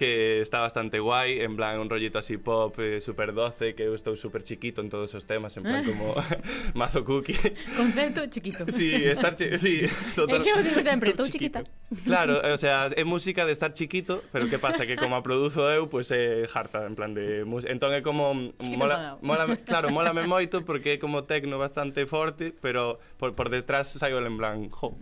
que 0.00 0.40
está 0.40 0.60
bastante 0.60 0.98
guai, 0.98 1.42
en 1.42 1.56
plan 1.56 1.78
un 1.78 1.90
rollito 1.90 2.18
así 2.18 2.38
pop 2.38 2.72
eh, 2.80 3.02
super 3.02 3.34
doce, 3.34 3.74
que 3.74 3.84
eu 3.84 3.94
estou 3.94 4.16
super 4.16 4.42
chiquito 4.42 4.80
en 4.80 4.88
todos 4.88 5.12
os 5.12 5.26
temas, 5.28 5.58
en 5.58 5.64
plan 5.68 5.84
como 5.84 6.16
mazo 6.74 7.04
cookie. 7.04 7.36
Concepto 7.76 8.24
chiquito. 8.32 8.64
Sí, 8.72 8.94
estar 8.94 9.36
chi 9.36 9.58
sí, 9.58 9.84
total. 10.16 10.40
É 10.40 10.42
que 10.42 10.48
eu 10.48 10.62
digo 10.64 10.80
sempre, 10.80 11.10
estou 11.10 11.26
chiquita. 11.26 11.68
Claro, 12.08 12.40
o 12.40 12.56
sea, 12.56 12.88
é 12.96 13.04
música 13.04 13.44
de 13.44 13.52
estar 13.52 13.76
chiquito, 13.76 14.24
pero 14.32 14.48
que 14.48 14.56
pasa 14.56 14.86
que 14.86 14.96
como 14.96 15.16
a 15.16 15.22
produzo 15.22 15.68
eu, 15.68 15.84
pois 15.92 16.08
pues, 16.08 16.16
é 16.16 16.48
harta 16.48 16.88
en 16.88 16.96
plan 16.96 17.12
de 17.12 17.44
entón 17.68 17.92
é 17.92 18.00
como 18.00 18.32
chiquito 18.56 18.80
mola, 18.80 19.18
mola, 19.20 19.44
claro, 19.68 19.92
mola 19.92 20.16
me 20.16 20.24
moito 20.24 20.64
porque 20.64 20.96
é 20.96 20.98
como 20.98 21.28
tecno 21.28 21.60
bastante 21.60 22.08
forte, 22.08 22.56
pero 22.56 23.04
por, 23.20 23.36
por 23.36 23.52
detrás 23.52 23.92
saio 23.92 24.16
en 24.24 24.40
plan, 24.40 24.72
jo. 24.72 24.96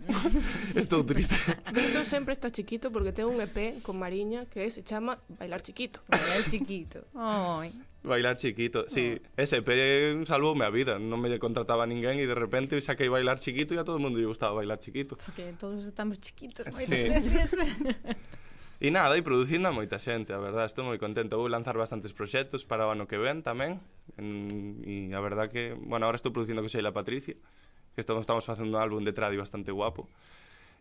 Estou 0.75 1.07
triste. 1.07 1.39
Eu 1.71 2.03
sempre 2.03 2.35
está 2.35 2.51
chiquito 2.51 2.91
porque 2.91 3.15
ten 3.15 3.31
un 3.31 3.39
EP 3.39 3.79
con 3.79 3.95
Mariña 3.95 4.43
que 4.51 4.67
é 4.67 4.88
chama 4.89 5.21
Bailar 5.29 5.61
Chiquito. 5.61 6.01
Bailar 6.09 6.49
Chiquito. 6.49 7.05
Ai. 7.13 7.69
Bailar 8.01 8.37
Chiquito, 8.37 8.89
sí. 8.89 9.21
Oh. 9.21 9.41
Ese 9.41 9.61
EP 9.61 10.25
salvoume 10.25 10.65
a 10.65 10.73
vida, 10.73 10.97
non 10.97 11.21
me 11.21 11.29
contrataba 11.37 11.85
ninguén 11.85 12.17
e 12.17 12.25
de 12.25 12.33
repente 12.33 12.73
eu 12.73 12.81
saquei 12.81 13.05
Bailar 13.05 13.37
Chiquito 13.37 13.75
e 13.75 13.77
a 13.77 13.85
todo 13.85 14.01
mundo 14.01 14.17
lle 14.17 14.25
gustaba 14.25 14.57
Bailar 14.57 14.81
Chiquito. 14.81 15.21
Porque 15.21 15.53
todos 15.61 15.85
estamos 15.85 16.17
chiquitos, 16.17 16.65
sí. 16.73 17.13
E 18.79 18.95
nada, 18.95 19.19
e 19.19 19.21
producindo 19.21 19.67
a 19.67 19.75
moita 19.75 19.99
xente, 19.99 20.31
a 20.31 20.39
verdad, 20.39 20.63
estou 20.63 20.87
moi 20.87 20.95
contento. 20.95 21.35
Vou 21.35 21.51
lanzar 21.51 21.75
bastantes 21.75 22.15
proxectos 22.15 22.63
para 22.63 22.87
o 22.87 22.95
ano 22.95 23.11
que 23.11 23.19
ven 23.19 23.43
tamén. 23.43 23.83
E 24.15 25.11
a 25.11 25.19
verdad 25.19 25.51
que, 25.51 25.75
bueno, 25.75 26.07
agora 26.07 26.15
estou 26.15 26.31
producindo 26.31 26.63
con 26.63 26.71
Sheila 26.71 26.95
Patricia, 26.95 27.35
que 27.91 27.99
estamos, 27.99 28.23
estamos 28.23 28.47
facendo 28.47 28.79
un 28.79 28.79
álbum 28.79 29.03
de 29.03 29.11
tradi 29.11 29.35
bastante 29.35 29.75
guapo. 29.75 30.07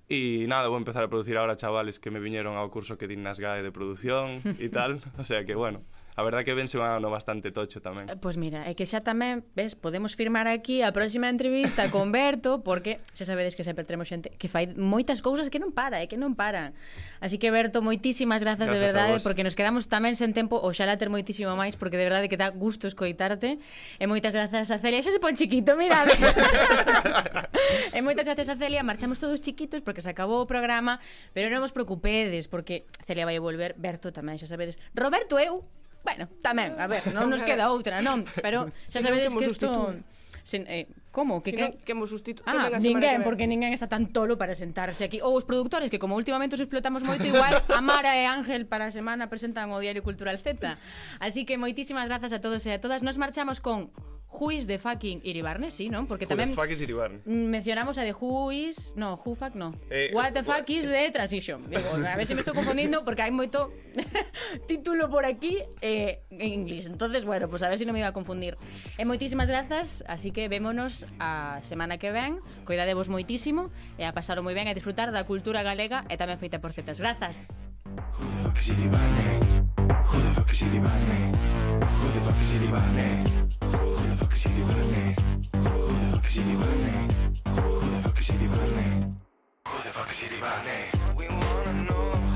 E 0.09 0.49
nada, 0.49 0.73
vou 0.73 0.81
empezar 0.81 1.05
a 1.05 1.09
producir 1.13 1.37
agora 1.37 1.55
chavales 1.55 2.01
que 2.01 2.09
me 2.09 2.17
viñeron 2.17 2.57
ao 2.57 2.73
curso 2.73 2.97
que 2.97 3.05
din 3.05 3.21
nas 3.21 3.37
GAE 3.37 3.61
de 3.61 3.69
produción 3.69 4.41
e 4.57 4.73
tal, 4.73 5.05
o 5.21 5.25
sea 5.25 5.45
que 5.45 5.53
bueno, 5.53 5.85
a 6.19 6.23
verdad 6.25 6.43
que 6.45 6.53
vense 6.53 6.77
un 6.77 6.83
ano 6.83 7.11
bastante 7.15 7.55
tocho 7.55 7.79
tamén. 7.79 8.11
Pois 8.19 8.35
pues 8.35 8.37
mira, 8.43 8.67
é 8.67 8.75
que 8.75 8.83
xa 8.91 9.07
tamén, 9.07 9.47
ves, 9.55 9.79
podemos 9.79 10.19
firmar 10.19 10.51
aquí 10.51 10.83
a 10.83 10.91
próxima 10.91 11.31
entrevista 11.31 11.95
con 11.95 12.11
Berto, 12.11 12.67
porque 12.67 12.99
xa 13.15 13.23
sabedes 13.23 13.55
que 13.55 13.63
sempre 13.63 13.87
tremos 13.87 14.11
xente 14.11 14.35
que 14.35 14.51
fai 14.51 14.67
moitas 14.75 15.23
cousas 15.23 15.47
que 15.47 15.63
non 15.63 15.71
para, 15.71 16.03
é 16.03 16.11
que 16.11 16.19
non 16.19 16.35
para. 16.35 16.75
Así 17.23 17.39
que 17.39 17.55
Berto, 17.55 17.87
moitísimas 17.87 18.43
grazas, 18.43 18.67
grazas 18.67 18.75
de 18.75 18.81
verdade, 18.83 19.15
porque 19.23 19.47
nos 19.47 19.55
quedamos 19.55 19.87
tamén 19.87 20.19
sen 20.19 20.35
tempo, 20.35 20.59
oxalá 20.59 20.99
ter 20.99 21.07
moitísimo 21.07 21.55
máis, 21.55 21.79
porque 21.79 21.95
de 21.95 22.11
verdade 22.11 22.27
que 22.27 22.35
dá 22.35 22.51
gusto 22.51 22.91
escoitarte. 22.91 23.63
E 24.03 24.05
moitas 24.11 24.35
grazas 24.35 24.75
a 24.75 24.83
Celia, 24.83 24.99
xa 24.99 25.15
se 25.15 25.23
pon 25.23 25.39
chiquito, 25.39 25.79
mira. 25.79 26.03
e 27.95 28.03
moitas 28.03 28.27
grazas 28.27 28.51
a 28.51 28.59
Celia, 28.59 28.83
marchamos 28.83 29.23
todos 29.23 29.39
chiquitos 29.39 29.87
porque 29.87 30.03
se 30.03 30.11
acabou 30.11 30.43
o 30.43 30.51
programa, 30.51 30.99
pero 31.31 31.47
non 31.47 31.63
vos 31.63 31.71
preocupedes, 31.71 32.51
porque 32.51 32.91
Celia 33.07 33.23
vai 33.23 33.39
volver, 33.39 33.79
Berto 33.79 34.11
tamén, 34.11 34.35
xa 34.35 34.51
sabedes. 34.51 34.83
Roberto, 34.99 35.39
eu 35.39 35.63
Bueno, 36.09 36.25
tamén, 36.41 36.73
a 36.81 36.89
ver, 36.89 37.05
non 37.13 37.29
nos 37.29 37.45
queda 37.45 37.69
outra, 37.69 38.01
non? 38.01 38.25
Pero 38.41 38.73
xa 38.93 39.05
sabedes 39.05 39.29
que 39.37 39.45
isto... 39.45 39.93
Sen, 40.41 40.65
eh, 40.65 40.89
como? 41.13 41.45
Que, 41.45 41.53
Que, 41.53 41.61
ah, 41.61 41.71
que... 41.77 41.85
que 41.85 41.93
hemos 41.93 42.09
sustituído 42.09 42.49
ah, 42.49 42.73
ninguén, 42.81 43.21
porque 43.21 43.45
ninguén 43.45 43.77
está 43.77 43.93
tan 43.93 44.09
tolo 44.09 44.41
para 44.41 44.57
sentarse 44.57 45.05
aquí. 45.05 45.21
Ou 45.21 45.37
os 45.37 45.45
productores, 45.45 45.93
que 45.93 46.01
como 46.01 46.17
últimamente 46.17 46.57
os 46.57 46.65
explotamos 46.65 47.05
moito 47.05 47.29
Igual 47.29 47.61
Amara 47.69 48.17
e 48.17 48.25
Ángel 48.25 48.65
para 48.65 48.89
a 48.89 48.93
semana 48.95 49.29
presentan 49.29 49.69
o 49.69 49.77
Diario 49.77 50.01
Cultural 50.01 50.41
Z. 50.41 50.81
Así 51.21 51.45
que 51.45 51.61
moitísimas 51.61 52.09
grazas 52.09 52.33
a 52.33 52.41
todos 52.41 52.65
e 52.65 52.73
a 52.73 52.81
todas. 52.81 53.05
Nos 53.05 53.21
marchamos 53.21 53.61
con 53.61 53.93
Juis 54.29 54.67
de 54.69 54.79
fucking 54.79 55.21
Iribarne, 55.25 55.73
sí, 55.73 55.89
non? 55.89 56.05
Porque 56.05 56.29
Who 56.29 56.37
tamén 56.37 56.53
the 56.53 56.61
fuck 56.61 56.69
is 56.69 56.85
Iribarne? 56.85 57.25
Mm, 57.25 57.49
mencionamos 57.49 57.97
a 57.97 58.05
de 58.05 58.13
Juis, 58.13 58.93
no, 58.95 59.17
Who 59.25 59.33
fuck 59.35 59.57
no. 59.57 59.73
Eh, 59.89 60.13
What 60.13 60.37
the 60.37 60.45
eh, 60.45 60.47
fuck 60.47 60.69
what... 60.69 60.71
is 60.71 60.85
eh. 60.85 61.09
de 61.09 61.11
Transition. 61.11 61.65
Digo, 61.65 61.97
a 61.97 62.15
ver 62.15 62.29
se 62.29 62.33
si 62.33 62.35
me 62.37 62.45
estou 62.45 62.53
confundindo 62.53 63.03
porque 63.09 63.25
hai 63.25 63.33
moito 63.33 63.73
título 64.71 65.09
por 65.09 65.25
aquí 65.25 65.65
eh, 65.81 66.23
en 66.31 66.63
inglés. 66.63 66.85
Entonces, 66.87 67.25
bueno, 67.25 67.49
pues 67.49 67.65
a 67.65 67.73
ver 67.73 67.81
se 67.81 67.83
si 67.83 67.87
non 67.89 67.97
me 67.97 68.05
iba 68.05 68.13
a 68.13 68.17
confundir. 68.17 68.55
E 69.01 69.03
eh, 69.03 69.09
moitísimas 69.09 69.49
grazas, 69.49 70.05
así 70.05 70.31
que 70.31 70.47
vémonos 70.53 71.09
a 71.19 71.65
semana 71.65 71.97
que 71.97 72.13
ven. 72.13 72.45
Coidadevos 72.69 73.09
moitísimo 73.09 73.73
e 73.97 74.05
eh, 74.05 74.09
a 74.09 74.13
pasalo 74.13 74.45
moi 74.45 74.53
ben 74.53 74.69
e 74.69 74.77
disfrutar 74.77 75.09
da 75.09 75.25
cultura 75.25 75.65
galega 75.65 76.05
e 76.13 76.21
tamén 76.21 76.37
feita 76.37 76.61
por 76.61 76.77
cetas. 76.77 77.01
Grazas. 77.01 77.49
Who 77.97 78.29
the 78.29 78.41
fuck 78.45 78.61
is 78.61 78.69
Iribarne? 78.77 79.29
Who 80.05 80.17
the 80.21 80.31
fuck 80.37 80.51
is 80.53 80.61
Iribarne? 80.63 81.33
Who 81.81 82.07
the 82.13 82.21
fuck 82.21 82.39
is 82.39 82.53
Iribarne? 82.53 83.09
Who 83.25 83.73
the 83.73 83.81
fuck 83.81 83.97
is 83.97 84.01
Iribarne? 84.05 84.18
Who 84.19 84.25
the 84.25 84.31
fuck 84.31 84.35
is? 84.35 84.45
Who 84.45 84.59
the? 88.03 89.15
Who 89.69 89.83
the 89.83 89.91
fuck 89.93 90.11
is 90.13 90.21
Iribane? 90.23 90.91
We 91.17 91.29
wanna 91.29 91.83
know 91.85 92.28